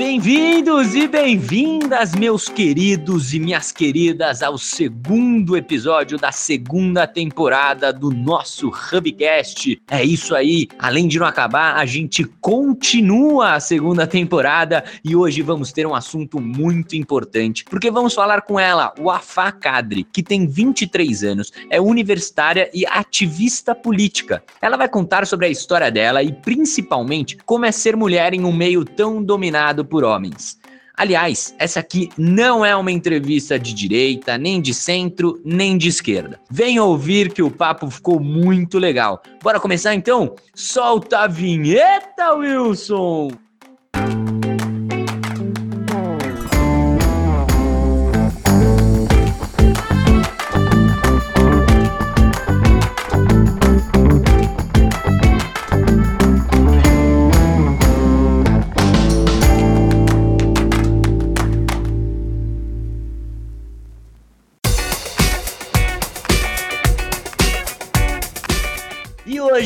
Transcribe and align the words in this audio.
Bem-vindos 0.00 0.94
e 0.94 1.06
bem-vindas, 1.06 2.14
meus 2.14 2.48
queridos 2.48 3.34
e 3.34 3.38
minhas 3.38 3.70
queridas, 3.70 4.42
ao 4.42 4.56
segundo 4.56 5.58
episódio 5.58 6.16
da 6.16 6.32
segunda 6.32 7.06
temporada 7.06 7.92
do 7.92 8.10
nosso 8.10 8.68
Hubcast. 8.70 9.78
É 9.90 10.02
isso 10.02 10.34
aí, 10.34 10.68
além 10.78 11.06
de 11.06 11.18
não 11.18 11.26
acabar, 11.26 11.76
a 11.76 11.84
gente 11.84 12.24
continua 12.40 13.52
a 13.52 13.60
segunda 13.60 14.06
temporada 14.06 14.82
e 15.04 15.14
hoje 15.14 15.42
vamos 15.42 15.70
ter 15.70 15.86
um 15.86 15.94
assunto 15.94 16.40
muito 16.40 16.96
importante, 16.96 17.62
porque 17.66 17.90
vamos 17.90 18.14
falar 18.14 18.40
com 18.40 18.58
ela, 18.58 18.94
Wafá 18.98 19.52
Kadri, 19.52 20.04
que 20.10 20.22
tem 20.22 20.46
23 20.46 21.24
anos, 21.24 21.52
é 21.68 21.78
universitária 21.78 22.70
e 22.72 22.86
ativista 22.86 23.74
política. 23.74 24.42
Ela 24.62 24.78
vai 24.78 24.88
contar 24.88 25.26
sobre 25.26 25.44
a 25.44 25.50
história 25.50 25.90
dela 25.90 26.22
e 26.22 26.32
principalmente 26.32 27.36
como 27.44 27.66
é 27.66 27.70
ser 27.70 27.94
mulher 27.96 28.32
em 28.32 28.46
um 28.46 28.52
meio 28.52 28.82
tão 28.82 29.22
dominado 29.22 29.89
por 29.90 30.04
homens. 30.04 30.58
Aliás, 30.96 31.54
essa 31.58 31.80
aqui 31.80 32.10
não 32.16 32.64
é 32.64 32.76
uma 32.76 32.92
entrevista 32.92 33.58
de 33.58 33.72
direita, 33.72 34.36
nem 34.36 34.60
de 34.60 34.74
centro, 34.74 35.40
nem 35.44 35.78
de 35.78 35.88
esquerda. 35.88 36.38
Venha 36.50 36.84
ouvir 36.84 37.32
que 37.32 37.42
o 37.42 37.50
papo 37.50 37.90
ficou 37.90 38.20
muito 38.20 38.78
legal. 38.78 39.22
Bora 39.42 39.58
começar 39.58 39.94
então? 39.94 40.34
Solta 40.54 41.20
a 41.20 41.26
vinheta, 41.26 42.34
Wilson! 42.34 43.30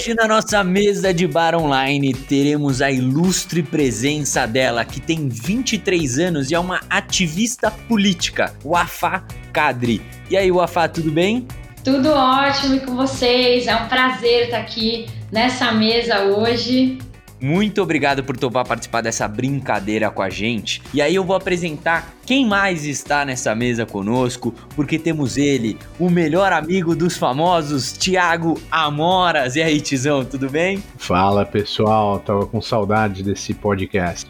Hoje 0.05 0.13
na 0.13 0.29
nossa 0.29 0.63
mesa 0.63 1.15
de 1.15 1.27
bar 1.27 1.55
online 1.55 2.13
teremos 2.13 2.83
a 2.83 2.91
ilustre 2.91 3.63
presença 3.63 4.47
dela, 4.47 4.85
que 4.85 5.01
tem 5.01 5.31
23 5.31 6.19
anos 6.19 6.51
e 6.51 6.55
é 6.55 6.59
uma 6.59 6.83
ativista 6.91 7.71
política, 7.71 8.53
Wafá 8.63 9.25
Kadri. 9.51 10.03
E 10.29 10.37
aí, 10.37 10.53
Wafá, 10.53 10.89
tudo 10.89 11.11
bem? 11.11 11.49
Tudo 11.83 12.11
ótimo 12.11 12.75
e 12.75 12.81
com 12.81 12.95
vocês. 12.95 13.67
É 13.67 13.75
um 13.77 13.89
prazer 13.89 14.45
estar 14.45 14.59
aqui 14.59 15.07
nessa 15.33 15.73
mesa 15.73 16.25
hoje. 16.25 16.99
Muito 17.45 17.83
obrigado 17.83 18.25
por 18.25 18.39
topar 18.39 18.67
participar 18.67 19.03
dessa 19.03 19.29
brincadeira 19.29 20.11
com 20.11 20.23
a 20.23 20.31
gente. 20.31 20.81
E 20.95 21.03
aí 21.03 21.15
eu 21.15 21.23
vou 21.23 21.37
apresentar 21.37 22.15
quem 22.25 22.47
mais 22.47 22.87
está 22.87 23.23
nessa 23.23 23.55
mesa 23.55 23.85
conosco, 23.85 24.55
porque 24.75 24.99
temos 24.99 25.37
ele, 25.37 25.77
o 25.99 26.09
melhor 26.09 26.55
amigo 26.55 26.97
dos 26.97 27.19
famosos, 27.19 27.93
Tiago 27.93 28.59
Amoras. 28.71 29.57
E 29.57 29.63
aí, 29.63 29.79
Tizão, 29.79 30.25
tudo 30.25 30.49
bem? 30.49 30.83
Fala 30.97 31.45
pessoal, 31.45 32.19
tava 32.19 32.47
com 32.47 32.63
saudade 32.63 33.23
desse 33.23 33.53
podcast. 33.53 34.27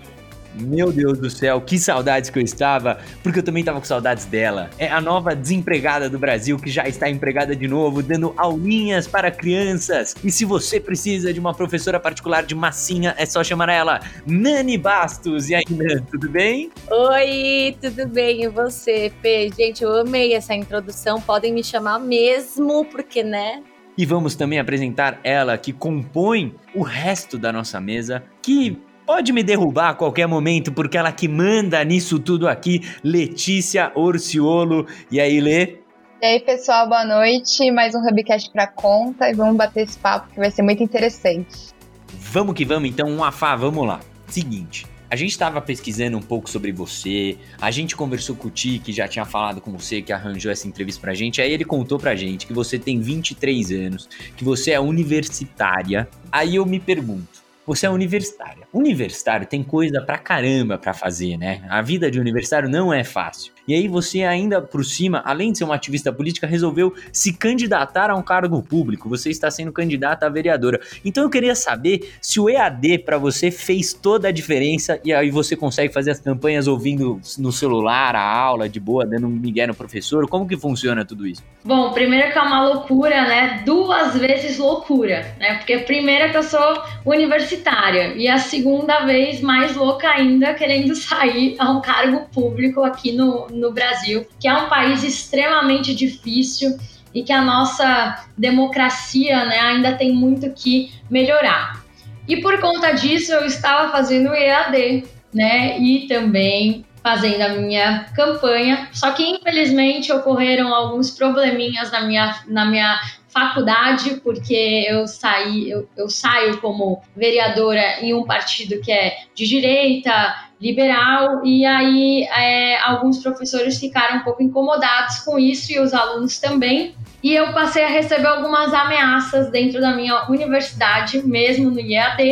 Meu 0.60 0.92
Deus 0.92 1.18
do 1.18 1.28
céu, 1.28 1.60
que 1.60 1.78
saudades 1.78 2.30
que 2.30 2.38
eu 2.38 2.42
estava, 2.42 2.98
porque 3.22 3.40
eu 3.40 3.42
também 3.42 3.60
estava 3.60 3.80
com 3.80 3.86
saudades 3.86 4.24
dela. 4.24 4.70
É 4.78 4.88
a 4.88 5.00
nova 5.00 5.34
desempregada 5.34 6.08
do 6.08 6.18
Brasil 6.18 6.56
que 6.58 6.70
já 6.70 6.86
está 6.86 7.08
empregada 7.08 7.56
de 7.56 7.66
novo, 7.66 8.02
dando 8.02 8.32
aulinhas 8.36 9.06
para 9.06 9.30
crianças. 9.30 10.14
E 10.22 10.30
se 10.30 10.44
você 10.44 10.78
precisa 10.78 11.32
de 11.32 11.40
uma 11.40 11.54
professora 11.54 11.98
particular 11.98 12.44
de 12.44 12.54
massinha, 12.54 13.14
é 13.18 13.26
só 13.26 13.42
chamar 13.42 13.68
ela, 13.68 14.00
Nani 14.26 14.78
Bastos. 14.78 15.48
E 15.50 15.54
aí, 15.54 15.64
Nani, 15.68 16.02
tudo 16.10 16.30
bem? 16.30 16.70
Oi, 16.90 17.76
tudo 17.80 18.06
bem? 18.08 18.44
E 18.44 18.48
você, 18.48 19.12
Fê? 19.20 19.50
Gente, 19.56 19.82
eu 19.82 19.92
amei 20.00 20.34
essa 20.34 20.54
introdução. 20.54 21.20
Podem 21.20 21.52
me 21.52 21.64
chamar 21.64 21.98
mesmo, 21.98 22.84
porque, 22.84 23.22
né? 23.22 23.62
E 23.96 24.04
vamos 24.04 24.34
também 24.34 24.58
apresentar 24.58 25.20
ela 25.22 25.56
que 25.56 25.72
compõe 25.72 26.54
o 26.74 26.82
resto 26.82 27.38
da 27.38 27.52
nossa 27.52 27.80
mesa, 27.80 28.24
que 28.42 28.76
pode 29.06 29.32
me 29.32 29.42
derrubar 29.42 29.90
a 29.90 29.94
qualquer 29.94 30.26
momento, 30.26 30.72
porque 30.72 30.96
ela 30.96 31.12
que 31.12 31.28
manda 31.28 31.82
nisso 31.84 32.18
tudo 32.18 32.48
aqui, 32.48 32.80
Letícia 33.02 33.92
Orciolo. 33.94 34.86
E 35.10 35.20
aí, 35.20 35.40
Lê? 35.40 35.78
E 36.22 36.26
aí, 36.26 36.40
pessoal, 36.40 36.88
boa 36.88 37.04
noite. 37.04 37.70
Mais 37.70 37.94
um 37.94 37.98
Hubcast 37.98 38.50
para 38.50 38.66
conta 38.66 39.28
e 39.28 39.34
vamos 39.34 39.56
bater 39.56 39.82
esse 39.84 39.98
papo 39.98 40.28
que 40.32 40.38
vai 40.38 40.50
ser 40.50 40.62
muito 40.62 40.82
interessante. 40.82 41.74
Vamos 42.12 42.54
que 42.54 42.64
vamos, 42.64 42.88
então, 42.88 43.08
um 43.08 43.22
afá, 43.22 43.54
vamos 43.54 43.86
lá. 43.86 44.00
Seguinte, 44.26 44.86
a 45.10 45.16
gente 45.16 45.30
estava 45.30 45.60
pesquisando 45.60 46.16
um 46.16 46.22
pouco 46.22 46.48
sobre 46.48 46.72
você, 46.72 47.36
a 47.60 47.70
gente 47.70 47.94
conversou 47.94 48.34
com 48.34 48.48
o 48.48 48.50
Ti, 48.50 48.80
que 48.82 48.92
já 48.92 49.06
tinha 49.06 49.24
falado 49.24 49.60
com 49.60 49.70
você, 49.70 50.00
que 50.00 50.12
arranjou 50.12 50.50
essa 50.50 50.66
entrevista 50.66 51.00
pra 51.00 51.14
gente, 51.14 51.42
aí 51.42 51.52
ele 51.52 51.64
contou 51.64 51.98
pra 51.98 52.16
gente 52.16 52.46
que 52.46 52.52
você 52.52 52.78
tem 52.78 52.98
23 53.00 53.70
anos, 53.70 54.08
que 54.36 54.42
você 54.42 54.72
é 54.72 54.80
universitária. 54.80 56.08
Aí 56.32 56.56
eu 56.56 56.64
me 56.64 56.80
pergunto, 56.80 57.44
você 57.66 57.86
é 57.86 57.90
universitária. 57.90 58.63
Universitário 58.74 59.46
tem 59.46 59.62
coisa 59.62 60.02
pra 60.02 60.18
caramba 60.18 60.76
pra 60.76 60.92
fazer, 60.92 61.36
né? 61.36 61.62
A 61.68 61.80
vida 61.80 62.10
de 62.10 62.18
universitário 62.18 62.68
não 62.68 62.92
é 62.92 63.04
fácil. 63.04 63.52
E 63.68 63.72
aí 63.72 63.86
você 63.86 64.24
ainda 64.24 64.60
por 64.60 64.84
cima, 64.84 65.22
além 65.24 65.52
de 65.52 65.58
ser 65.58 65.64
uma 65.64 65.76
ativista 65.76 66.12
política, 66.12 66.46
resolveu 66.46 66.92
se 67.12 67.32
candidatar 67.32 68.10
a 68.10 68.16
um 68.16 68.22
cargo 68.22 68.60
público. 68.62 69.08
Você 69.08 69.30
está 69.30 69.48
sendo 69.48 69.72
candidata 69.72 70.26
a 70.26 70.28
vereadora. 70.28 70.80
Então 71.04 71.22
eu 71.22 71.30
queria 71.30 71.54
saber 71.54 72.14
se 72.20 72.40
o 72.40 72.50
EAD 72.50 72.98
para 72.98 73.16
você 73.16 73.50
fez 73.50 73.94
toda 73.94 74.28
a 74.28 74.32
diferença 74.32 75.00
e 75.04 75.12
aí 75.12 75.30
você 75.30 75.54
consegue 75.54 75.92
fazer 75.92 76.10
as 76.10 76.20
campanhas 76.20 76.66
ouvindo 76.66 77.20
no 77.38 77.52
celular 77.52 78.16
a 78.16 78.22
aula 78.22 78.68
de 78.68 78.80
boa, 78.80 79.06
dando 79.06 79.28
um 79.28 79.30
migué 79.30 79.68
no 79.68 79.74
professor. 79.74 80.28
Como 80.28 80.48
que 80.48 80.56
funciona 80.56 81.04
tudo 81.04 81.26
isso? 81.26 81.42
Bom, 81.64 81.92
primeiro 81.92 82.32
que 82.32 82.38
é 82.38 82.42
uma 82.42 82.68
loucura, 82.68 83.22
né? 83.22 83.62
Duas 83.64 84.16
vezes 84.16 84.58
loucura, 84.58 85.34
né? 85.38 85.54
Porque 85.54 85.78
primeiro 85.78 86.30
que 86.30 86.36
eu 86.36 86.42
sou 86.42 86.82
universitária 87.06 88.14
e 88.16 88.28
a 88.28 88.36
segunda 88.36 88.63
vez 89.06 89.40
mais 89.40 89.76
louca 89.76 90.08
ainda 90.08 90.54
querendo 90.54 90.94
sair 90.96 91.56
a 91.58 91.70
um 91.70 91.80
cargo 91.80 92.26
público 92.32 92.82
aqui 92.82 93.12
no, 93.12 93.46
no 93.48 93.72
Brasil, 93.72 94.26
que 94.38 94.48
é 94.48 94.54
um 94.54 94.68
país 94.68 95.02
extremamente 95.02 95.94
difícil 95.94 96.76
e 97.14 97.22
que 97.22 97.32
a 97.32 97.42
nossa 97.42 98.26
democracia 98.36 99.44
né, 99.44 99.60
ainda 99.60 99.94
tem 99.94 100.12
muito 100.12 100.50
que 100.50 100.92
melhorar. 101.08 101.84
E 102.26 102.38
por 102.38 102.58
conta 102.60 102.92
disso, 102.92 103.32
eu 103.32 103.44
estava 103.44 103.92
fazendo 103.92 104.34
EAD, 104.34 105.04
né? 105.32 105.78
E 105.78 106.06
também 106.08 106.84
fazendo 107.04 107.42
a 107.42 107.48
minha 107.50 108.06
campanha. 108.16 108.88
Só 108.90 109.10
que 109.12 109.22
infelizmente 109.22 110.10
ocorreram 110.10 110.74
alguns 110.74 111.10
probleminhas 111.10 111.92
na 111.92 112.00
minha, 112.00 112.42
na 112.48 112.64
minha 112.64 112.98
faculdade, 113.28 114.22
porque 114.24 114.86
eu 114.88 115.06
saí, 115.06 115.68
eu, 115.68 115.86
eu 115.96 116.08
saio 116.08 116.58
como 116.62 117.02
vereadora 117.14 118.00
em 118.00 118.14
um 118.14 118.24
partido 118.24 118.80
que 118.80 118.90
é 118.90 119.18
de 119.34 119.46
direita, 119.46 120.34
liberal, 120.58 121.44
e 121.44 121.66
aí 121.66 122.22
é, 122.22 122.80
alguns 122.80 123.18
professores 123.18 123.78
ficaram 123.78 124.18
um 124.18 124.20
pouco 124.20 124.42
incomodados 124.42 125.18
com 125.18 125.38
isso 125.38 125.72
e 125.72 125.78
os 125.78 125.92
alunos 125.92 126.38
também. 126.38 126.94
E 127.22 127.34
eu 127.34 127.52
passei 127.52 127.84
a 127.84 127.88
receber 127.88 128.28
algumas 128.28 128.72
ameaças 128.72 129.50
dentro 129.50 129.78
da 129.78 129.94
minha 129.94 130.26
universidade, 130.30 131.26
mesmo 131.26 131.70
no 131.70 131.80
IAD, 131.80 132.22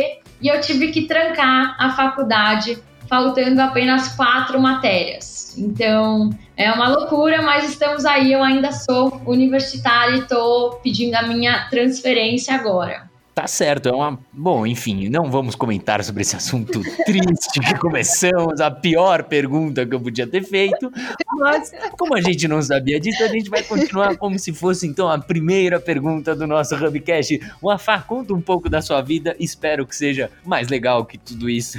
e 0.41 0.47
eu 0.47 0.59
tive 0.61 0.91
que 0.91 1.03
trancar 1.03 1.75
a 1.77 1.91
faculdade, 1.91 2.81
faltando 3.13 3.61
apenas 3.61 4.07
quatro 4.15 4.59
matérias. 4.59 5.55
Então, 5.55 6.31
é 6.57 6.71
uma 6.71 6.89
loucura, 6.89 7.43
mas 7.43 7.69
estamos 7.69 8.05
aí. 8.05 8.33
Eu 8.33 8.43
ainda 8.43 8.71
sou 8.71 9.21
universitária 9.27 10.15
e 10.15 10.19
estou 10.21 10.77
pedindo 10.77 11.13
a 11.13 11.21
minha 11.21 11.69
transferência 11.69 12.55
agora. 12.55 13.07
Tá 13.35 13.45
certo, 13.45 13.87
é 13.87 13.91
uma. 13.91 14.19
Bom, 14.31 14.65
enfim, 14.65 15.09
não 15.09 15.29
vamos 15.29 15.53
comentar 15.53 16.03
sobre 16.03 16.23
esse 16.23 16.35
assunto 16.35 16.81
triste 17.05 17.59
que 17.59 17.77
começamos, 17.77 18.59
a 18.59 18.71
pior 18.71 19.23
pergunta 19.25 19.85
que 19.85 19.93
eu 19.93 20.01
podia 20.01 20.25
ter 20.25 20.43
feito. 20.43 20.91
Mas, 21.37 21.71
como 21.99 22.15
a 22.15 22.21
gente 22.21 22.47
não 22.47 22.63
sabia 22.63 22.99
disso, 22.99 23.23
a 23.23 23.27
gente 23.27 23.47
vai 23.47 23.61
continuar 23.61 24.17
como 24.17 24.39
se 24.39 24.51
fosse 24.51 24.87
então 24.87 25.07
a 25.07 25.19
primeira 25.19 25.79
pergunta 25.79 26.35
do 26.35 26.47
nosso 26.47 26.75
Hubcast. 26.75 27.39
Wafá, 27.61 27.99
conta 27.99 28.33
um 28.33 28.41
pouco 28.41 28.67
da 28.69 28.81
sua 28.81 29.01
vida, 29.01 29.35
espero 29.39 29.85
que 29.85 29.95
seja 29.95 30.31
mais 30.43 30.67
legal 30.67 31.05
que 31.05 31.19
tudo 31.19 31.47
isso. 31.47 31.77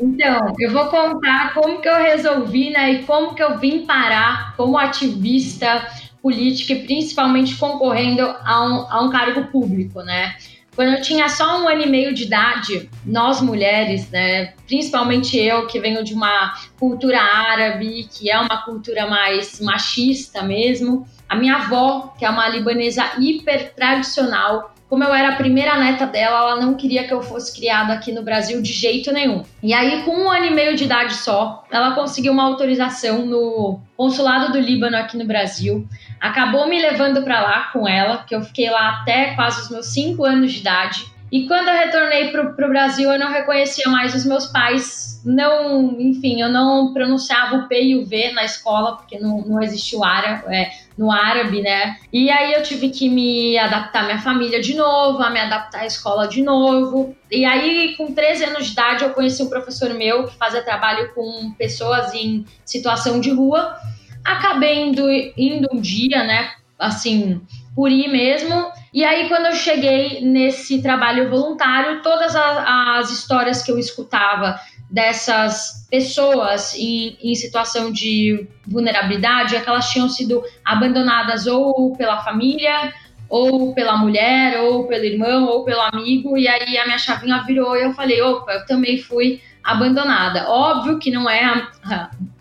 Então, 0.00 0.54
eu 0.58 0.72
vou 0.72 0.86
contar 0.86 1.54
como 1.54 1.80
que 1.80 1.88
eu 1.88 1.96
resolvi, 1.96 2.70
né, 2.70 2.92
e 2.92 3.02
como 3.02 3.34
que 3.34 3.42
eu 3.42 3.58
vim 3.58 3.84
parar 3.84 4.54
como 4.56 4.78
ativista 4.78 5.86
política 6.22 6.72
e 6.72 6.82
principalmente 6.84 7.56
concorrendo 7.56 8.22
a 8.22 8.64
um, 8.64 8.92
a 8.92 9.02
um 9.02 9.10
cargo 9.10 9.46
público, 9.46 10.02
né? 10.02 10.34
Quando 10.78 10.92
eu 10.92 11.02
tinha 11.02 11.28
só 11.28 11.60
um 11.60 11.68
ano 11.68 11.82
e 11.82 11.88
meio 11.88 12.14
de 12.14 12.22
idade, 12.22 12.88
nós 13.04 13.40
mulheres, 13.40 14.08
né, 14.12 14.52
principalmente 14.64 15.36
eu 15.36 15.66
que 15.66 15.80
venho 15.80 16.04
de 16.04 16.14
uma 16.14 16.54
cultura 16.78 17.20
árabe, 17.20 18.06
que 18.08 18.30
é 18.30 18.38
uma 18.38 18.62
cultura 18.62 19.04
mais 19.08 19.60
machista 19.60 20.40
mesmo, 20.40 21.04
a 21.28 21.34
minha 21.34 21.56
avó, 21.56 22.14
que 22.16 22.24
é 22.24 22.30
uma 22.30 22.48
libanesa 22.48 23.04
hiper 23.18 23.74
tradicional, 23.74 24.72
como 24.88 25.04
eu 25.04 25.12
era 25.12 25.30
a 25.30 25.36
primeira 25.36 25.76
neta 25.76 26.06
dela, 26.06 26.52
ela 26.52 26.60
não 26.60 26.74
queria 26.74 27.06
que 27.06 27.12
eu 27.12 27.22
fosse 27.22 27.54
criada 27.54 27.92
aqui 27.92 28.10
no 28.10 28.22
Brasil 28.22 28.62
de 28.62 28.72
jeito 28.72 29.12
nenhum. 29.12 29.42
E 29.62 29.74
aí, 29.74 30.02
com 30.02 30.12
um 30.12 30.30
ano 30.30 30.46
e 30.46 30.50
meio 30.50 30.76
de 30.76 30.84
idade 30.84 31.14
só, 31.14 31.64
ela 31.70 31.94
conseguiu 31.94 32.32
uma 32.32 32.44
autorização 32.44 33.26
no 33.26 33.80
consulado 33.96 34.50
do 34.52 34.58
Líbano 34.58 34.96
aqui 34.96 35.18
no 35.18 35.26
Brasil. 35.26 35.86
Acabou 36.20 36.68
me 36.68 36.80
levando 36.80 37.22
para 37.22 37.40
lá 37.40 37.70
com 37.72 37.86
ela, 37.86 38.24
que 38.24 38.34
eu 38.34 38.42
fiquei 38.42 38.70
lá 38.70 39.00
até 39.00 39.34
quase 39.34 39.62
os 39.62 39.70
meus 39.70 39.86
cinco 39.86 40.24
anos 40.24 40.52
de 40.52 40.60
idade. 40.60 41.18
E 41.30 41.46
quando 41.46 41.68
eu 41.68 41.74
retornei 41.74 42.30
para 42.30 42.66
o 42.66 42.68
Brasil, 42.68 43.10
eu 43.10 43.18
não 43.18 43.30
reconhecia 43.30 43.90
mais 43.90 44.14
os 44.14 44.24
meus 44.24 44.46
pais. 44.46 45.20
Não, 45.24 46.00
enfim, 46.00 46.40
eu 46.40 46.48
não 46.48 46.94
pronunciava 46.94 47.56
o 47.56 47.68
P 47.68 47.82
e 47.82 47.96
o 47.96 48.06
V 48.06 48.32
na 48.32 48.44
escola, 48.44 48.96
porque 48.96 49.18
não, 49.18 49.42
não 49.42 49.58
árabe, 50.04 50.44
é, 50.54 50.70
no 50.96 51.10
árabe, 51.10 51.60
né? 51.60 51.98
E 52.10 52.30
aí 52.30 52.54
eu 52.54 52.62
tive 52.62 52.88
que 52.88 53.10
me 53.10 53.58
adaptar 53.58 54.04
à 54.04 54.06
minha 54.06 54.22
família 54.22 54.60
de 54.60 54.74
novo, 54.74 55.22
a 55.22 55.28
me 55.28 55.38
adaptar 55.38 55.80
à 55.80 55.86
escola 55.86 56.26
de 56.26 56.42
novo. 56.42 57.14
E 57.30 57.44
aí, 57.44 57.94
com 57.98 58.14
13 58.14 58.44
anos 58.44 58.66
de 58.66 58.72
idade, 58.72 59.04
eu 59.04 59.10
conheci 59.10 59.42
um 59.42 59.50
professor 59.50 59.92
meu 59.92 60.28
que 60.28 60.36
fazia 60.36 60.62
trabalho 60.62 61.12
com 61.14 61.52
pessoas 61.58 62.14
em 62.14 62.46
situação 62.64 63.20
de 63.20 63.30
rua. 63.30 63.76
Acabei 64.24 64.88
indo, 64.88 65.10
indo 65.36 65.68
um 65.72 65.80
dia, 65.80 66.24
né? 66.24 66.50
Assim, 66.78 67.40
por 67.74 67.90
ir 67.90 68.08
mesmo. 68.08 68.70
E 68.92 69.04
aí, 69.04 69.28
quando 69.28 69.46
eu 69.46 69.54
cheguei 69.54 70.20
nesse 70.22 70.82
trabalho 70.82 71.28
voluntário, 71.28 72.02
todas 72.02 72.34
as, 72.34 72.64
as 72.66 73.10
histórias 73.10 73.62
que 73.62 73.70
eu 73.70 73.78
escutava 73.78 74.58
dessas 74.90 75.86
pessoas 75.90 76.74
em, 76.74 77.16
em, 77.22 77.34
situação 77.34 77.92
de 77.92 78.48
vulnerabilidade 78.66 79.54
é 79.54 79.60
que 79.60 79.68
elas 79.68 79.90
tinham 79.90 80.08
sido 80.08 80.42
abandonadas 80.64 81.46
ou 81.46 81.94
pela 81.94 82.22
família, 82.22 82.92
ou 83.28 83.74
pela 83.74 83.96
mulher, 83.96 84.58
ou 84.60 84.86
pelo 84.86 85.04
irmão, 85.04 85.44
ou 85.44 85.64
pelo 85.64 85.82
amigo, 85.82 86.38
e 86.38 86.48
aí 86.48 86.78
a 86.78 86.86
minha 86.86 86.98
chavinha 86.98 87.42
virou 87.42 87.76
e 87.76 87.82
eu 87.82 87.92
falei, 87.92 88.22
opa, 88.22 88.52
eu 88.52 88.66
também 88.66 88.98
fui 88.98 89.42
abandonada. 89.62 90.48
Óbvio 90.48 90.98
que 90.98 91.10
não 91.10 91.28
é 91.28 91.68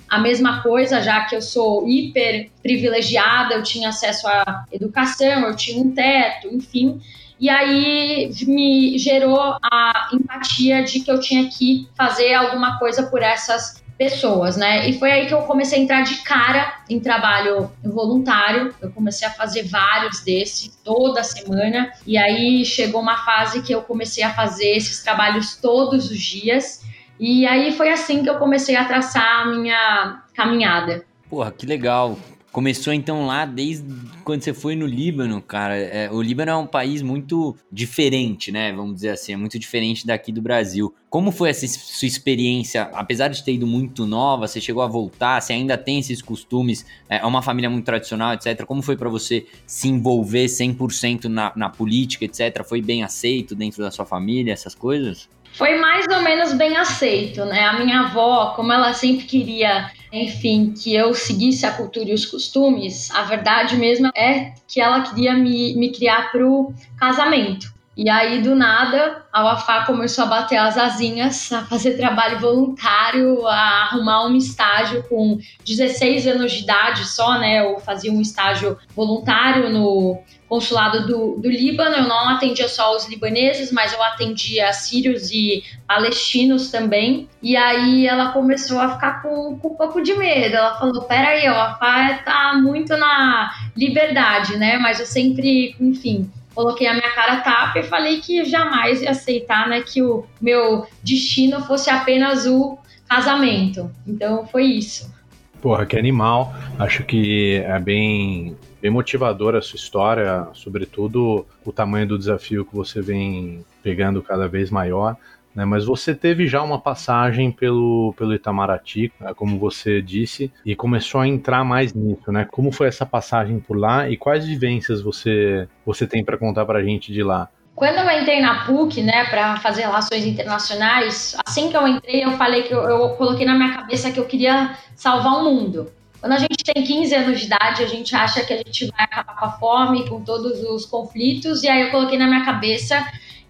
a 0.09 0.19
mesma 0.19 0.61
coisa, 0.61 1.01
já 1.01 1.25
que 1.25 1.35
eu 1.35 1.41
sou 1.41 1.87
hiper 1.87 2.49
privilegiada, 2.61 3.55
eu 3.55 3.63
tinha 3.63 3.89
acesso 3.89 4.27
à 4.27 4.65
educação, 4.71 5.47
eu 5.47 5.55
tinha 5.55 5.81
um 5.81 5.91
teto, 5.91 6.47
enfim. 6.47 7.01
E 7.39 7.49
aí 7.49 8.31
me 8.47 8.97
gerou 8.97 9.57
a 9.61 10.09
empatia 10.11 10.83
de 10.83 11.01
que 11.01 11.11
eu 11.11 11.19
tinha 11.19 11.47
que 11.49 11.87
fazer 11.95 12.33
alguma 12.33 12.79
coisa 12.79 13.03
por 13.03 13.21
essas 13.21 13.83
pessoas, 13.97 14.55
né? 14.55 14.87
E 14.87 14.97
foi 14.97 15.11
aí 15.11 15.25
que 15.25 15.33
eu 15.33 15.41
comecei 15.41 15.79
a 15.79 15.81
entrar 15.81 16.01
de 16.03 16.17
cara 16.17 16.81
em 16.89 16.99
trabalho 16.99 17.71
voluntário. 17.83 18.73
Eu 18.79 18.91
comecei 18.91 19.27
a 19.27 19.31
fazer 19.31 19.63
vários 19.63 20.21
desses 20.21 20.75
toda 20.83 21.23
semana. 21.23 21.91
E 22.05 22.17
aí 22.17 22.63
chegou 22.63 23.01
uma 23.01 23.17
fase 23.17 23.63
que 23.63 23.73
eu 23.73 23.81
comecei 23.81 24.23
a 24.23 24.33
fazer 24.33 24.75
esses 24.75 25.03
trabalhos 25.03 25.55
todos 25.57 26.11
os 26.11 26.19
dias. 26.19 26.85
E 27.19 27.45
aí 27.47 27.71
foi 27.73 27.89
assim 27.89 28.23
que 28.23 28.29
eu 28.29 28.37
comecei 28.37 28.75
a 28.75 28.85
traçar 28.85 29.41
a 29.41 29.45
minha 29.45 30.23
caminhada. 30.33 31.05
Porra, 31.29 31.51
que 31.51 31.65
legal. 31.65 32.17
Começou 32.51 32.93
então 32.93 33.25
lá 33.27 33.45
desde 33.45 33.85
quando 34.23 34.41
você 34.41 34.53
foi 34.53 34.75
no 34.75 34.85
Líbano, 34.85 35.41
cara. 35.41 35.77
É, 35.77 36.09
o 36.11 36.21
Líbano 36.21 36.51
é 36.51 36.55
um 36.55 36.65
país 36.65 37.01
muito 37.01 37.55
diferente, 37.71 38.51
né? 38.51 38.73
Vamos 38.73 38.95
dizer 38.95 39.09
assim, 39.09 39.33
é 39.33 39.37
muito 39.37 39.59
diferente 39.59 40.07
daqui 40.07 40.31
do 40.31 40.41
Brasil. 40.41 40.93
Como 41.09 41.31
foi 41.31 41.49
essa 41.49 41.67
sua 41.67 42.07
experiência? 42.07 42.83
Apesar 42.93 43.27
de 43.27 43.43
ter 43.43 43.53
ido 43.53 43.67
muito 43.67 44.05
nova, 44.05 44.47
você 44.47 44.59
chegou 44.59 44.81
a 44.81 44.87
voltar, 44.87 45.41
você 45.41 45.53
ainda 45.53 45.77
tem 45.77 45.99
esses 45.99 46.21
costumes, 46.21 46.85
é, 47.09 47.17
é 47.17 47.25
uma 47.25 47.41
família 47.41 47.69
muito 47.69 47.85
tradicional, 47.85 48.33
etc. 48.33 48.65
Como 48.65 48.81
foi 48.81 48.97
para 48.97 49.09
você 49.09 49.45
se 49.65 49.87
envolver 49.87 50.45
100% 50.45 51.25
na, 51.25 51.51
na 51.55 51.69
política, 51.69 52.25
etc? 52.25 52.63
Foi 52.63 52.81
bem 52.81 53.03
aceito 53.03 53.55
dentro 53.55 53.83
da 53.83 53.91
sua 53.91 54.05
família, 54.05 54.53
essas 54.53 54.73
coisas? 54.73 55.29
foi 55.57 55.75
mais 55.79 56.05
ou 56.07 56.21
menos 56.21 56.53
bem 56.53 56.77
aceito, 56.77 57.43
né? 57.45 57.65
A 57.65 57.79
minha 57.79 58.01
avó, 58.01 58.53
como 58.55 58.71
ela 58.71 58.93
sempre 58.93 59.25
queria, 59.25 59.89
enfim, 60.11 60.73
que 60.73 60.95
eu 60.95 61.13
seguisse 61.13 61.65
a 61.65 61.71
cultura 61.71 62.09
e 62.09 62.13
os 62.13 62.25
costumes, 62.25 63.11
a 63.11 63.23
verdade 63.23 63.75
mesmo 63.75 64.09
é 64.15 64.53
que 64.67 64.79
ela 64.79 65.01
queria 65.01 65.33
me, 65.33 65.75
me 65.75 65.91
criar 65.91 66.31
pro 66.31 66.73
casamento. 66.97 67.76
E 67.97 68.11
aí, 68.11 68.43
do 68.43 68.55
nada, 68.55 69.25
a 69.33 69.43
UAFA 69.43 69.85
começou 69.87 70.25
a 70.25 70.27
bater 70.27 70.57
as 70.57 70.77
asinhas, 70.77 71.51
a 71.51 71.65
fazer 71.65 71.97
trabalho 71.97 72.39
voluntário, 72.39 73.47
a 73.47 73.85
arrumar 73.85 74.27
um 74.27 74.35
estágio 74.35 75.01
com 75.09 75.39
16 75.65 76.27
anos 76.27 76.51
de 76.51 76.61
idade 76.61 77.05
só, 77.05 77.39
né? 77.39 77.65
Eu 77.65 77.79
fazia 77.79 78.11
um 78.13 78.21
estágio 78.21 78.77
voluntário 78.95 79.71
no 79.71 80.21
consulado 80.47 81.07
do, 81.07 81.41
do 81.41 81.49
Líbano, 81.49 81.95
eu 81.95 82.07
não 82.07 82.29
atendia 82.29 82.69
só 82.69 82.95
os 82.95 83.09
libaneses, 83.09 83.71
mas 83.71 83.91
eu 83.91 84.01
atendia 84.01 84.71
sírios 84.71 85.31
e 85.31 85.63
palestinos 85.87 86.69
também. 86.69 87.27
E 87.41 87.57
aí 87.57 88.05
ela 88.05 88.31
começou 88.31 88.79
a 88.79 88.93
ficar 88.93 89.23
com, 89.23 89.57
com 89.57 89.69
um 89.69 89.75
pouco 89.75 90.03
de 90.03 90.13
medo. 90.13 90.55
Ela 90.55 90.77
falou: 90.77 91.01
peraí, 91.05 91.47
a 91.47 91.75
FA 91.79 92.23
tá 92.23 92.53
muito 92.61 92.95
na 92.95 93.51
liberdade, 93.75 94.55
né? 94.55 94.77
Mas 94.77 94.99
eu 94.99 95.05
sempre, 95.07 95.75
enfim, 95.81 96.31
coloquei 96.57 96.87
a 96.87 96.93
minha 96.95 97.11
cara 97.11 97.41
tapa 97.41 97.77
e 97.77 97.83
falei 97.83 98.19
que 98.19 98.43
jamais 98.43 99.03
ia 99.03 99.11
aceitar, 99.11 99.69
né, 99.69 99.81
que 99.81 100.01
o 100.01 100.25
meu 100.41 100.87
destino 101.03 101.61
fosse 101.61 101.87
apenas 101.87 102.47
o 102.47 102.79
casamento. 103.07 103.91
Então 104.07 104.47
foi 104.47 104.63
isso. 104.63 105.13
Porra, 105.61 105.85
que 105.85 105.95
animal. 105.95 106.51
Acho 106.79 107.03
que 107.03 107.57
é 107.63 107.79
bem 107.79 108.57
bem 108.81 108.89
motivadora 108.89 109.59
a 109.59 109.61
sua 109.61 109.75
história, 109.75 110.47
sobretudo 110.53 111.45
o 111.63 111.71
tamanho 111.71 112.07
do 112.07 112.17
desafio 112.17 112.65
que 112.65 112.75
você 112.75 113.01
vem 113.01 113.63
pegando 113.83 114.23
cada 114.23 114.47
vez 114.47 114.71
maior. 114.71 115.15
Né, 115.57 115.65
mas 115.65 115.85
você 115.85 116.13
teve 116.13 116.45
já 116.45 116.61
uma 116.61 116.79
passagem 116.79 117.51
pelo, 117.51 118.13
pelo 118.15 118.31
Itamaraty, 118.35 119.11
né, 119.19 119.33
como 119.35 119.57
você 119.57 120.03
disse, 120.03 120.51
e 120.63 120.75
começou 120.75 121.19
a 121.19 121.27
entrar 121.27 121.63
mais 121.63 121.95
nisso, 121.95 122.31
né? 122.31 122.47
Como 122.51 122.71
foi 122.71 122.87
essa 122.87 123.07
passagem 123.07 123.59
por 123.59 123.75
lá 123.75 124.07
e 124.07 124.15
quais 124.15 124.45
vivências 124.45 125.01
você, 125.01 125.67
você 125.83 126.05
tem 126.05 126.23
para 126.23 126.37
contar 126.37 126.63
para 126.63 126.77
a 126.77 126.83
gente 126.83 127.11
de 127.11 127.23
lá? 127.23 127.49
Quando 127.73 127.97
eu 127.97 128.21
entrei 128.21 128.39
na 128.39 128.65
PUC, 128.65 129.01
né, 129.01 129.25
para 129.31 129.57
fazer 129.57 129.81
relações 129.81 130.27
internacionais, 130.27 131.35
assim 131.43 131.71
que 131.71 131.75
eu 131.75 131.87
entrei, 131.87 132.23
eu 132.23 132.33
falei 132.33 132.61
que 132.61 132.71
eu, 132.71 132.83
eu 132.83 133.09
coloquei 133.15 133.43
na 133.43 133.55
minha 133.55 133.73
cabeça 133.73 134.11
que 134.11 134.19
eu 134.19 134.25
queria 134.25 134.77
salvar 134.95 135.41
o 135.41 135.43
mundo. 135.43 135.91
Quando 136.19 136.33
a 136.33 136.37
gente 136.37 136.63
tem 136.63 136.83
15 136.83 137.15
anos 137.15 137.39
de 137.39 137.47
idade, 137.47 137.81
a 137.81 137.87
gente 137.87 138.15
acha 138.15 138.45
que 138.45 138.53
a 138.53 138.57
gente 138.57 138.85
vai 138.91 139.05
acabar 139.05 139.35
com 139.35 139.45
a 139.45 139.51
fome, 139.53 140.07
com 140.07 140.21
todos 140.21 140.61
os 140.61 140.85
conflitos, 140.85 141.63
e 141.63 141.67
aí 141.67 141.81
eu 141.81 141.89
coloquei 141.89 142.19
na 142.19 142.27
minha 142.27 142.45
cabeça 142.45 143.03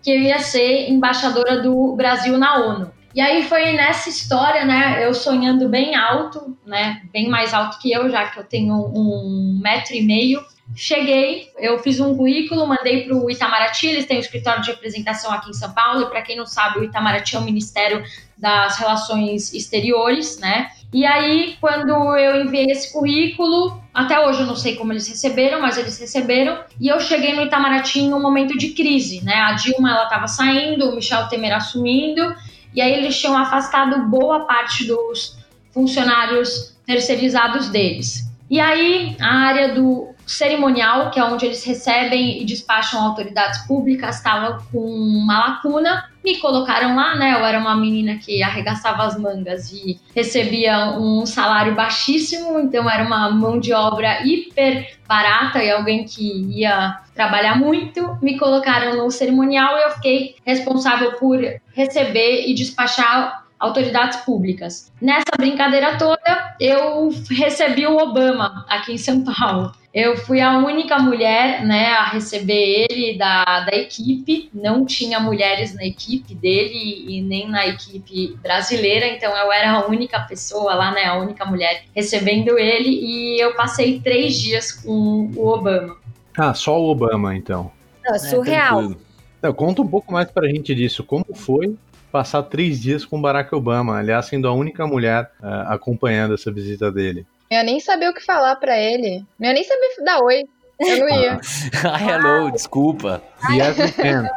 que 0.07 0.11
eu 0.11 0.21
ia 0.21 0.39
ser 0.39 0.89
embaixadora 0.89 1.61
do 1.61 1.93
Brasil 1.93 2.37
na 2.37 2.55
ONU. 2.55 2.89
E 3.13 3.19
aí 3.19 3.43
foi 3.43 3.73
nessa 3.73 4.07
história, 4.07 4.63
né, 4.63 5.05
eu 5.05 5.13
sonhando 5.13 5.67
bem 5.67 5.97
alto, 5.97 6.57
né, 6.65 7.01
bem 7.11 7.27
mais 7.27 7.53
alto 7.53 7.77
que 7.77 7.91
eu, 7.91 8.09
já 8.09 8.25
que 8.27 8.39
eu 8.39 8.45
tenho 8.45 8.73
um 8.73 9.59
metro 9.61 9.95
e 9.95 10.01
meio. 10.01 10.41
Cheguei, 10.75 11.49
eu 11.57 11.79
fiz 11.79 11.99
um 11.99 12.15
currículo, 12.15 12.67
mandei 12.67 13.05
para 13.05 13.15
o 13.15 13.31
Itamaraty, 13.31 13.87
eles 13.87 14.05
têm 14.05 14.17
um 14.17 14.19
escritório 14.19 14.61
de 14.61 14.69
representação 14.69 15.31
aqui 15.31 15.49
em 15.49 15.53
São 15.53 15.71
Paulo, 15.71 16.03
e 16.03 16.09
para 16.09 16.21
quem 16.21 16.35
não 16.35 16.45
sabe, 16.45 16.79
o 16.79 16.83
Itamaraty 16.83 17.35
é 17.35 17.39
o 17.39 17.41
Ministério 17.41 18.03
das 18.37 18.77
Relações 18.77 19.53
Exteriores, 19.53 20.37
né? 20.39 20.69
E 20.93 21.05
aí, 21.05 21.57
quando 21.59 21.89
eu 21.89 22.45
enviei 22.45 22.67
esse 22.71 22.93
currículo, 22.93 23.81
até 23.93 24.25
hoje 24.25 24.41
eu 24.41 24.45
não 24.45 24.55
sei 24.55 24.75
como 24.75 24.93
eles 24.93 25.07
receberam, 25.07 25.59
mas 25.61 25.77
eles 25.77 25.99
receberam. 25.99 26.63
E 26.79 26.87
eu 26.87 26.99
cheguei 26.99 27.33
no 27.33 27.41
Itamaraty 27.41 27.99
em 27.99 28.13
um 28.13 28.21
momento 28.21 28.57
de 28.57 28.69
crise, 28.69 29.23
né? 29.23 29.33
A 29.33 29.53
Dilma 29.53 29.91
ela 29.91 30.03
estava 30.03 30.27
saindo, 30.27 30.89
o 30.89 30.95
Michel 30.95 31.27
Temer 31.27 31.55
assumindo, 31.55 32.33
e 32.73 32.81
aí 32.81 32.93
eles 32.93 33.19
tinham 33.19 33.37
afastado 33.37 34.07
boa 34.07 34.45
parte 34.45 34.85
dos 34.85 35.37
funcionários 35.71 36.77
terceirizados 36.85 37.69
deles. 37.69 38.23
E 38.49 38.59
aí 38.59 39.15
a 39.19 39.33
área 39.33 39.73
do 39.73 40.15
cerimonial, 40.27 41.09
que 41.09 41.19
é 41.19 41.23
onde 41.23 41.45
eles 41.45 41.63
recebem 41.63 42.41
e 42.41 42.45
despacham 42.45 43.01
autoridades 43.01 43.65
públicas, 43.65 44.17
estava 44.17 44.61
com 44.71 44.79
uma 44.79 45.39
lacuna. 45.39 46.03
Me 46.23 46.37
colocaram 46.39 46.95
lá, 46.95 47.15
né? 47.15 47.33
Eu 47.33 47.45
era 47.45 47.57
uma 47.57 47.75
menina 47.75 48.17
que 48.17 48.43
arregaçava 48.43 49.03
as 49.03 49.17
mangas 49.17 49.71
e 49.71 49.97
recebia 50.13 50.89
um 50.97 51.25
salário 51.25 51.73
baixíssimo, 51.73 52.59
então 52.59 52.89
era 52.89 53.03
uma 53.05 53.29
mão 53.31 53.57
de 53.59 53.71
obra 53.71 54.21
hiper 54.25 54.97
barata 55.07 55.63
e 55.63 55.71
alguém 55.71 56.03
que 56.03 56.45
ia 56.51 56.99
trabalhar 57.15 57.57
muito. 57.57 58.17
Me 58.21 58.37
colocaram 58.37 58.97
no 58.97 59.09
cerimonial 59.09 59.77
e 59.77 59.83
eu 59.83 59.91
fiquei 59.91 60.35
responsável 60.45 61.13
por 61.13 61.39
receber 61.73 62.45
e 62.47 62.53
despachar 62.53 63.46
autoridades 63.59 64.19
públicas. 64.19 64.91
Nessa 65.01 65.35
brincadeira 65.37 65.97
toda, 65.97 66.55
eu 66.59 67.09
recebi 67.29 67.85
o 67.85 67.97
Obama 67.97 68.65
aqui 68.69 68.93
em 68.93 68.97
São 68.97 69.23
Paulo. 69.23 69.71
Eu 69.93 70.15
fui 70.15 70.39
a 70.41 70.59
única 70.59 70.99
mulher 70.99 71.65
né, 71.65 71.87
a 71.93 72.05
receber 72.05 72.85
ele 72.89 73.17
da, 73.17 73.43
da 73.61 73.75
equipe. 73.75 74.49
Não 74.53 74.85
tinha 74.85 75.19
mulheres 75.19 75.73
na 75.73 75.85
equipe 75.85 76.35
dele 76.35 77.05
e 77.07 77.21
nem 77.21 77.49
na 77.49 77.65
equipe 77.65 78.37
brasileira, 78.41 79.07
então 79.07 79.35
eu 79.35 79.51
era 79.51 79.71
a 79.71 79.87
única 79.87 80.19
pessoa 80.19 80.75
lá, 80.75 80.91
né, 80.91 81.05
a 81.05 81.17
única 81.17 81.45
mulher 81.45 81.85
recebendo 81.95 82.59
ele. 82.59 82.89
E 82.89 83.39
eu 83.39 83.55
passei 83.55 83.99
três 83.99 84.39
dias 84.39 84.71
com 84.71 85.31
o 85.35 85.47
Obama. 85.47 85.97
Ah, 86.37 86.53
só 86.53 86.79
o 86.79 86.89
Obama, 86.89 87.35
então. 87.35 87.71
Não, 88.05 88.13
é 88.13 88.19
surreal. 88.19 88.77
tranquilo. 88.77 89.01
Não, 89.41 89.53
conta 89.53 89.81
um 89.81 89.87
pouco 89.87 90.13
mais 90.13 90.29
pra 90.29 90.47
gente 90.47 90.75
disso. 90.75 91.03
Como 91.03 91.25
foi 91.33 91.75
passar 92.11 92.43
três 92.43 92.79
dias 92.81 93.05
com 93.05 93.21
Barack 93.21 93.53
Obama? 93.53 93.97
Aliás, 93.97 94.25
sendo 94.25 94.47
a 94.47 94.53
única 94.53 94.85
mulher 94.85 95.29
eh, 95.41 95.63
acompanhando 95.67 96.33
essa 96.33 96.51
visita 96.51 96.91
dele. 96.91 97.25
Eu 97.49 97.63
nem 97.63 97.79
sabia 97.79 98.09
o 98.09 98.13
que 98.13 98.23
falar 98.23 98.55
pra 98.57 98.77
ele. 98.77 99.25
Eu 99.39 99.53
nem 99.53 99.63
sabia 99.63 99.89
dar 100.03 100.19
oi. 100.21 100.43
Eu 100.79 100.99
não 100.99 101.09
ia. 101.09 101.39
Ah, 101.83 101.99
hello, 102.01 102.51
desculpa. 102.51 103.21
Yes, 103.51 103.77
we 103.77 103.91
can. 103.91 104.27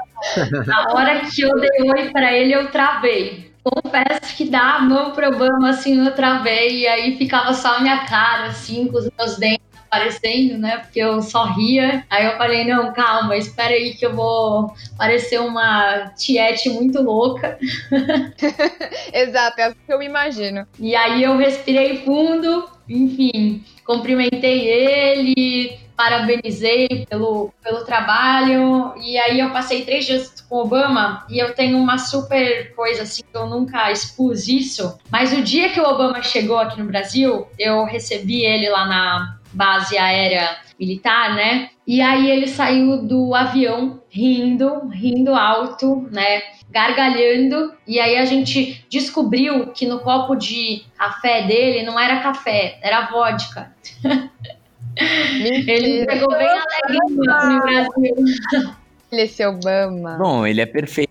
A 0.72 0.92
hora 0.94 1.20
que 1.20 1.42
eu 1.42 1.58
dei 1.58 1.90
oi 1.90 2.10
pra 2.10 2.32
ele, 2.32 2.54
eu 2.54 2.70
travei. 2.70 3.50
Confesso 3.62 4.36
que 4.36 4.48
dá 4.48 4.76
a 4.76 4.80
mão 4.80 5.12
pro 5.12 5.28
Obama, 5.28 5.70
assim, 5.70 6.04
eu 6.04 6.14
travei. 6.14 6.80
E 6.80 6.86
aí 6.86 7.16
ficava 7.16 7.52
só 7.52 7.76
a 7.76 7.80
minha 7.80 8.04
cara, 8.06 8.46
assim, 8.46 8.86
com 8.88 8.98
os 8.98 9.10
meus 9.18 9.36
dentes 9.36 9.69
aparecendo, 9.90 10.56
né? 10.56 10.78
Porque 10.78 11.00
eu 11.00 11.20
só 11.20 11.44
ria. 11.46 12.04
Aí 12.08 12.24
eu 12.24 12.38
falei, 12.38 12.64
não, 12.64 12.92
calma, 12.92 13.36
espera 13.36 13.74
aí 13.74 13.94
que 13.94 14.06
eu 14.06 14.14
vou 14.14 14.72
parecer 14.96 15.40
uma 15.40 16.12
tiete 16.16 16.70
muito 16.70 17.02
louca. 17.02 17.58
Exato, 19.12 19.60
é 19.60 19.70
o 19.70 19.74
que 19.74 19.92
eu 19.92 20.00
imagino. 20.00 20.66
E 20.78 20.94
aí 20.94 21.24
eu 21.24 21.36
respirei 21.36 22.04
fundo, 22.04 22.68
enfim, 22.88 23.64
cumprimentei 23.84 24.68
ele, 24.68 25.78
parabenizei 25.96 27.06
pelo, 27.10 27.52
pelo 27.62 27.84
trabalho. 27.84 28.94
E 29.02 29.18
aí 29.18 29.40
eu 29.40 29.50
passei 29.50 29.84
três 29.84 30.06
dias 30.06 30.40
com 30.48 30.56
o 30.56 30.60
Obama 30.62 31.26
e 31.28 31.38
eu 31.38 31.52
tenho 31.52 31.76
uma 31.76 31.98
super 31.98 32.74
coisa 32.74 33.02
assim, 33.02 33.22
que 33.22 33.36
eu 33.36 33.46
nunca 33.46 33.90
expus 33.90 34.46
isso. 34.46 34.96
Mas 35.10 35.32
o 35.32 35.42
dia 35.42 35.70
que 35.70 35.80
o 35.80 35.84
Obama 35.84 36.22
chegou 36.22 36.58
aqui 36.58 36.80
no 36.80 36.86
Brasil, 36.86 37.48
eu 37.58 37.84
recebi 37.84 38.44
ele 38.44 38.68
lá 38.70 38.86
na 38.86 39.39
base 39.52 39.96
aérea 39.98 40.56
militar, 40.78 41.34
né? 41.34 41.70
E 41.86 42.00
aí 42.00 42.30
ele 42.30 42.46
saiu 42.46 43.02
do 43.02 43.34
avião 43.34 44.00
rindo, 44.08 44.88
rindo 44.88 45.34
alto, 45.34 46.08
né? 46.10 46.42
Gargalhando, 46.70 47.74
e 47.86 47.98
aí 47.98 48.16
a 48.16 48.24
gente 48.24 48.84
descobriu 48.88 49.68
que 49.72 49.86
no 49.86 49.98
copo 50.00 50.36
de 50.36 50.84
café 50.96 51.42
dele 51.42 51.82
não 51.84 51.98
era 51.98 52.20
café, 52.20 52.78
era 52.80 53.06
vodka. 53.10 53.74
Ele 54.96 56.04
pegou 56.04 56.28
bem 56.36 56.48
alegrinho 56.48 57.32
aqui 57.32 57.46
no 57.46 57.60
Brasil. 57.60 58.66
Ele, 59.10 59.22
esse 59.22 59.46
Obama. 59.46 60.16
Bom, 60.18 60.46
ele 60.46 60.60
é 60.60 60.66
perfeito 60.66 61.09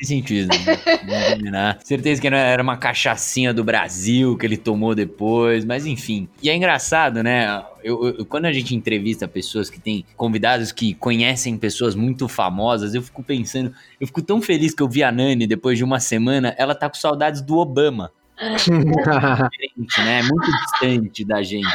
esse 0.00 0.06
sentido. 0.14 0.48
né? 0.48 0.78
Vamos 1.06 1.28
combinar. 1.34 1.78
Certeza 1.84 2.20
que 2.20 2.30
não 2.30 2.36
era 2.38 2.62
uma 2.62 2.76
cachaçinha 2.76 3.52
do 3.54 3.62
Brasil 3.64 4.36
que 4.36 4.46
ele 4.46 4.56
tomou 4.56 4.94
depois, 4.94 5.64
mas 5.64 5.86
enfim. 5.86 6.28
E 6.42 6.48
é 6.50 6.56
engraçado, 6.56 7.22
né? 7.22 7.62
Eu, 7.82 8.06
eu- 8.18 8.26
quando 8.26 8.44
a 8.46 8.52
gente 8.52 8.74
entrevista 8.74 9.26
pessoas 9.26 9.70
que 9.70 9.80
têm 9.80 10.04
convidados 10.16 10.70
que 10.72 10.94
conhecem 10.94 11.56
pessoas 11.56 11.94
muito 11.94 12.28
famosas, 12.28 12.94
eu 12.94 13.02
fico 13.02 13.22
pensando, 13.22 13.72
eu 14.00 14.06
fico 14.06 14.22
tão 14.22 14.40
feliz 14.42 14.74
que 14.74 14.82
eu 14.82 14.88
vi 14.88 15.02
a 15.02 15.10
Nani 15.12 15.46
depois 15.46 15.78
de 15.78 15.84
uma 15.84 15.98
semana, 16.00 16.54
ela 16.58 16.74
tá 16.74 16.88
com 16.88 16.96
saudades 16.96 17.40
do 17.40 17.56
Obama. 17.56 18.10
Né? 19.98 20.20
É 20.20 20.22
muito 20.22 20.50
distante 20.50 21.24
da 21.24 21.42
gente. 21.42 21.68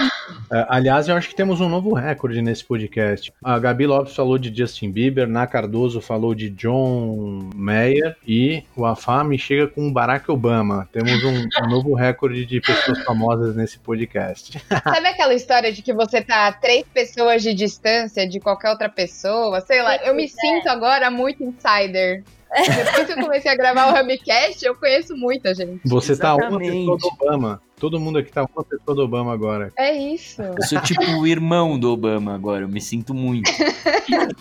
É, 0.51 0.65
Aliás, 0.69 1.07
eu 1.07 1.15
acho 1.15 1.29
que 1.29 1.36
temos 1.36 1.62
um 1.62 1.69
novo 1.69 1.93
recorde 1.93 2.41
nesse 2.41 2.63
podcast. 2.63 3.34
A 3.43 3.57
Gabi 3.60 3.86
Lopes 3.86 4.15
falou 4.15 4.38
de 4.38 4.55
Justin 4.55 4.91
Bieber, 4.91 5.27
Na 5.27 5.48
Cardoso 5.48 6.01
falou 6.01 6.34
de 6.34 6.50
John 6.50 7.50
Mayer 7.55 8.15
e 8.27 8.63
o 8.75 8.86
Afame 8.86 9.38
chega 9.38 9.67
com 9.67 9.91
Barack 9.91 10.29
Obama. 10.29 10.88
Temos 10.91 11.24
um, 11.24 11.48
um 11.63 11.69
novo 11.69 11.93
recorde 11.93 12.45
de 12.45 12.62
pessoas 12.62 13.03
famosas 13.03 13.55
nesse 13.55 13.79
podcast. 13.79 14.60
Sabe 14.84 15.07
aquela 15.07 15.34
história 15.34 15.72
de 15.72 15.81
que 15.81 15.93
você 15.93 16.22
tá 16.22 16.48
a 16.48 16.53
três 16.53 16.86
pessoas 16.93 17.41
de 17.41 17.53
distância 17.53 18.27
de 18.27 18.39
qualquer 18.39 18.69
outra 18.69 18.89
pessoa? 18.89 19.62
Sei 19.62 19.81
lá, 19.81 19.98
eu 19.98 20.15
me 20.15 20.27
sinto 20.27 20.67
agora 20.67 21.10
muito 21.12 21.43
insider. 21.43 22.24
Depois 22.55 23.05
que 23.05 23.12
eu 23.13 23.24
comecei 23.24 23.51
a 23.51 23.55
gravar 23.55 23.88
o 23.88 24.00
Hubcast, 24.00 24.65
eu 24.65 24.75
conheço 24.75 25.15
muita 25.15 25.53
gente. 25.53 25.81
Você 25.85 26.15
tá 26.15 26.35
uma 26.35 26.45
Exatamente. 26.45 26.77
pessoa 26.79 26.97
do 26.97 27.07
Obama. 27.07 27.62
Todo 27.77 28.00
mundo 28.00 28.19
aqui 28.19 28.31
tá 28.31 28.45
uma 28.55 28.63
pessoa 28.63 28.95
do 28.95 29.03
Obama 29.03 29.33
agora. 29.33 29.71
É 29.77 29.93
isso. 29.93 30.41
Eu 30.41 30.63
sou 30.63 30.79
tipo 30.81 31.01
o 31.19 31.27
irmão 31.27 31.77
do 31.77 31.91
Obama 31.91 32.33
agora, 32.33 32.63
eu 32.63 32.69
me 32.69 32.79
sinto 32.79 33.13
muito. 33.13 33.51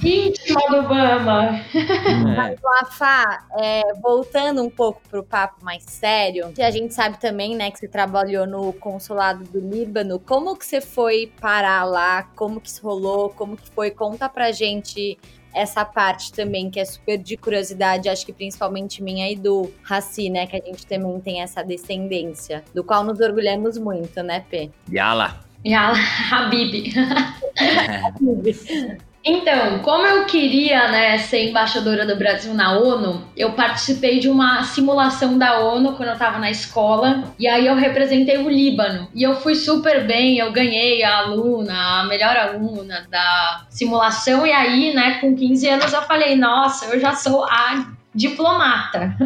Íntima 0.02 0.60
do 0.70 0.76
Obama. 0.76 1.60
É. 1.74 2.56
Rafa, 2.80 3.44
é, 3.58 3.82
voltando 4.00 4.62
um 4.62 4.70
pouco 4.70 5.00
pro 5.10 5.24
papo 5.24 5.64
mais 5.64 5.82
sério, 5.82 6.52
que 6.52 6.62
a 6.62 6.70
gente 6.70 6.94
sabe 6.94 7.18
também, 7.18 7.56
né, 7.56 7.72
que 7.72 7.78
você 7.78 7.88
trabalhou 7.88 8.46
no 8.46 8.72
consulado 8.74 9.42
do 9.44 9.58
Líbano. 9.58 10.20
Como 10.20 10.56
que 10.56 10.64
você 10.64 10.80
foi 10.80 11.32
parar 11.40 11.84
lá? 11.84 12.22
Como 12.36 12.60
que 12.60 12.68
isso 12.68 12.86
rolou? 12.86 13.30
Como 13.30 13.56
que 13.56 13.68
foi? 13.70 13.90
Conta 13.90 14.28
pra 14.28 14.52
gente 14.52 15.18
essa 15.54 15.84
parte 15.84 16.32
também, 16.32 16.70
que 16.70 16.80
é 16.80 16.84
super 16.84 17.16
de 17.16 17.36
curiosidade, 17.36 18.08
acho 18.08 18.26
que 18.26 18.32
principalmente 18.32 19.02
minha 19.02 19.30
e 19.30 19.36
do 19.36 19.72
Raci, 19.82 20.28
né, 20.28 20.46
que 20.46 20.56
a 20.56 20.60
gente 20.60 20.86
também 20.86 21.20
tem 21.20 21.42
essa 21.42 21.62
descendência, 21.62 22.64
do 22.74 22.82
qual 22.82 23.04
nos 23.04 23.20
orgulhamos 23.20 23.78
muito, 23.78 24.22
né, 24.22 24.44
P? 24.50 24.70
Yala. 24.90 25.44
E 25.64 25.72
a 25.72 25.92
Habib. 26.30 26.92
Então, 29.24 29.78
como 29.78 30.06
eu 30.06 30.26
queria 30.26 30.88
né, 30.88 31.16
ser 31.16 31.48
embaixadora 31.48 32.04
do 32.04 32.14
Brasil 32.14 32.52
na 32.52 32.78
ONU, 32.78 33.26
eu 33.34 33.52
participei 33.52 34.18
de 34.18 34.28
uma 34.28 34.62
simulação 34.64 35.38
da 35.38 35.60
ONU 35.60 35.94
quando 35.94 36.10
eu 36.10 36.12
estava 36.12 36.38
na 36.38 36.50
escola. 36.50 37.32
E 37.38 37.48
aí 37.48 37.66
eu 37.66 37.74
representei 37.74 38.36
o 38.36 38.50
Líbano. 38.50 39.08
E 39.14 39.22
eu 39.22 39.34
fui 39.36 39.54
super 39.54 40.06
bem, 40.06 40.38
eu 40.38 40.52
ganhei 40.52 41.02
a 41.02 41.20
aluna, 41.20 42.00
a 42.00 42.04
melhor 42.04 42.36
aluna 42.36 43.06
da 43.10 43.66
simulação. 43.70 44.46
E 44.46 44.52
aí, 44.52 44.92
né, 44.94 45.18
com 45.20 45.34
15 45.34 45.68
anos, 45.70 45.92
eu 45.92 46.02
falei: 46.02 46.36
nossa, 46.36 46.84
eu 46.94 47.00
já 47.00 47.14
sou 47.14 47.44
a 47.44 47.94
diplomata. 48.14 49.16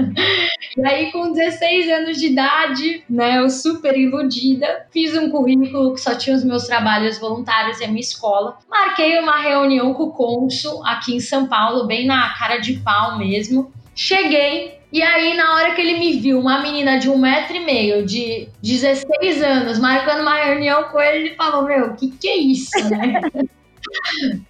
E 0.76 0.86
aí, 0.86 1.10
com 1.10 1.32
16 1.32 1.90
anos 1.90 2.18
de 2.18 2.26
idade, 2.26 3.02
né, 3.08 3.38
eu 3.38 3.50
super 3.50 3.96
iludida, 3.96 4.86
fiz 4.92 5.16
um 5.16 5.28
currículo 5.28 5.94
que 5.94 6.00
só 6.00 6.14
tinha 6.14 6.36
os 6.36 6.44
meus 6.44 6.64
trabalhos 6.64 7.18
voluntários 7.18 7.80
e 7.80 7.84
a 7.84 7.88
minha 7.88 8.00
escola. 8.00 8.58
Marquei 8.68 9.18
uma 9.18 9.40
reunião 9.40 9.92
com 9.94 10.04
o 10.04 10.12
cônsul 10.12 10.84
aqui 10.86 11.16
em 11.16 11.20
São 11.20 11.46
Paulo, 11.46 11.86
bem 11.86 12.06
na 12.06 12.30
cara 12.34 12.58
de 12.58 12.74
pau 12.74 13.18
mesmo. 13.18 13.72
Cheguei, 13.94 14.78
e 14.90 15.02
aí, 15.02 15.34
na 15.34 15.54
hora 15.54 15.74
que 15.74 15.82
ele 15.82 15.98
me 15.98 16.18
viu, 16.18 16.40
uma 16.40 16.62
menina 16.62 16.98
de 16.98 17.10
um 17.10 17.18
metro 17.18 17.54
e 17.54 17.60
meio, 17.60 18.06
de 18.06 18.48
16 18.62 19.42
anos, 19.42 19.78
marcando 19.78 20.22
uma 20.22 20.34
reunião 20.34 20.84
com 20.84 20.98
ele, 20.98 21.28
ele 21.28 21.34
falou: 21.34 21.64
Meu, 21.64 21.88
o 21.88 21.96
que, 21.96 22.10
que 22.10 22.28
é 22.28 22.36
isso, 22.36 22.88
né? 22.88 23.20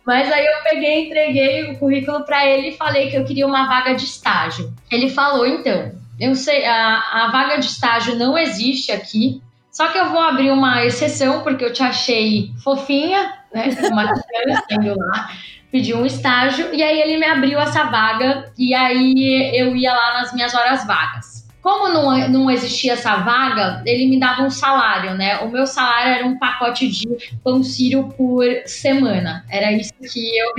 Mas 0.07 0.31
aí 0.33 0.45
eu 0.45 0.63
peguei, 0.63 1.07
entreguei 1.07 1.71
o 1.71 1.79
currículo 1.79 2.25
para 2.25 2.47
ele 2.47 2.69
e 2.69 2.77
falei 2.77 3.11
que 3.11 3.17
eu 3.17 3.25
queria 3.25 3.47
uma 3.47 3.69
vaga 3.69 3.95
de 3.95 4.05
estágio. 4.05 4.73
Ele 4.91 5.11
falou, 5.11 5.47
então, 5.47 5.93
eu 6.19 6.35
sei, 6.35 6.65
a, 6.65 7.25
a 7.25 7.31
vaga 7.31 7.59
de 7.59 7.67
estágio 7.67 8.17
não 8.17 8.37
existe 8.37 8.93
aqui, 8.93 9.43
só 9.71 9.89
que 9.89 9.99
eu 9.99 10.11
vou 10.11 10.21
abrir 10.21 10.51
uma 10.51 10.85
exceção 10.85 11.43
porque 11.43 11.65
eu 11.65 11.73
te 11.73 11.83
achei 11.83 12.51
fofinha, 12.65 13.35
né? 13.55 13.69
Uma 13.91 14.05
criança 14.13 14.65
indo 14.73 14.99
lá 14.99 15.31
pedir 15.71 15.95
um 15.95 16.07
estágio 16.07 16.75
e 16.75 16.83
aí 16.83 17.01
ele 17.01 17.19
me 17.19 17.27
abriu 17.27 17.59
essa 17.59 17.85
vaga 17.85 18.51
e 18.59 18.75
aí 18.75 19.51
eu 19.55 19.77
ia 19.77 19.93
lá 19.93 20.15
nas 20.15 20.33
minhas 20.33 20.55
horas 20.55 20.87
vagas. 20.87 21.38
Como 21.69 21.93
não, 21.93 22.29
não 22.31 22.51
existia 22.51 22.95
essa 22.95 23.17
vaga, 23.17 23.83
ele 23.85 24.07
me 24.07 24.19
dava 24.19 24.41
um 24.43 24.49
salário, 24.49 25.15
né? 25.15 25.37
O 25.41 25.51
meu 25.51 25.67
salário 25.67 26.15
era 26.15 26.27
um 26.27 26.39
pacote 26.39 26.89
de 26.89 27.07
pão 27.45 27.63
sírio 27.63 28.09
por 28.17 28.43
semana. 28.65 29.45
Era 29.51 29.71
isso 29.71 29.93
que 30.11 30.31
eu 30.39 30.55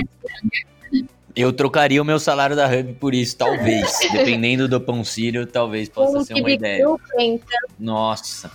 Eu 1.35 1.51
trocaria 1.51 1.99
o 1.99 2.05
meu 2.05 2.19
salário 2.19 2.55
da 2.55 2.67
Hub 2.67 2.93
por 2.99 3.15
isso, 3.15 3.35
talvez. 3.35 3.91
Dependendo 4.13 4.67
do 4.67 4.79
pão 4.79 5.03
sírio, 5.03 5.47
talvez 5.47 5.89
possa 5.89 6.19
Um 6.19 6.23
ser 6.23 6.35
uma 6.35 6.51
ideia. 6.51 6.83
então, 7.17 7.59
Nossa. 7.79 8.51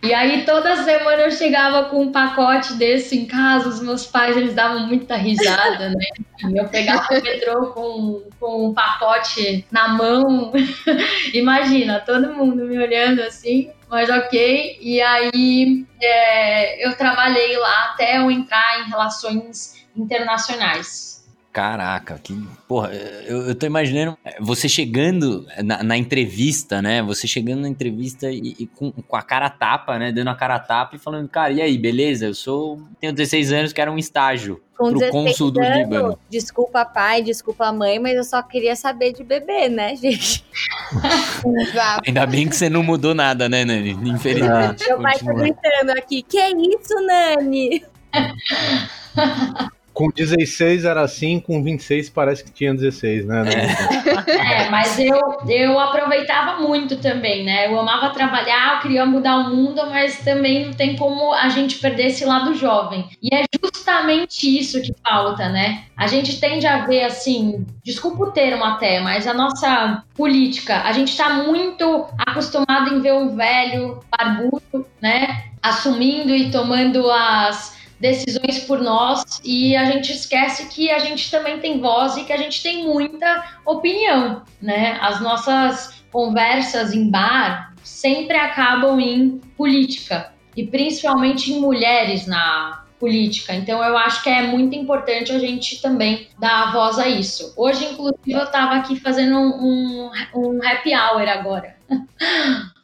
E 0.00 0.14
aí 0.14 0.44
toda 0.44 0.84
semana 0.84 1.22
eu 1.22 1.30
chegava 1.30 1.86
com 1.86 2.02
um 2.02 2.12
pacote 2.12 2.74
desse 2.74 3.18
em 3.18 3.26
casa, 3.26 3.68
os 3.68 3.80
meus 3.80 4.06
pais 4.06 4.36
eles 4.36 4.54
davam 4.54 4.86
muita 4.86 5.16
risada, 5.16 5.88
né? 5.88 6.06
Eu 6.54 6.68
pegava 6.68 7.08
o 7.10 7.22
metrô 7.22 7.72
com, 7.72 8.22
com 8.38 8.68
um 8.68 8.74
pacote 8.74 9.66
na 9.72 9.88
mão. 9.88 10.52
Imagina, 11.34 11.98
todo 11.98 12.32
mundo 12.32 12.64
me 12.64 12.78
olhando 12.78 13.22
assim, 13.22 13.72
mas 13.88 14.08
ok. 14.08 14.78
E 14.80 15.02
aí 15.02 15.84
é, 16.00 16.86
eu 16.86 16.96
trabalhei 16.96 17.56
lá 17.56 17.86
até 17.86 18.18
eu 18.18 18.30
entrar 18.30 18.80
em 18.80 18.88
relações 18.88 19.84
internacionais. 19.96 21.17
Caraca, 21.52 22.18
que. 22.22 22.38
Porra, 22.68 22.92
eu, 23.26 23.48
eu 23.48 23.54
tô 23.54 23.66
imaginando 23.66 24.16
é, 24.24 24.36
você 24.40 24.68
chegando 24.68 25.46
na, 25.64 25.82
na 25.82 25.96
entrevista, 25.96 26.80
né? 26.82 27.02
Você 27.02 27.26
chegando 27.26 27.62
na 27.62 27.68
entrevista 27.68 28.30
e, 28.30 28.54
e 28.58 28.66
com, 28.66 28.92
com 28.92 29.16
a 29.16 29.22
cara 29.22 29.46
a 29.46 29.50
tapa, 29.50 29.98
né? 29.98 30.12
Dando 30.12 30.28
a 30.28 30.34
cara 30.34 30.56
a 30.56 30.60
tapa 30.60 30.96
e 30.96 30.98
falando, 30.98 31.28
cara, 31.28 31.52
e 31.52 31.60
aí, 31.60 31.78
beleza? 31.78 32.26
Eu 32.26 32.34
sou. 32.34 32.82
Tenho 33.00 33.12
16 33.12 33.52
anos, 33.52 33.72
quero 33.72 33.90
um 33.90 33.98
estágio 33.98 34.60
com 34.76 34.90
pro 34.90 35.00
16 35.00 35.12
cônsul 35.12 35.50
do 35.50 35.60
Líbano. 35.60 36.18
Desculpa 36.30 36.84
pai, 36.84 37.22
desculpa 37.22 37.72
mãe, 37.72 37.98
mas 37.98 38.16
eu 38.16 38.24
só 38.24 38.40
queria 38.42 38.76
saber 38.76 39.12
de 39.12 39.24
bebê, 39.24 39.68
né, 39.68 39.96
gente? 39.98 40.44
Ainda 42.06 42.24
bem 42.26 42.48
que 42.48 42.54
você 42.54 42.70
não 42.70 42.82
mudou 42.82 43.14
nada, 43.14 43.48
né, 43.48 43.64
Nani? 43.64 43.90
Infelizmente. 43.90 44.86
Meu 44.86 45.02
pai 45.02 45.18
tá 45.18 45.32
gritando 45.32 45.90
aqui, 45.90 46.22
que 46.22 46.38
isso, 46.38 46.94
Nani? 47.04 47.84
com 49.98 50.12
16 50.14 50.84
era 50.84 51.00
assim, 51.00 51.40
com 51.40 51.60
26 51.60 52.10
parece 52.10 52.44
que 52.44 52.52
tinha 52.52 52.72
16, 52.72 53.26
né? 53.26 53.42
É, 54.28 54.68
mas 54.70 54.98
eu, 54.98 55.18
eu 55.48 55.78
aproveitava 55.78 56.60
muito 56.60 56.96
também, 56.98 57.44
né? 57.44 57.66
Eu 57.66 57.78
amava 57.78 58.10
trabalhar, 58.10 58.74
eu 58.74 58.80
queria 58.80 59.06
mudar 59.06 59.36
o 59.38 59.54
mundo, 59.54 59.82
mas 59.88 60.18
também 60.18 60.66
não 60.66 60.72
tem 60.72 60.94
como 60.96 61.32
a 61.32 61.48
gente 61.48 61.78
perder 61.78 62.06
esse 62.06 62.24
lado 62.24 62.54
jovem. 62.54 63.08
E 63.22 63.34
é 63.34 63.44
justamente 63.62 64.58
isso 64.58 64.80
que 64.82 64.94
falta, 65.02 65.48
né? 65.48 65.84
A 65.96 66.06
gente 66.06 66.38
tende 66.38 66.66
a 66.66 66.84
ver 66.84 67.04
assim, 67.04 67.66
desculpa 67.82 68.24
o 68.24 68.30
termo 68.30 68.64
até, 68.64 69.00
mas 69.00 69.26
a 69.26 69.34
nossa 69.34 70.04
política, 70.14 70.82
a 70.82 70.92
gente 70.92 71.08
está 71.08 71.30
muito 71.30 72.06
acostumado 72.18 72.94
em 72.94 73.00
ver 73.00 73.14
o 73.14 73.34
velho 73.34 74.00
barbudo, 74.10 74.86
né? 75.00 75.44
Assumindo 75.62 76.34
e 76.34 76.50
tomando 76.50 77.10
as 77.10 77.77
decisões 78.00 78.60
por 78.60 78.80
nós 78.80 79.40
e 79.44 79.76
a 79.76 79.84
gente 79.86 80.12
esquece 80.12 80.68
que 80.68 80.90
a 80.90 80.98
gente 80.98 81.30
também 81.30 81.58
tem 81.58 81.80
voz 81.80 82.16
e 82.16 82.24
que 82.24 82.32
a 82.32 82.36
gente 82.36 82.62
tem 82.62 82.84
muita 82.84 83.44
opinião, 83.64 84.42
né? 84.62 84.98
As 85.00 85.20
nossas 85.20 86.02
conversas 86.10 86.92
em 86.92 87.10
bar 87.10 87.74
sempre 87.82 88.36
acabam 88.36 89.00
em 89.00 89.40
política 89.56 90.32
e 90.56 90.66
principalmente 90.66 91.52
em 91.52 91.60
mulheres 91.60 92.26
na 92.26 92.84
política. 92.98 93.54
Então 93.54 93.82
eu 93.82 93.96
acho 93.96 94.22
que 94.22 94.28
é 94.28 94.42
muito 94.42 94.74
importante 94.74 95.32
a 95.32 95.38
gente 95.38 95.80
também 95.80 96.28
dar 96.38 96.72
voz 96.72 96.98
a 96.98 97.08
isso. 97.08 97.52
Hoje, 97.56 97.84
inclusive, 97.84 98.32
eu 98.32 98.42
estava 98.42 98.74
aqui 98.74 98.98
fazendo 98.98 99.38
um, 99.38 100.10
um 100.34 100.60
happy 100.62 100.94
hour 100.94 101.28
agora. 101.28 101.76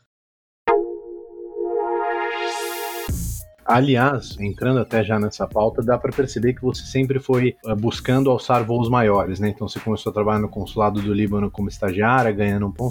Aliás, 3.65 4.37
entrando 4.39 4.81
até 4.81 5.03
já 5.03 5.19
nessa 5.19 5.47
pauta, 5.47 5.83
dá 5.83 5.97
para 5.99 6.13
perceber 6.13 6.55
que 6.55 6.63
você 6.63 6.85
sempre 6.85 7.19
foi 7.19 7.57
uh, 7.65 7.75
buscando 7.75 8.31
alçar 8.31 8.65
voos 8.65 8.89
maiores, 8.89 9.41
né? 9.41 9.49
Então 9.49 9.69
você 9.69 9.81
começou 9.81 10.11
a 10.11 10.13
trabalhar 10.13 10.41
no 10.41 10.49
consulado 10.49 11.01
do 11.01 11.13
Líbano 11.13 11.51
como 11.51 11.69
estagiária, 11.69 12.31
ganhando 12.31 12.67
um 12.67 12.73
pão 12.73 12.91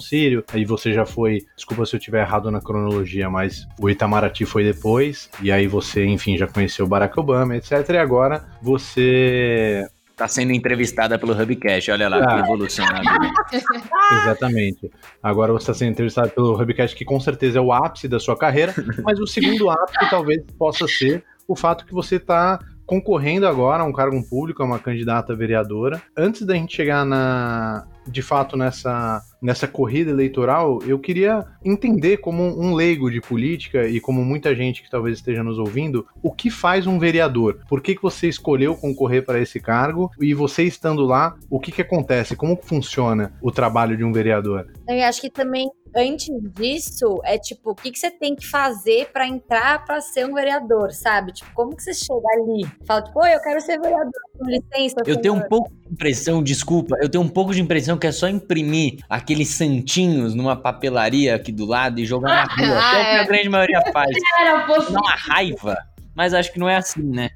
aí 0.52 0.66
você 0.66 0.94
já 0.94 1.06
foi, 1.06 1.40
desculpa 1.56 1.86
se 1.86 1.96
eu 1.96 1.98
estiver 1.98 2.22
errado 2.22 2.52
na 2.52 2.60
cronologia, 2.60 3.30
mas 3.30 3.68
o 3.80 3.90
Itamaraty 3.90 4.46
foi 4.46 4.64
depois, 4.64 5.30
e 5.42 5.52
aí 5.52 5.68
você, 5.68 6.06
enfim, 6.06 6.38
já 6.38 6.48
conheceu 6.48 6.88
Barack 6.88 7.20
Obama, 7.20 7.56
etc. 7.56 7.90
E 7.90 7.98
agora 7.98 8.44
você 8.62 9.88
Tá 10.16 10.28
sendo 10.28 10.52
entrevistada 10.52 11.18
pelo 11.18 11.34
Hubcast, 11.34 11.90
olha 11.90 12.08
lá 12.08 12.18
ah. 12.18 12.36
que 12.36 12.40
evolução 12.42 12.86
na 12.86 13.00
vida. 13.00 13.34
Exatamente. 14.22 14.92
Agora 15.22 15.52
você 15.52 15.64
está 15.64 15.74
sendo 15.74 15.92
entrevistada 15.92 16.30
pelo 16.30 16.60
Hubcast, 16.62 16.96
que 16.96 17.04
com 17.04 17.20
certeza 17.20 17.58
é 17.58 17.62
o 17.62 17.74
ápice 17.74 18.08
da 18.08 18.20
sua 18.20 18.38
carreira, 18.38 18.74
mas 19.04 19.20
o 19.20 19.26
segundo 19.26 19.70
ápice 19.70 20.10
talvez 20.10 20.44
possa 20.58 20.88
ser 20.88 21.24
o 21.48 21.56
fato 21.56 21.86
que 21.86 21.94
você 21.94 22.18
está 22.18 22.60
concorrendo 22.86 23.48
agora 23.48 23.82
a 23.82 23.86
um 23.86 23.94
cargo 23.94 24.22
público, 24.30 24.62
a 24.62 24.66
uma 24.66 24.80
candidata 24.80 25.36
vereadora. 25.36 26.02
Antes 26.16 26.44
da 26.44 26.54
gente 26.54 26.76
chegar 26.76 27.06
na, 27.06 27.88
de 28.08 28.22
fato 28.22 28.56
nessa, 28.58 29.22
nessa 29.42 29.68
corrida 29.68 30.12
eleitoral, 30.12 30.80
eu 30.86 31.00
queria 31.00 31.46
entender 31.64 32.18
como 32.18 32.44
um 32.44 32.74
leigo 32.74 33.10
de 33.10 33.22
política 33.22 33.88
e 33.88 34.00
como 34.00 34.24
muita 34.24 34.56
gente 34.56 34.82
que 34.82 34.90
talvez 34.90 35.18
esteja 35.18 35.44
nos 35.44 35.58
ouvindo, 35.58 36.06
o 36.22 36.32
que 36.32 36.50
faz 36.50 36.88
um 36.88 37.00
vereador? 37.00 37.60
Por 37.68 37.82
que, 37.82 37.96
que 37.96 38.02
você 38.02 38.28
escolheu 38.28 38.76
concorrer 38.76 39.26
para 39.26 39.40
esse 39.40 39.60
cargo? 39.60 40.12
E 40.20 40.34
você 40.34 40.64
estando 40.64 41.06
lá, 41.06 41.36
o 41.50 41.60
que, 41.60 41.72
que 41.72 41.82
acontece? 41.82 42.36
Como 42.36 42.60
funciona 42.62 43.34
o 43.42 43.52
trabalho 43.52 43.98
de 43.98 44.04
um 44.04 44.12
vereador? 44.12 44.68
Eu 44.88 45.04
acho 45.04 45.22
que 45.22 45.30
também 45.30 45.70
antes 45.96 46.30
disso, 46.54 47.22
é 47.24 47.38
tipo, 47.38 47.72
o 47.72 47.76
que, 47.76 47.92
que 47.92 48.00
você 48.00 48.12
tem 48.12 48.36
que 48.36 48.46
fazer 48.46 49.10
para 49.12 49.28
entrar 49.28 49.86
para 49.86 50.02
ser 50.02 50.26
um 50.26 50.34
vereador, 50.34 50.92
sabe? 50.92 51.34
Tipo, 51.34 51.52
como 51.54 51.76
que 51.76 51.84
você 51.84 51.94
chega 51.94 52.28
ali? 52.36 52.66
Fala, 52.86 53.02
tipo, 53.02 53.20
oi, 53.20 53.34
eu 53.34 53.42
quero 53.42 53.62
ser 53.62 53.80
vereador, 53.80 54.12
com 54.38 54.46
licença. 54.46 54.96
Eu 55.06 55.22
tenho 55.22 55.34
um 55.34 55.42
pouco 55.42 55.72
de 55.72 55.94
impressão, 55.94 56.42
desculpa, 56.42 56.98
eu 57.02 57.10
tenho 57.10 57.24
um 57.24 57.30
pouco 57.30 57.54
de 57.54 57.62
impressão 57.62 57.98
que 57.98 58.08
é 58.08 58.12
só 58.12 58.28
imprimir 58.28 59.00
aqueles 59.10 59.50
santinhos 59.50 60.34
numa 60.34 60.56
papelaria 60.56 61.36
aqui 61.36 61.52
do 61.52 61.66
lado 61.66 62.00
e 62.00 62.06
jogar 62.06 62.30
na 62.30 62.44
rua. 62.44 62.80
Ah, 62.82 62.98
é 62.98 63.02
o 63.02 63.04
que 63.04 63.20
a 63.20 63.24
grande 63.24 63.50
maioria 63.50 63.82
faz. 63.92 64.18
Era, 64.40 64.66
Dá 64.66 65.00
uma 65.00 65.16
raiva, 65.16 65.78
mas 66.16 66.34
acho 66.34 66.52
que 66.52 66.60
não 66.60 66.70
é 66.70 66.76
assim, 66.76 67.04
né? 67.04 67.30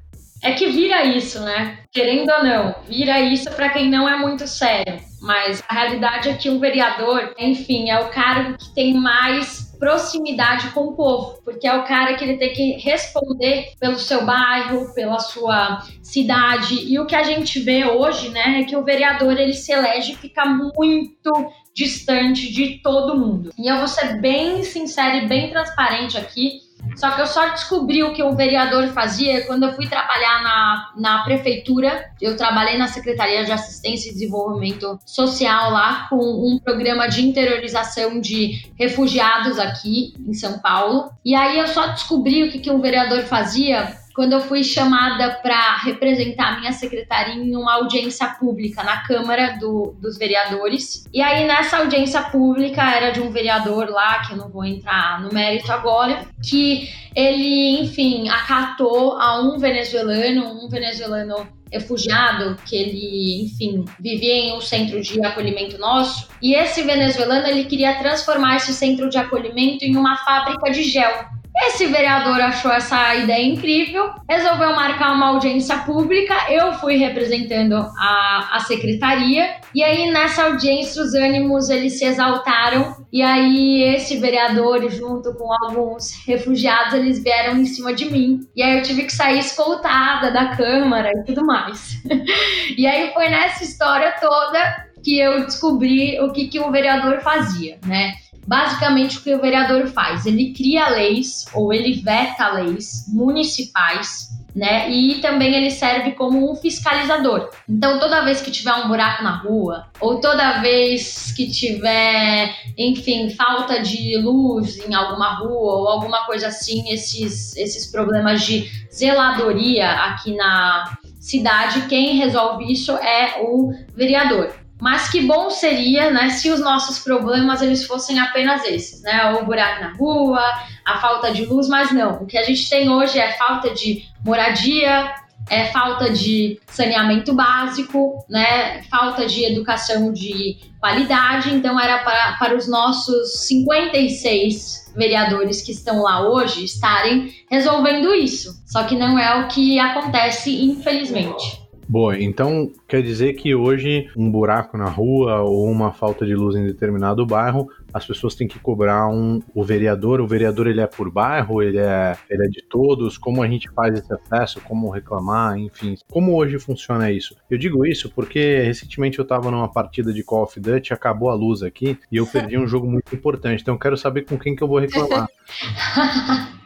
É 0.44 0.52
que 0.54 0.68
vira 0.68 1.04
isso, 1.04 1.40
né? 1.42 1.80
Querendo 1.92 2.32
ou 2.32 2.44
não, 2.44 2.76
vira 2.88 3.20
isso 3.20 3.50
para 3.52 3.70
quem 3.70 3.90
não 3.90 4.08
é 4.08 4.18
muito 4.18 4.48
sério. 4.48 5.00
Mas 5.22 5.64
a 5.68 5.74
realidade 5.74 6.30
é 6.30 6.34
que 6.34 6.50
um 6.50 6.60
vereador, 6.60 7.34
enfim, 7.38 7.90
é 7.90 8.00
o 8.00 8.10
cargo 8.10 8.58
que 8.58 8.74
tem 8.74 8.94
mais 8.94 9.68
proximidade 9.80 10.70
com 10.72 10.82
o 10.82 10.96
povo, 10.96 11.40
porque 11.44 11.68
é 11.68 11.76
o 11.76 11.84
cara 11.84 12.16
que 12.16 12.24
ele 12.24 12.38
tem 12.38 12.54
que 12.54 12.74
responder 12.78 13.74
pelo 13.80 14.00
seu 14.00 14.26
bairro, 14.26 14.94
pela 14.94 15.20
sua 15.20 15.84
cidade. 16.02 16.92
E 16.92 17.00
o 17.00 17.06
que 17.06 17.16
a 17.16 17.24
gente 17.24 17.60
vê 17.60 17.86
hoje, 17.86 18.30
né, 18.30 18.62
é 18.62 18.64
que 18.64 18.76
o 18.76 18.84
vereador 18.84 19.38
ele 19.38 19.54
se 19.54 19.72
elege 19.72 20.14
e 20.14 20.16
fica 20.16 20.46
muito 20.46 21.52
distante 21.76 22.52
de 22.52 22.80
todo 22.82 23.18
mundo. 23.18 23.52
E 23.58 23.68
eu 23.68 23.78
vou 23.78 23.88
ser 23.88 24.20
bem 24.20 24.64
sincera 24.64 25.18
e 25.18 25.28
bem 25.28 25.50
transparente 25.50 26.18
aqui. 26.18 26.67
Só 26.96 27.12
que 27.12 27.22
eu 27.22 27.28
só 27.28 27.50
descobri 27.50 28.04
o 28.04 28.14
que 28.14 28.24
o 28.24 28.36
vereador 28.36 28.88
fazia 28.90 29.46
quando 29.46 29.64
eu 29.64 29.74
fui 29.74 29.88
trabalhar 29.88 30.42
na, 30.42 30.94
na 30.98 31.24
prefeitura. 31.24 32.12
Eu 32.22 32.36
trabalhei 32.36 32.78
na 32.78 32.88
Secretaria 32.88 33.44
de 33.46 33.52
Assistência 33.52 34.10
e 34.10 34.14
Desenvolvimento 34.14 35.00
Social 35.06 35.72
lá 35.72 36.08
com 36.10 36.18
um 36.18 36.60
programa 36.60 37.08
de 37.08 37.26
interiorização 37.26 38.20
de 38.20 38.72
refugiados 38.78 39.60
aqui 39.60 40.14
em 40.20 40.34
São 40.34 40.60
Paulo. 40.60 41.10
E 41.24 41.36
aí 41.36 41.60
eu 41.60 41.68
só 41.68 41.88
descobri 41.88 42.44
o 42.44 42.52
que, 42.52 42.60
que 42.60 42.72
um 42.72 42.82
vereador 42.82 43.24
fazia 43.24 43.96
quando 44.18 44.34
eu 44.34 44.42
fui 44.42 44.64
chamada 44.64 45.30
para 45.44 45.78
representar 45.84 46.56
a 46.56 46.60
minha 46.60 46.74
secretaria 46.74 47.36
em 47.36 47.56
uma 47.56 47.76
audiência 47.76 48.26
pública 48.26 48.84
na 48.84 49.04
Câmara 49.04 49.60
do, 49.60 49.96
dos 50.02 50.18
Vereadores. 50.18 51.06
E 51.14 51.22
aí, 51.22 51.46
nessa 51.46 51.78
audiência 51.78 52.24
pública, 52.24 52.82
era 52.82 53.12
de 53.12 53.22
um 53.22 53.30
vereador 53.30 53.92
lá, 53.92 54.26
que 54.26 54.34
eu 54.34 54.38
não 54.38 54.50
vou 54.50 54.66
entrar 54.66 55.22
no 55.22 55.32
mérito 55.32 55.72
agora, 55.72 56.26
que 56.44 56.90
ele, 57.16 57.80
enfim, 57.82 58.28
acatou 58.28 59.20
a 59.20 59.40
um 59.40 59.60
venezuelano, 59.60 60.66
um 60.66 60.68
venezuelano 60.68 61.48
refugiado 61.72 62.56
que 62.66 62.76
ele, 62.76 63.44
enfim, 63.44 63.86
vivia 64.00 64.34
em 64.34 64.58
um 64.58 64.62
centro 64.62 65.00
de 65.00 65.24
acolhimento 65.24 65.78
nosso. 65.78 66.28
E 66.42 66.56
esse 66.56 66.82
venezuelano 66.82 67.46
ele 67.46 67.66
queria 67.66 68.00
transformar 68.00 68.56
esse 68.56 68.74
centro 68.74 69.10
de 69.10 69.18
acolhimento 69.18 69.86
em 69.86 69.96
uma 69.96 70.18
fábrica 70.18 70.72
de 70.72 70.82
gel. 70.82 71.37
Esse 71.66 71.88
vereador 71.88 72.40
achou 72.40 72.72
essa 72.72 73.16
ideia 73.16 73.44
incrível, 73.44 74.12
resolveu 74.30 74.76
marcar 74.76 75.14
uma 75.14 75.30
audiência 75.30 75.78
pública. 75.80 76.36
Eu 76.50 76.74
fui 76.74 76.98
representando 76.98 77.76
a, 77.76 78.50
a 78.54 78.60
secretaria, 78.60 79.56
e 79.74 79.84
aí 79.84 80.12
nessa 80.12 80.46
audiência 80.46 81.02
os 81.02 81.14
ânimos 81.14 81.70
eles 81.70 81.98
se 81.98 82.06
exaltaram. 82.06 82.96
E 83.12 83.22
aí 83.22 83.84
esse 83.96 84.18
vereador, 84.18 84.90
junto 84.90 85.34
com 85.34 85.52
alguns 85.64 86.14
refugiados, 86.26 86.94
eles 86.94 87.24
vieram 87.24 87.58
em 87.58 87.66
cima 87.66 87.94
de 87.94 88.06
mim. 88.06 88.42
E 88.56 88.62
aí 88.62 88.78
eu 88.78 88.84
tive 88.84 89.04
que 89.04 89.14
sair 89.14 89.40
escoltada 89.40 90.32
da 90.32 90.56
Câmara 90.56 91.12
e 91.12 91.24
tudo 91.24 91.46
mais. 91.46 92.02
e 92.78 92.86
aí 92.86 93.12
foi 93.14 93.30
nessa 93.30 93.64
história 93.64 94.14
toda 94.20 94.88
que 95.04 95.20
eu 95.20 95.46
descobri 95.46 96.20
o 96.20 96.32
que, 96.32 96.48
que 96.48 96.60
o 96.60 96.72
vereador 96.72 97.22
fazia, 97.22 97.78
né? 97.86 98.14
Basicamente, 98.48 99.18
o 99.18 99.22
que 99.22 99.36
o 99.36 99.42
vereador 99.42 99.88
faz? 99.88 100.26
Ele 100.26 100.54
cria 100.54 100.90
leis 100.90 101.46
ou 101.54 101.74
ele 101.74 102.02
veta 102.02 102.50
leis 102.50 103.06
municipais 103.10 104.38
né? 104.58 104.90
E 104.90 105.22
também 105.22 105.54
ele 105.54 105.70
serve 105.70 106.14
como 106.14 106.52
um 106.52 106.56
fiscalizador. 106.56 107.52
Então, 107.70 108.00
toda 108.00 108.26
vez 108.26 108.42
que 108.42 108.50
tiver 108.50 108.74
um 108.74 108.88
buraco 108.88 109.24
na 109.24 109.36
rua, 109.36 109.86
ou 110.00 110.20
toda 110.20 110.62
vez 110.62 111.32
que 111.34 111.48
tiver, 111.52 112.56
enfim, 112.76 113.30
falta 113.30 113.80
de 113.80 114.18
luz 114.18 114.80
em 114.80 114.96
alguma 114.96 115.36
rua 115.36 115.76
ou 115.76 115.88
alguma 115.88 116.26
coisa 116.26 116.48
assim, 116.48 116.92
esses, 116.92 117.56
esses 117.56 117.86
problemas 117.92 118.42
de 118.44 118.68
zeladoria 118.92 119.92
aqui 119.92 120.36
na 120.36 120.98
cidade, 121.20 121.88
quem 121.88 122.18
resolve 122.18 122.72
isso 122.72 122.94
é 122.94 123.40
o 123.44 123.72
vereador. 123.96 124.52
Mas 124.80 125.10
que 125.10 125.22
bom 125.22 125.50
seria, 125.50 126.12
né, 126.12 126.30
se 126.30 126.52
os 126.52 126.60
nossos 126.60 127.00
problemas 127.00 127.62
eles 127.62 127.86
fossem 127.86 128.20
apenas 128.20 128.64
esses, 128.64 129.02
né? 129.02 129.32
O 129.32 129.46
buraco 129.46 129.82
na 129.82 129.94
rua, 129.94 130.42
a 130.86 130.98
falta 130.98 131.32
de 131.32 131.46
luz, 131.46 131.68
mas 131.68 131.92
não. 131.92 132.22
O 132.22 132.26
que 132.26 132.38
a 132.38 132.44
gente 132.44 132.70
tem 132.70 132.90
hoje 132.90 133.18
é 133.18 133.34
falta 133.34 133.74
de 133.74 134.06
moradia, 134.24 135.12
é 135.50 135.66
falta 135.68 136.12
de 136.12 136.60
saneamento 136.68 137.34
básico, 137.34 138.24
né? 138.30 138.84
Falta 138.84 139.26
de 139.26 139.46
educação 139.46 140.12
de 140.12 140.58
qualidade. 140.80 141.54
Então 141.54 141.80
era 141.80 142.04
para, 142.04 142.34
para 142.38 142.56
os 142.56 142.68
nossos 142.68 143.48
56 143.48 144.94
vereadores 144.96 145.62
que 145.62 145.72
estão 145.72 146.02
lá 146.02 146.28
hoje 146.28 146.66
estarem 146.66 147.34
resolvendo 147.50 148.14
isso. 148.14 148.62
Só 148.66 148.84
que 148.84 148.96
não 148.96 149.18
é 149.18 149.42
o 149.42 149.48
que 149.48 149.80
acontece, 149.80 150.64
infelizmente. 150.64 151.67
Boa, 151.88 152.20
então 152.20 152.72
quer 152.88 153.02
dizer 153.02 153.34
que 153.34 153.56
hoje 153.56 154.10
um 154.16 154.30
buraco 154.30 154.78
na 154.78 154.90
rua 154.90 155.42
ou 155.42 155.70
uma 155.72 155.94
falta 155.94 156.26
de 156.26 156.36
luz 156.36 156.56
em 156.56 156.66
determinado 156.66 157.26
bairro 157.26 157.70
as 157.94 158.06
pessoas 158.06 158.36
têm 158.36 158.48
que 158.48 158.60
cobrar 158.60 159.08
um, 159.08 159.42
o 159.54 159.64
vereador, 159.64 160.22
o 160.22 160.28
vereador 160.28 160.68
ele 160.68 160.82
é 160.82 160.88
por 160.88 161.10
bairro, 161.10 161.62
ele 161.62 161.80
é, 161.80 162.16
ele 162.30 162.46
é 162.46 162.48
de 162.48 162.62
todos, 162.62 163.18
como 163.18 163.42
a 163.42 163.48
gente 163.48 163.70
faz 163.72 163.98
esse 163.98 164.14
acesso, 164.14 164.62
como 164.62 164.90
reclamar, 164.90 165.58
enfim. 165.58 165.96
Como 166.10 166.36
hoje 166.36 166.60
funciona 166.60 167.12
isso? 167.12 167.36
Eu 167.50 167.58
digo 167.58 167.86
isso 167.86 168.10
porque 168.10 168.62
recentemente 168.62 169.18
eu 169.18 169.24
estava 169.24 169.50
numa 169.50 169.72
partida 169.72 170.14
de 170.14 170.24
Call 170.24 170.44
of 170.44 170.60
Duty, 170.60 170.94
acabou 170.94 171.30
a 171.30 171.34
luz 171.34 171.64
aqui 171.64 171.98
e 172.12 172.18
eu 172.18 172.28
perdi 172.28 172.58
um 172.58 172.68
jogo 172.68 172.88
muito 172.88 173.14
importante, 173.16 173.62
então 173.62 173.76
eu 173.76 173.80
quero 173.80 173.98
saber 173.98 174.26
com 174.26 174.38
quem 174.38 174.56
que 174.56 174.64
eu 174.64 174.68
vou 174.68 174.80
reclamar. 174.80 175.28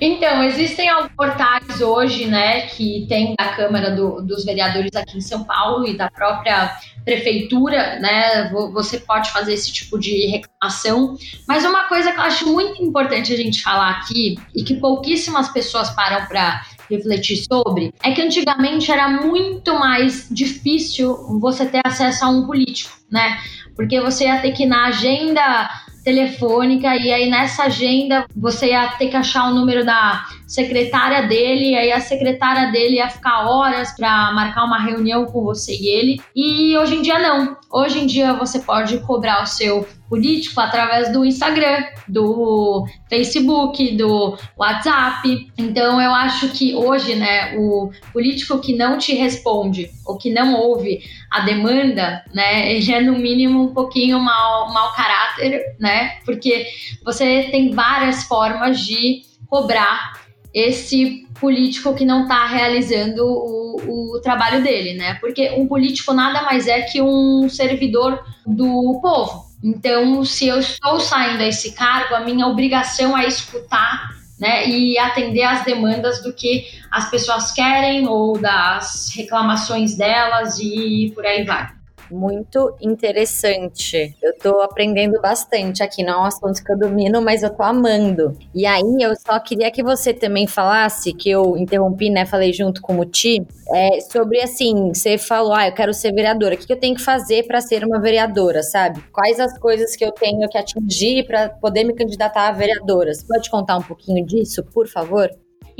Então, 0.00 0.42
existem 0.42 0.88
alguns 0.88 1.12
portais 1.12 1.80
hoje, 1.80 2.26
né, 2.26 2.62
que 2.62 3.06
tem 3.08 3.34
a 3.38 3.48
Câmara 3.48 3.90
do, 3.90 4.22
dos 4.22 4.44
Vereadores 4.44 4.94
aqui 4.94 5.18
em 5.18 5.20
São 5.20 5.44
Paulo 5.44 5.86
e 5.86 5.96
da 5.96 6.10
própria 6.10 6.74
prefeitura, 7.04 7.98
né, 8.00 8.50
você 8.72 8.98
pode 8.98 9.30
fazer 9.30 9.54
esse 9.54 9.72
tipo 9.72 9.98
de 9.98 10.26
reclamação. 10.26 11.16
Mas 11.46 11.64
uma 11.64 11.84
coisa 11.88 12.12
que 12.12 12.18
eu 12.18 12.24
acho 12.24 12.52
muito 12.52 12.82
importante 12.82 13.32
a 13.32 13.36
gente 13.36 13.62
falar 13.62 13.90
aqui 13.90 14.38
e 14.54 14.62
que 14.62 14.74
pouquíssimas 14.74 15.48
pessoas 15.48 15.90
param 15.90 16.26
para 16.26 16.62
refletir 16.90 17.44
sobre 17.44 17.94
é 18.02 18.10
que 18.10 18.20
antigamente 18.20 18.90
era 18.90 19.08
muito 19.08 19.78
mais 19.78 20.28
difícil 20.30 21.14
você 21.40 21.64
ter 21.64 21.80
acesso 21.84 22.24
a 22.24 22.28
um 22.28 22.46
político, 22.46 22.90
né? 23.10 23.38
Porque 23.76 24.00
você 24.00 24.24
ia 24.24 24.40
ter 24.40 24.52
que 24.52 24.64
ir 24.64 24.66
na 24.66 24.86
agenda 24.86 25.70
telefônica 26.02 26.94
e 26.96 27.12
aí 27.12 27.30
nessa 27.30 27.64
agenda 27.64 28.26
você 28.36 28.68
ia 28.70 28.88
ter 28.98 29.08
que 29.08 29.16
achar 29.16 29.50
o 29.50 29.54
número 29.54 29.84
da 29.84 30.24
secretária 30.50 31.28
dele, 31.28 31.70
e 31.70 31.76
aí 31.76 31.92
a 31.92 32.00
secretária 32.00 32.72
dele 32.72 32.96
ia 32.96 33.08
ficar 33.08 33.48
horas 33.48 33.94
para 33.94 34.32
marcar 34.32 34.64
uma 34.64 34.80
reunião 34.80 35.24
com 35.26 35.44
você 35.44 35.72
e 35.72 35.88
ele. 35.88 36.20
E 36.34 36.76
hoje 36.76 36.96
em 36.96 37.02
dia 37.02 37.20
não. 37.20 37.56
Hoje 37.70 38.00
em 38.00 38.06
dia 38.06 38.32
você 38.32 38.58
pode 38.58 38.98
cobrar 38.98 39.44
o 39.44 39.46
seu 39.46 39.86
político 40.08 40.60
através 40.60 41.12
do 41.12 41.24
Instagram, 41.24 41.84
do 42.08 42.84
Facebook, 43.08 43.96
do 43.96 44.36
WhatsApp. 44.58 45.52
Então 45.56 46.02
eu 46.02 46.12
acho 46.12 46.48
que 46.48 46.74
hoje, 46.74 47.14
né, 47.14 47.56
o 47.56 47.92
político 48.12 48.58
que 48.58 48.74
não 48.74 48.98
te 48.98 49.14
responde 49.14 49.88
ou 50.04 50.18
que 50.18 50.32
não 50.32 50.56
ouve 50.56 51.00
a 51.30 51.42
demanda, 51.42 52.24
né, 52.34 52.74
ele 52.74 52.92
é 52.92 53.00
no 53.00 53.16
mínimo 53.16 53.62
um 53.62 53.72
pouquinho 53.72 54.18
mal, 54.18 54.72
mau 54.72 54.92
caráter, 54.94 55.76
né? 55.78 55.89
Porque 56.24 56.66
você 57.04 57.48
tem 57.50 57.70
várias 57.70 58.24
formas 58.24 58.80
de 58.80 59.22
cobrar 59.48 60.12
esse 60.52 61.26
político 61.40 61.94
que 61.94 62.04
não 62.04 62.22
está 62.22 62.46
realizando 62.46 63.24
o, 63.24 64.16
o, 64.16 64.20
trabalho 64.20 64.62
dele, 64.62 64.94
né? 64.94 65.14
Porque 65.14 65.50
um 65.50 65.66
político 65.66 66.12
nada 66.12 66.42
mais 66.42 66.66
é 66.66 66.82
que 66.82 67.00
um 67.00 67.48
servidor 67.48 68.22
do 68.46 68.98
povo. 69.00 69.44
Então, 69.62 70.24
se 70.24 70.48
eu 70.48 70.58
estou 70.58 70.98
saindo 71.00 71.38
desse 71.38 71.72
cargo, 71.74 72.14
a 72.14 72.20
minha 72.20 72.46
obrigação 72.46 73.16
é 73.16 73.26
escutar 73.26 74.08
né, 74.38 74.66
e 74.66 74.98
atender 74.98 75.42
às 75.42 75.64
demandas 75.64 76.22
do 76.22 76.32
que 76.32 76.66
as 76.90 77.10
pessoas 77.10 77.52
querem 77.52 78.08
ou 78.08 78.38
das 78.38 79.12
reclamações 79.14 79.96
delas 79.96 80.58
e 80.58 81.12
por 81.14 81.26
aí 81.26 81.44
vai 81.44 81.79
muito 82.10 82.74
interessante. 82.80 84.16
Eu 84.22 84.36
tô 84.38 84.60
aprendendo 84.60 85.20
bastante 85.20 85.82
aqui, 85.82 86.02
não 86.02 86.14
é 86.14 86.18
um 86.20 86.24
assunto 86.24 86.62
que 86.62 86.72
eu 86.72 86.78
domino, 86.78 87.20
mas 87.22 87.42
eu 87.42 87.50
tô 87.50 87.62
amando. 87.62 88.36
E 88.54 88.66
aí, 88.66 88.82
eu 89.00 89.14
só 89.16 89.38
queria 89.38 89.70
que 89.70 89.82
você 89.82 90.12
também 90.12 90.46
falasse, 90.46 91.12
que 91.12 91.30
eu 91.30 91.56
interrompi, 91.56 92.10
né, 92.10 92.26
falei 92.26 92.52
junto 92.52 92.80
com 92.82 92.98
o 92.98 93.04
Ti, 93.04 93.46
é, 93.72 94.00
sobre 94.00 94.40
assim, 94.40 94.92
você 94.92 95.16
falou, 95.18 95.54
ah, 95.54 95.68
eu 95.68 95.74
quero 95.74 95.94
ser 95.94 96.12
vereadora, 96.12 96.54
o 96.54 96.58
que 96.58 96.72
eu 96.72 96.78
tenho 96.78 96.94
que 96.94 97.02
fazer 97.02 97.46
para 97.46 97.60
ser 97.60 97.84
uma 97.84 98.00
vereadora, 98.00 98.62
sabe? 98.62 99.02
Quais 99.12 99.38
as 99.38 99.56
coisas 99.58 99.94
que 99.96 100.04
eu 100.04 100.12
tenho 100.12 100.48
que 100.48 100.58
atingir 100.58 101.26
para 101.26 101.48
poder 101.48 101.84
me 101.84 101.94
candidatar 101.94 102.48
a 102.48 102.52
vereadora? 102.52 103.14
Você 103.14 103.26
pode 103.26 103.50
contar 103.50 103.76
um 103.76 103.82
pouquinho 103.82 104.24
disso, 104.24 104.64
por 104.64 104.88
favor? 104.88 105.30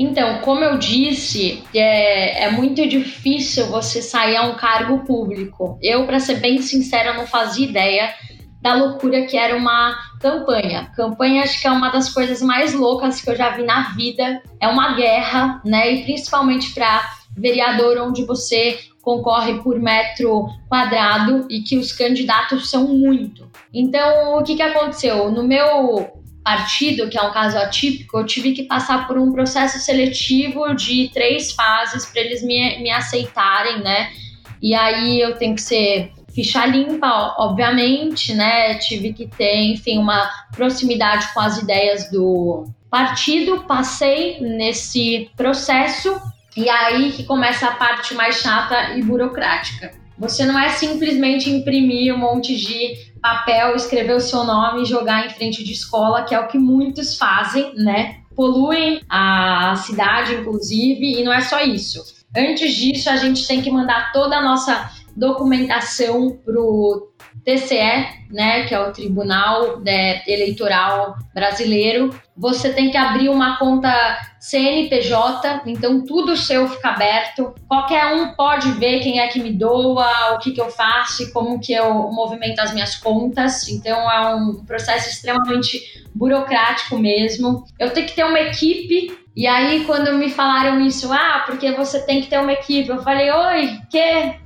Então, 0.01 0.39
como 0.39 0.63
eu 0.63 0.79
disse, 0.79 1.63
é, 1.75 2.45
é 2.45 2.51
muito 2.51 2.87
difícil 2.87 3.67
você 3.67 4.01
sair 4.01 4.35
a 4.35 4.47
um 4.47 4.55
cargo 4.55 5.05
público. 5.05 5.77
Eu, 5.79 6.07
para 6.07 6.19
ser 6.19 6.39
bem 6.39 6.59
sincera, 6.59 7.13
não 7.13 7.27
fazia 7.27 7.67
ideia 7.67 8.11
da 8.59 8.73
loucura 8.73 9.27
que 9.27 9.37
era 9.37 9.55
uma 9.55 9.95
campanha. 10.19 10.91
Campanha 10.95 11.43
acho 11.43 11.61
que 11.61 11.67
é 11.67 11.71
uma 11.71 11.89
das 11.89 12.11
coisas 12.11 12.41
mais 12.41 12.73
loucas 12.73 13.21
que 13.21 13.29
eu 13.29 13.35
já 13.35 13.51
vi 13.51 13.63
na 13.63 13.93
vida. 13.93 14.41
É 14.59 14.67
uma 14.67 14.95
guerra, 14.95 15.61
né? 15.63 15.93
E 15.93 16.03
principalmente 16.03 16.73
para 16.73 17.07
vereador, 17.37 17.99
onde 17.99 18.25
você 18.25 18.79
concorre 19.03 19.59
por 19.61 19.79
metro 19.79 20.47
quadrado 20.67 21.45
e 21.47 21.61
que 21.61 21.77
os 21.77 21.91
candidatos 21.91 22.71
são 22.71 22.87
muito. 22.87 23.47
Então, 23.71 24.39
o 24.39 24.43
que, 24.43 24.55
que 24.55 24.63
aconteceu? 24.63 25.31
No 25.31 25.43
meu 25.43 26.20
partido, 26.43 27.09
que 27.09 27.17
é 27.17 27.21
um 27.21 27.31
caso 27.31 27.57
atípico, 27.57 28.17
eu 28.17 28.25
tive 28.25 28.53
que 28.53 28.63
passar 28.63 29.07
por 29.07 29.17
um 29.17 29.31
processo 29.31 29.79
seletivo 29.79 30.73
de 30.73 31.09
três 31.13 31.51
fases 31.51 32.05
para 32.05 32.21
eles 32.21 32.43
me, 32.43 32.79
me 32.79 32.89
aceitarem, 32.89 33.81
né? 33.81 34.11
E 34.61 34.73
aí 34.75 35.19
eu 35.19 35.35
tenho 35.37 35.55
que 35.55 35.61
ser 35.61 36.11
ficha 36.33 36.65
limpa, 36.65 37.35
obviamente, 37.37 38.33
né? 38.33 38.75
Tive 38.75 39.13
que 39.13 39.27
ter, 39.27 39.57
enfim, 39.63 39.97
uma 39.97 40.29
proximidade 40.55 41.33
com 41.33 41.41
as 41.41 41.57
ideias 41.57 42.09
do 42.11 42.65
partido, 42.89 43.63
passei 43.63 44.39
nesse 44.41 45.29
processo 45.35 46.19
e 46.55 46.69
aí 46.69 47.11
que 47.11 47.23
começa 47.23 47.67
a 47.67 47.75
parte 47.75 48.13
mais 48.13 48.41
chata 48.41 48.95
e 48.97 49.03
burocrática. 49.03 50.00
Você 50.21 50.45
não 50.45 50.57
é 50.57 50.69
simplesmente 50.69 51.49
imprimir 51.49 52.13
um 52.13 52.19
monte 52.19 52.55
de 52.55 53.11
papel, 53.19 53.75
escrever 53.75 54.15
o 54.15 54.19
seu 54.19 54.43
nome 54.43 54.83
e 54.83 54.85
jogar 54.85 55.25
em 55.25 55.31
frente 55.31 55.63
de 55.63 55.73
escola, 55.73 56.23
que 56.23 56.35
é 56.35 56.39
o 56.39 56.47
que 56.47 56.59
muitos 56.59 57.17
fazem, 57.17 57.73
né? 57.73 58.17
Poluem 58.35 59.01
a 59.09 59.73
cidade, 59.77 60.35
inclusive, 60.35 61.19
e 61.19 61.23
não 61.23 61.33
é 61.33 61.41
só 61.41 61.59
isso. 61.63 62.03
Antes 62.37 62.75
disso, 62.75 63.09
a 63.09 63.15
gente 63.15 63.47
tem 63.47 63.63
que 63.63 63.71
mandar 63.71 64.11
toda 64.13 64.37
a 64.37 64.43
nossa 64.43 64.91
documentação 65.17 66.37
pro 66.45 67.10
TCE, 67.43 68.21
né, 68.31 68.65
que 68.65 68.73
é 68.73 68.79
o 68.79 68.91
Tribunal 68.91 69.79
né, 69.79 70.21
Eleitoral 70.27 71.15
Brasileiro, 71.33 72.09
você 72.35 72.71
tem 72.71 72.89
que 72.89 72.97
abrir 72.97 73.29
uma 73.29 73.57
conta 73.57 73.91
CNPJ, 74.39 75.63
então 75.65 76.03
tudo 76.05 76.35
seu 76.37 76.67
fica 76.67 76.89
aberto. 76.89 77.53
Qualquer 77.67 78.15
um 78.15 78.33
pode 78.33 78.71
ver 78.73 78.99
quem 79.01 79.19
é 79.19 79.27
que 79.27 79.39
me 79.39 79.51
doa, 79.51 80.33
o 80.33 80.39
que, 80.39 80.51
que 80.51 80.61
eu 80.61 80.69
faço 80.69 81.31
como 81.33 81.59
que 81.59 81.73
eu 81.73 81.93
movimento 82.11 82.59
as 82.59 82.73
minhas 82.73 82.95
contas. 82.95 83.67
Então 83.69 84.09
é 84.09 84.35
um 84.35 84.63
processo 84.65 85.09
extremamente 85.09 85.79
burocrático 86.15 86.97
mesmo. 86.97 87.65
Eu 87.77 87.91
tenho 87.91 88.07
que 88.07 88.15
ter 88.15 88.23
uma 88.23 88.39
equipe 88.39 89.21
e 89.35 89.47
aí, 89.47 89.85
quando 89.85 90.13
me 90.17 90.29
falaram 90.29 90.81
isso, 90.81 91.11
ah, 91.11 91.43
porque 91.45 91.71
você 91.71 92.01
tem 92.01 92.21
que 92.21 92.27
ter 92.27 92.39
uma 92.39 92.51
equipe, 92.51 92.89
eu 92.89 93.01
falei, 93.01 93.31
oi, 93.31 93.79
que? 93.89 94.40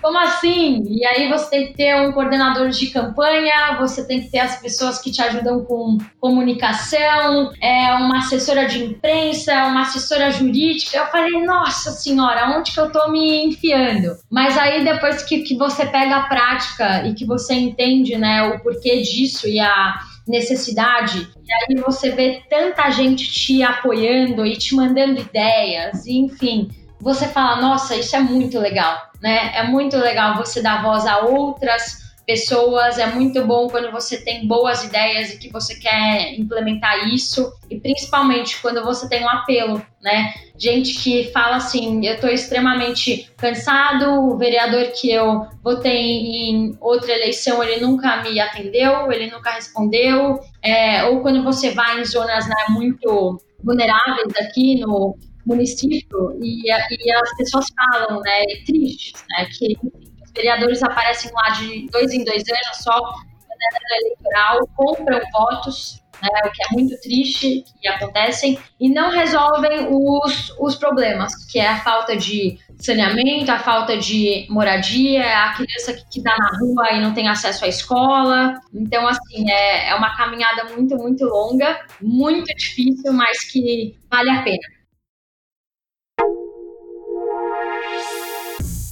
Como 0.00 0.18
assim? 0.18 0.82
E 0.88 1.04
aí 1.04 1.28
você 1.28 1.50
tem 1.50 1.66
que 1.68 1.74
ter 1.74 1.94
um 1.96 2.12
coordenador 2.12 2.68
de 2.68 2.86
campanha, 2.88 3.76
você 3.78 4.06
tem 4.06 4.22
que 4.22 4.30
ter 4.30 4.38
as 4.38 4.60
pessoas 4.60 5.00
que 5.00 5.10
te 5.10 5.20
ajudam 5.22 5.64
com 5.64 5.98
comunicação, 6.20 7.52
é, 7.60 7.92
uma 7.94 8.18
assessora 8.18 8.66
de 8.66 8.84
imprensa, 8.84 9.52
uma 9.66 9.82
assessora 9.82 10.30
jurídica. 10.30 10.96
Eu 10.96 11.06
falei, 11.06 11.44
nossa 11.44 11.90
senhora, 11.90 12.56
onde 12.56 12.72
que 12.72 12.80
eu 12.80 12.90
tô 12.90 13.10
me 13.10 13.44
enfiando? 13.44 14.16
Mas 14.30 14.56
aí 14.56 14.84
depois 14.84 15.22
que, 15.22 15.42
que 15.42 15.56
você 15.56 15.86
pega 15.86 16.16
a 16.16 16.28
prática 16.28 17.06
e 17.06 17.14
que 17.14 17.24
você 17.24 17.54
entende 17.54 18.16
né, 18.16 18.42
o 18.44 18.60
porquê 18.60 19.02
disso 19.02 19.46
e 19.46 19.60
a 19.60 19.98
necessidade, 20.26 21.28
e 21.44 21.52
aí 21.52 21.80
você 21.80 22.10
vê 22.10 22.42
tanta 22.48 22.88
gente 22.90 23.30
te 23.30 23.62
apoiando 23.62 24.46
e 24.46 24.56
te 24.56 24.74
mandando 24.76 25.20
ideias, 25.20 26.06
e, 26.06 26.18
enfim, 26.18 26.68
você 27.00 27.26
fala, 27.26 27.60
nossa, 27.60 27.96
isso 27.96 28.14
é 28.14 28.20
muito 28.20 28.58
legal, 28.58 29.09
né? 29.20 29.56
É 29.56 29.62
muito 29.64 29.96
legal 29.96 30.36
você 30.36 30.62
dar 30.62 30.82
voz 30.82 31.06
a 31.06 31.18
outras 31.20 32.10
pessoas, 32.30 32.96
é 32.96 33.06
muito 33.06 33.44
bom 33.44 33.68
quando 33.68 33.90
você 33.90 34.22
tem 34.22 34.46
boas 34.46 34.84
ideias 34.84 35.32
e 35.32 35.38
que 35.38 35.50
você 35.50 35.74
quer 35.74 36.32
implementar 36.38 37.08
isso, 37.08 37.52
e 37.68 37.80
principalmente 37.80 38.60
quando 38.62 38.84
você 38.84 39.08
tem 39.08 39.24
um 39.24 39.28
apelo, 39.28 39.82
né? 40.00 40.32
Gente 40.56 40.94
que 40.94 41.32
fala 41.32 41.56
assim: 41.56 42.06
eu 42.06 42.14
estou 42.14 42.30
extremamente 42.30 43.28
cansado, 43.36 44.28
o 44.28 44.36
vereador 44.36 44.92
que 44.92 45.10
eu 45.10 45.48
votei 45.62 45.98
em 45.98 46.76
outra 46.80 47.12
eleição 47.12 47.62
ele 47.64 47.80
nunca 47.80 48.22
me 48.22 48.38
atendeu, 48.38 49.10
ele 49.10 49.28
nunca 49.28 49.50
respondeu, 49.50 50.38
é, 50.62 51.04
ou 51.06 51.22
quando 51.22 51.42
você 51.42 51.70
vai 51.70 52.00
em 52.00 52.04
zonas 52.04 52.46
né, 52.46 52.66
muito 52.68 53.40
vulneráveis 53.62 54.32
aqui 54.38 54.78
no 54.78 55.16
município 55.50 56.38
e, 56.42 56.68
e 56.68 57.12
as 57.12 57.36
pessoas 57.36 57.66
falam, 57.76 58.20
né, 58.20 58.42
tristes, 58.66 59.24
né, 59.30 59.46
que 59.56 59.76
os 59.84 60.30
vereadores 60.34 60.82
aparecem 60.82 61.30
lá 61.32 61.50
de 61.50 61.86
dois 61.90 62.12
em 62.12 62.24
dois 62.24 62.42
anos 62.48 62.82
só 62.82 62.98
na 62.98 63.96
eleitoral, 63.98 64.66
compram 64.74 65.20
votos 65.32 66.00
né, 66.22 66.28
o 66.44 66.50
que 66.50 66.62
é 66.62 66.66
muito 66.72 67.00
triste 67.00 67.64
que 67.80 67.88
acontecem, 67.88 68.58
e 68.78 68.88
não 68.88 69.10
resolvem 69.10 69.88
os, 69.90 70.54
os 70.58 70.74
problemas, 70.74 71.32
que 71.46 71.58
é 71.58 71.68
a 71.68 71.80
falta 71.80 72.16
de 72.16 72.58
saneamento, 72.78 73.50
a 73.50 73.58
falta 73.58 73.96
de 73.96 74.46
moradia, 74.50 75.22
a 75.22 75.54
criança 75.54 75.94
que 76.10 76.18
está 76.18 76.36
na 76.36 76.58
rua 76.58 76.92
e 76.92 77.00
não 77.00 77.14
tem 77.14 77.28
acesso 77.28 77.64
à 77.64 77.68
escola. 77.68 78.60
Então, 78.72 79.06
assim, 79.06 79.50
é, 79.50 79.90
é 79.90 79.94
uma 79.94 80.16
caminhada 80.16 80.64
muito, 80.74 80.96
muito 80.96 81.24
longa, 81.24 81.80
muito 82.00 82.46
difícil, 82.54 83.12
mas 83.12 83.50
que 83.50 83.96
vale 84.10 84.30
a 84.30 84.42
pena. 84.42 84.79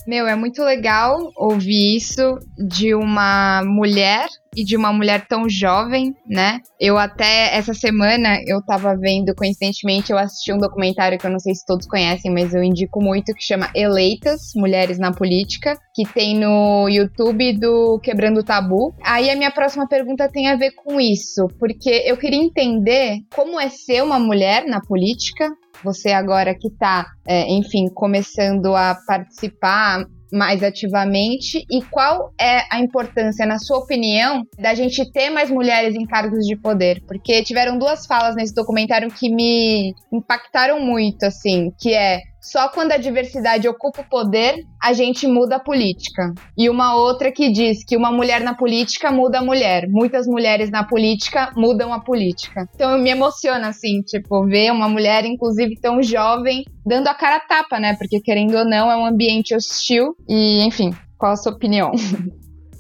Meu, 0.08 0.26
é 0.26 0.34
muito 0.34 0.62
legal 0.62 1.18
ouvir 1.36 1.94
isso 1.94 2.38
de 2.56 2.94
uma 2.94 3.62
mulher 3.62 4.26
e 4.56 4.64
de 4.64 4.74
uma 4.74 4.90
mulher 4.90 5.26
tão 5.28 5.46
jovem, 5.50 6.16
né? 6.26 6.60
Eu 6.80 6.96
até 6.96 7.54
essa 7.54 7.74
semana 7.74 8.38
eu 8.46 8.64
tava 8.64 8.96
vendo, 8.96 9.34
coincidentemente, 9.34 10.10
eu 10.10 10.16
assisti 10.16 10.50
um 10.50 10.56
documentário 10.56 11.18
que 11.18 11.26
eu 11.26 11.30
não 11.30 11.38
sei 11.38 11.54
se 11.54 11.66
todos 11.66 11.86
conhecem, 11.86 12.32
mas 12.32 12.54
eu 12.54 12.62
indico 12.62 13.02
muito, 13.02 13.34
que 13.34 13.44
chama 13.44 13.70
Eleitas, 13.74 14.52
Mulheres 14.56 14.98
na 14.98 15.12
Política, 15.12 15.78
que 15.94 16.06
tem 16.06 16.38
no 16.38 16.88
YouTube 16.88 17.58
do 17.58 18.00
Quebrando 18.02 18.40
o 18.40 18.44
Tabu. 18.44 18.94
Aí 19.04 19.28
a 19.28 19.36
minha 19.36 19.50
próxima 19.50 19.86
pergunta 19.86 20.26
tem 20.32 20.48
a 20.48 20.56
ver 20.56 20.70
com 20.72 20.98
isso, 20.98 21.48
porque 21.58 21.90
eu 22.06 22.16
queria 22.16 22.42
entender 22.42 23.18
como 23.34 23.60
é 23.60 23.68
ser 23.68 24.02
uma 24.02 24.18
mulher 24.18 24.64
na 24.66 24.80
política, 24.80 25.50
você 25.82 26.10
agora 26.10 26.54
que 26.54 26.68
está, 26.68 27.06
é, 27.26 27.50
enfim, 27.50 27.88
começando 27.94 28.74
a 28.74 28.96
participar 29.06 30.04
mais 30.32 30.62
ativamente 30.62 31.64
e 31.70 31.82
qual 31.82 32.32
é 32.40 32.62
a 32.70 32.80
importância, 32.80 33.46
na 33.46 33.58
sua 33.58 33.78
opinião, 33.78 34.42
da 34.58 34.74
gente 34.74 35.10
ter 35.10 35.30
mais 35.30 35.50
mulheres 35.50 35.94
em 35.94 36.06
cargos 36.06 36.44
de 36.44 36.56
poder? 36.56 37.02
Porque 37.06 37.42
tiveram 37.42 37.78
duas 37.78 38.06
falas 38.06 38.36
nesse 38.36 38.54
documentário 38.54 39.10
que 39.10 39.30
me 39.30 39.94
impactaram 40.12 40.80
muito, 40.80 41.24
assim, 41.24 41.72
que 41.80 41.94
é 41.94 42.20
só 42.50 42.68
quando 42.68 42.92
a 42.92 42.96
diversidade 42.96 43.68
ocupa 43.68 44.00
o 44.00 44.08
poder, 44.08 44.64
a 44.82 44.94
gente 44.94 45.26
muda 45.26 45.56
a 45.56 45.60
política. 45.60 46.32
E 46.56 46.70
uma 46.70 46.94
outra 46.94 47.30
que 47.30 47.50
diz 47.50 47.84
que 47.84 47.94
uma 47.96 48.10
mulher 48.10 48.40
na 48.40 48.54
política 48.54 49.12
muda 49.12 49.38
a 49.38 49.44
mulher. 49.44 49.86
Muitas 49.88 50.26
mulheres 50.26 50.70
na 50.70 50.82
política 50.82 51.52
mudam 51.54 51.92
a 51.92 52.00
política. 52.00 52.66
Então 52.74 52.98
me 52.98 53.10
emociona, 53.10 53.68
assim, 53.68 54.00
tipo, 54.00 54.46
ver 54.46 54.72
uma 54.72 54.88
mulher, 54.88 55.26
inclusive 55.26 55.78
tão 55.78 56.02
jovem, 56.02 56.64
dando 56.86 57.08
a 57.08 57.14
cara 57.14 57.36
a 57.36 57.40
tapa, 57.40 57.78
né? 57.78 57.94
Porque 57.98 58.18
querendo 58.20 58.56
ou 58.56 58.64
não, 58.64 58.90
é 58.90 58.96
um 58.96 59.04
ambiente 59.04 59.54
hostil. 59.54 60.16
E, 60.26 60.64
enfim, 60.64 60.90
qual 61.18 61.32
a 61.32 61.36
sua 61.36 61.52
opinião? 61.52 61.92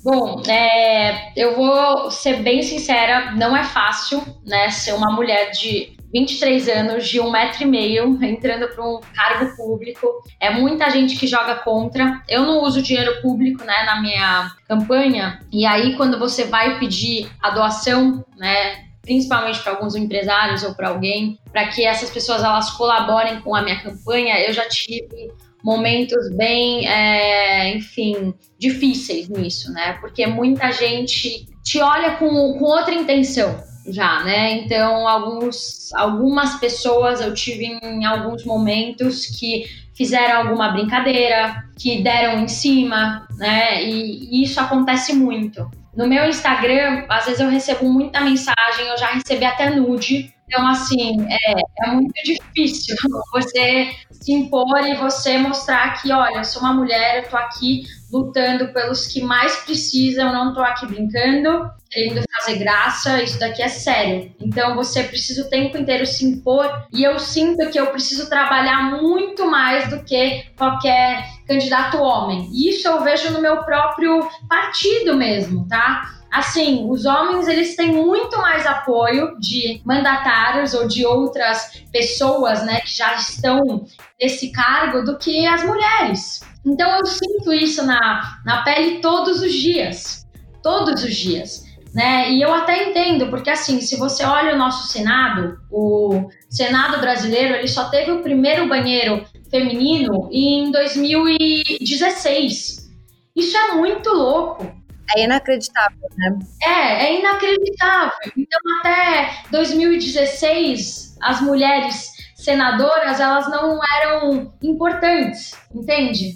Bom, 0.02 0.40
é, 0.48 1.32
eu 1.36 1.56
vou 1.56 2.10
ser 2.10 2.42
bem 2.42 2.62
sincera, 2.62 3.32
não 3.32 3.54
é 3.54 3.64
fácil, 3.64 4.22
né, 4.46 4.70
ser 4.70 4.92
uma 4.92 5.12
mulher 5.12 5.50
de 5.50 5.97
23 6.12 6.68
anos, 6.68 7.08
de 7.08 7.20
um 7.20 7.30
metro 7.30 7.62
e 7.62 7.66
meio, 7.66 8.18
entrando 8.22 8.68
para 8.68 8.84
um 8.84 9.00
cargo 9.14 9.54
público. 9.56 10.06
É 10.40 10.50
muita 10.50 10.88
gente 10.90 11.16
que 11.16 11.26
joga 11.26 11.56
contra. 11.56 12.22
Eu 12.28 12.42
não 12.42 12.62
uso 12.62 12.82
dinheiro 12.82 13.20
público, 13.20 13.64
né, 13.64 13.84
na 13.84 14.00
minha 14.00 14.50
campanha. 14.66 15.40
E 15.52 15.66
aí, 15.66 15.96
quando 15.96 16.18
você 16.18 16.44
vai 16.44 16.78
pedir 16.78 17.28
a 17.42 17.50
doação, 17.50 18.24
né, 18.36 18.84
principalmente 19.02 19.60
para 19.60 19.72
alguns 19.72 19.94
empresários 19.94 20.62
ou 20.62 20.74
para 20.74 20.88
alguém, 20.88 21.38
para 21.52 21.68
que 21.68 21.84
essas 21.84 22.10
pessoas 22.10 22.42
elas 22.42 22.70
colaborem 22.70 23.40
com 23.40 23.54
a 23.54 23.62
minha 23.62 23.80
campanha, 23.80 24.40
eu 24.40 24.52
já 24.52 24.68
tive 24.68 25.32
momentos 25.62 26.30
bem, 26.36 26.88
é, 26.88 27.74
enfim, 27.74 28.32
difíceis 28.58 29.28
nisso, 29.28 29.72
né? 29.72 29.98
Porque 30.00 30.26
muita 30.26 30.70
gente 30.72 31.46
te 31.64 31.80
olha 31.80 32.12
com, 32.12 32.28
com 32.58 32.64
outra 32.64 32.94
intenção 32.94 33.67
já, 33.92 34.22
né? 34.24 34.52
Então, 34.52 35.06
alguns, 35.06 35.92
algumas 35.94 36.58
pessoas 36.58 37.20
eu 37.20 37.32
tive 37.34 37.78
em 37.82 38.04
alguns 38.04 38.44
momentos 38.44 39.26
que 39.26 39.64
fizeram 39.94 40.42
alguma 40.42 40.70
brincadeira, 40.70 41.64
que 41.76 42.02
deram 42.02 42.40
em 42.40 42.48
cima, 42.48 43.26
né? 43.36 43.82
E, 43.82 44.28
e 44.30 44.42
isso 44.44 44.60
acontece 44.60 45.12
muito. 45.12 45.68
No 45.94 46.06
meu 46.06 46.26
Instagram, 46.28 47.04
às 47.08 47.24
vezes 47.24 47.40
eu 47.40 47.48
recebo 47.48 47.92
muita 47.92 48.20
mensagem, 48.20 48.86
eu 48.86 48.96
já 48.96 49.08
recebi 49.08 49.44
até 49.44 49.70
nude. 49.70 50.32
Então, 50.46 50.66
assim, 50.66 51.16
é, 51.28 51.84
é 51.84 51.90
muito 51.90 52.14
difícil 52.24 52.96
você 53.32 53.90
se 54.10 54.32
impor 54.32 54.86
e 54.86 54.94
você 54.94 55.36
mostrar 55.38 56.00
que, 56.00 56.12
olha, 56.12 56.38
eu 56.38 56.44
sou 56.44 56.62
uma 56.62 56.72
mulher, 56.72 57.24
eu 57.24 57.28
tô 57.28 57.36
aqui 57.36 57.82
lutando 58.12 58.72
pelos 58.72 59.06
que 59.06 59.22
mais 59.22 59.56
precisam, 59.56 60.32
não 60.32 60.54
tô 60.54 60.60
aqui 60.60 60.86
brincando, 60.86 61.70
querendo 61.90 62.22
fazer 62.36 62.58
graça, 62.58 63.22
isso 63.22 63.38
daqui 63.38 63.62
é 63.62 63.68
sério. 63.68 64.32
Então 64.40 64.74
você 64.74 65.02
precisa 65.02 65.42
o 65.42 65.50
tempo 65.50 65.76
inteiro 65.76 66.06
se 66.06 66.24
impor 66.24 66.86
e 66.92 67.04
eu 67.04 67.18
sinto 67.18 67.70
que 67.70 67.78
eu 67.78 67.86
preciso 67.88 68.28
trabalhar 68.28 68.90
muito 69.00 69.50
mais 69.50 69.88
do 69.90 70.02
que 70.04 70.44
qualquer 70.56 71.24
candidato 71.46 71.98
homem. 71.98 72.48
E 72.52 72.70
isso 72.70 72.88
eu 72.88 73.02
vejo 73.02 73.30
no 73.30 73.40
meu 73.40 73.64
próprio 73.64 74.28
partido 74.48 75.16
mesmo, 75.16 75.66
tá? 75.68 76.18
assim, 76.30 76.86
os 76.88 77.04
homens 77.06 77.48
eles 77.48 77.74
têm 77.74 77.92
muito 77.92 78.36
mais 78.38 78.66
apoio 78.66 79.38
de 79.38 79.80
mandatários 79.84 80.74
ou 80.74 80.86
de 80.86 81.06
outras 81.06 81.82
pessoas, 81.90 82.64
né, 82.64 82.80
que 82.80 82.96
já 82.96 83.14
estão 83.14 83.86
nesse 84.20 84.52
cargo 84.52 85.02
do 85.02 85.16
que 85.16 85.46
as 85.46 85.64
mulheres. 85.64 86.40
Então 86.64 86.98
eu 86.98 87.06
sinto 87.06 87.52
isso 87.52 87.84
na, 87.84 88.40
na 88.44 88.62
pele 88.62 89.00
todos 89.00 89.42
os 89.42 89.52
dias, 89.52 90.26
todos 90.62 91.02
os 91.02 91.14
dias. 91.14 91.66
Né? 91.94 92.32
E 92.32 92.42
eu 92.42 92.52
até 92.52 92.90
entendo, 92.90 93.28
porque 93.28 93.48
assim, 93.50 93.80
se 93.80 93.96
você 93.96 94.24
olha 94.24 94.54
o 94.54 94.58
nosso 94.58 94.92
Senado, 94.92 95.58
o 95.70 96.28
Senado 96.50 97.00
brasileiro, 97.00 97.54
ele 97.54 97.68
só 97.68 97.88
teve 97.88 98.10
o 98.10 98.22
primeiro 98.22 98.68
banheiro 98.68 99.24
feminino 99.50 100.28
em 100.30 100.70
2016. 100.70 102.90
Isso 103.34 103.56
é 103.56 103.72
muito 103.72 104.10
louco. 104.10 104.70
É 105.16 105.24
inacreditável, 105.24 105.96
né? 106.18 106.38
É, 106.62 107.06
é 107.06 107.18
inacreditável. 107.18 108.12
Então, 108.36 108.60
até 108.80 109.40
2016, 109.50 111.16
as 111.22 111.40
mulheres 111.40 112.12
senadoras, 112.36 113.18
elas 113.18 113.48
não 113.48 113.80
eram 114.00 114.52
importantes, 114.62 115.52
entende? 115.74 116.34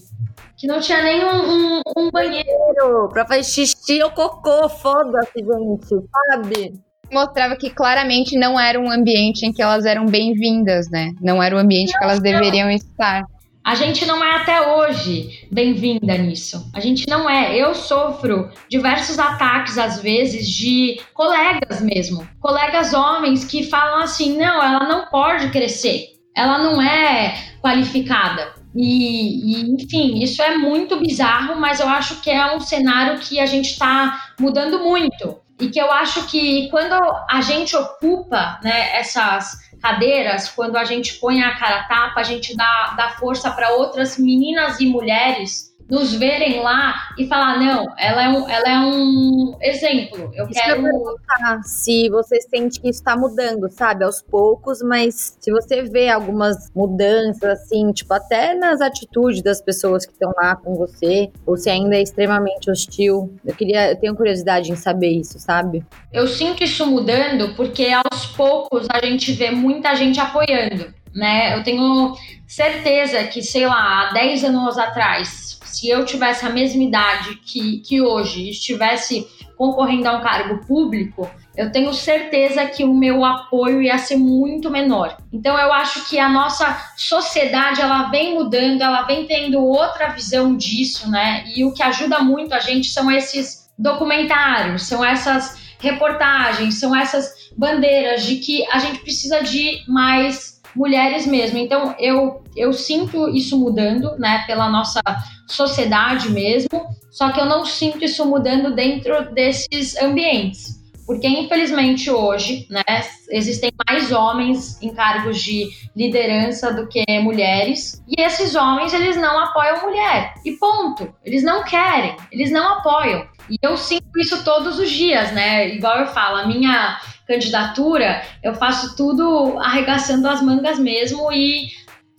Que 0.63 0.69
não 0.69 0.79
tinha 0.79 1.03
nem 1.03 1.25
um, 1.25 1.51
um, 1.51 1.81
um 1.97 2.11
banheiro. 2.13 3.09
Pra 3.13 3.27
fazer 3.27 3.43
xixi 3.43 4.01
ou 4.01 4.13
cocô, 4.13 4.69
foda-se, 4.69 5.33
gente, 5.35 6.07
sabe? 6.31 6.81
mostrava 7.13 7.57
que 7.57 7.69
claramente 7.69 8.39
não 8.39 8.59
era 8.59 8.79
um 8.79 8.89
ambiente 8.89 9.45
em 9.45 9.53
que 9.53 9.61
elas 9.61 9.85
eram 9.85 10.07
bem-vindas, 10.07 10.89
né? 10.89 11.15
Não 11.21 11.43
era 11.43 11.57
o 11.57 11.59
ambiente 11.59 11.93
não, 11.93 11.99
que 11.99 12.05
elas 12.05 12.19
não. 12.19 12.23
deveriam 12.23 12.71
estar. 12.71 13.25
A 13.65 13.75
gente 13.75 14.07
não 14.07 14.23
é 14.23 14.37
até 14.37 14.61
hoje 14.69 15.49
bem-vinda 15.51 16.17
nisso. 16.17 16.71
A 16.73 16.79
gente 16.79 17.09
não 17.09 17.29
é. 17.29 17.57
Eu 17.57 17.75
sofro 17.75 18.49
diversos 18.71 19.19
ataques, 19.19 19.77
às 19.77 20.01
vezes, 20.01 20.49
de 20.49 21.01
colegas 21.13 21.81
mesmo. 21.81 22.25
Colegas 22.41 22.95
homens 22.95 23.45
que 23.45 23.65
falam 23.65 24.01
assim: 24.01 24.39
não, 24.39 24.63
ela 24.63 24.89
não 24.89 25.07
pode 25.07 25.51
crescer. 25.51 26.11
Ela 26.37 26.59
não 26.59 26.81
é 26.81 27.35
qualificada. 27.61 28.62
E, 28.75 29.55
e, 29.55 29.75
enfim, 29.75 30.23
isso 30.23 30.43
é 30.43 30.57
muito 30.57 30.99
bizarro, 30.99 31.61
mas 31.61 31.81
eu 31.81 31.89
acho 31.89 32.21
que 32.21 32.31
é 32.31 32.55
um 32.55 32.61
cenário 32.61 33.19
que 33.19 33.39
a 33.39 33.47
gente 33.47 33.73
está 33.73 34.33
mudando 34.39 34.79
muito. 34.81 35.41
E 35.61 35.69
que 35.69 35.81
eu 35.81 35.93
acho 35.93 36.27
que 36.27 36.69
quando 36.71 36.95
a 37.31 37.41
gente 37.41 37.77
ocupa 37.77 38.59
né, 38.65 38.97
essas 38.97 39.59
cadeiras, 39.81 40.49
quando 40.49 40.77
a 40.77 40.85
gente 40.85 41.15
põe 41.15 41.43
a 41.43 41.57
cara 41.57 41.81
a 41.81 41.85
tapa, 41.85 42.21
a 42.21 42.25
gente 42.25 42.57
dá, 42.57 42.95
dá 42.97 43.11
força 43.11 43.51
para 43.51 43.71
outras 43.71 44.17
meninas 44.17 44.81
e 44.81 44.87
mulheres 44.87 45.72
nos 45.89 46.15
verem 46.15 46.61
lá 46.61 46.95
e 47.19 47.27
falar, 47.27 47.59
não, 47.59 47.87
ela 47.99 48.23
é 48.23 48.29
um, 48.29 48.49
ela 48.49 48.69
é 48.69 48.79
um 48.79 49.57
exemplo. 49.61 50.31
Eu 50.35 50.49
isso 50.49 50.61
quero. 50.61 50.87
Eu 50.87 51.63
se 51.65 52.09
você 52.09 52.41
sente 52.41 52.81
que 52.81 52.89
está 52.89 53.17
mudando, 53.17 53.71
sabe, 53.71 54.05
aos 54.05 54.23
poucos, 54.23 54.81
mas 54.83 55.37
se 55.41 55.51
você 55.51 55.83
vê 55.83 56.09
algumas 56.09 56.71
mudanças, 56.75 57.45
assim, 57.45 57.93
tipo, 57.93 58.13
até 58.15 58.55
nas 58.55 58.81
atitudes 58.81 59.43
das 59.43 59.61
pessoas 59.61 60.07
que 60.07 60.13
estão 60.13 60.33
lá 60.37 60.57
com 60.57 60.75
você, 60.75 61.31
ou 61.47 61.57
se 61.57 61.71
ainda 61.71 61.97
é 61.97 62.03
extremamente 62.03 62.71
hostil. 62.71 63.35
Eu 63.45 63.55
queria, 63.55 63.91
eu 63.91 63.97
tenho 63.97 64.15
curiosidade 64.15 64.71
em 64.71 64.77
saber 64.77 65.11
isso, 65.11 65.39
sabe? 65.39 65.85
Eu 66.13 66.27
sinto 66.27 66.63
isso 66.63 66.87
mudando 66.87 67.55
porque 67.55 67.89
aos 67.89 68.27
poucos 68.27 68.87
a 68.91 69.05
gente 69.05 69.33
vê 69.33 69.51
muita 69.51 69.95
gente 69.95 70.21
apoiando. 70.21 70.93
Né? 71.15 71.59
Eu 71.59 71.63
tenho 71.63 72.15
certeza 72.47 73.25
que, 73.25 73.43
sei 73.43 73.67
lá, 73.67 74.09
há 74.09 74.13
10 74.15 74.45
anos 74.45 74.79
atrás, 74.79 75.61
se 75.73 75.89
eu 75.89 76.05
tivesse 76.05 76.45
a 76.45 76.51
mesma 76.51 76.83
idade 76.83 77.37
que, 77.37 77.79
que 77.79 78.01
hoje 78.01 78.51
estivesse 78.51 79.27
concorrendo 79.57 80.09
a 80.09 80.19
um 80.19 80.21
cargo 80.21 80.67
público, 80.67 81.31
eu 81.57 81.71
tenho 81.71 81.93
certeza 81.93 82.65
que 82.67 82.83
o 82.85 82.95
meu 82.95 83.25
apoio 83.25 83.83
ia 83.83 83.99
ser 83.99 84.17
muito 84.17 84.71
menor. 84.71 85.17
Então 85.33 85.59
eu 85.59 85.73
acho 85.73 86.09
que 86.09 86.19
a 86.19 86.29
nossa 86.29 86.79
sociedade 86.97 87.81
ela 87.81 88.11
vem 88.11 88.35
mudando, 88.35 88.83
ela 88.83 89.03
vem 89.03 89.27
tendo 89.27 89.63
outra 89.63 90.09
visão 90.09 90.57
disso, 90.57 91.11
né? 91.11 91.45
E 91.55 91.65
o 91.65 91.73
que 91.73 91.83
ajuda 91.83 92.21
muito 92.21 92.55
a 92.55 92.61
gente 92.61 92.89
são 92.89 93.11
esses 93.11 93.71
documentários, 93.79 94.85
são 94.85 95.05
essas 95.05 95.61
reportagens, 95.79 96.79
são 96.79 96.95
essas 96.95 97.51
bandeiras 97.57 98.25
de 98.25 98.37
que 98.37 98.67
a 98.71 98.79
gente 98.79 99.01
precisa 99.01 99.43
de 99.43 99.83
mais 99.87 100.62
mulheres 100.75 101.27
mesmo. 101.27 101.59
Então 101.59 101.95
eu, 101.99 102.43
eu 102.57 102.73
sinto 102.73 103.29
isso 103.29 103.59
mudando, 103.59 104.17
né, 104.19 104.45
pela 104.47 104.69
nossa 104.69 105.01
sociedade 105.49 106.31
mesmo, 106.31 106.69
só 107.11 107.31
que 107.31 107.41
eu 107.41 107.47
não 107.47 107.65
sinto 107.65 108.05
isso 108.05 108.25
mudando 108.25 108.75
dentro 108.75 109.33
desses 109.35 109.97
ambientes. 109.97 110.83
Porque, 111.07 111.27
infelizmente, 111.27 112.11
hoje, 112.11 112.67
né, 112.71 112.83
existem 113.31 113.71
mais 113.87 114.13
homens 114.13 114.81
em 114.81 114.95
cargos 114.95 115.43
de 115.43 115.69
liderança 115.97 116.73
do 116.73 116.89
que 116.89 117.05
mulheres. 117.21 118.03
E 118.07 118.23
esses 118.23 118.55
homens, 118.55 118.95
eles 118.95 119.17
não 119.17 119.39
apoiam 119.39 119.83
mulher. 119.83 120.33
E 120.45 120.53
ponto. 120.53 121.13
Eles 121.25 121.43
não 121.43 121.65
querem, 121.65 122.17
eles 122.31 122.53
não 122.53 122.79
apoiam. 122.79 123.27
E 123.51 123.57
eu 123.61 123.77
sinto 123.77 124.19
isso 124.19 124.45
todos 124.45 124.79
os 124.79 124.91
dias, 124.91 125.33
né? 125.33 125.75
Igual 125.75 125.99
eu 125.99 126.07
falo, 126.07 126.37
a 126.37 126.47
minha 126.47 126.99
candidatura, 127.33 128.23
eu 128.43 128.55
faço 128.55 128.97
tudo 128.97 129.59
arregaçando 129.59 130.29
as 130.29 130.43
mangas 130.43 130.79
mesmo 130.79 131.33
e 131.33 131.69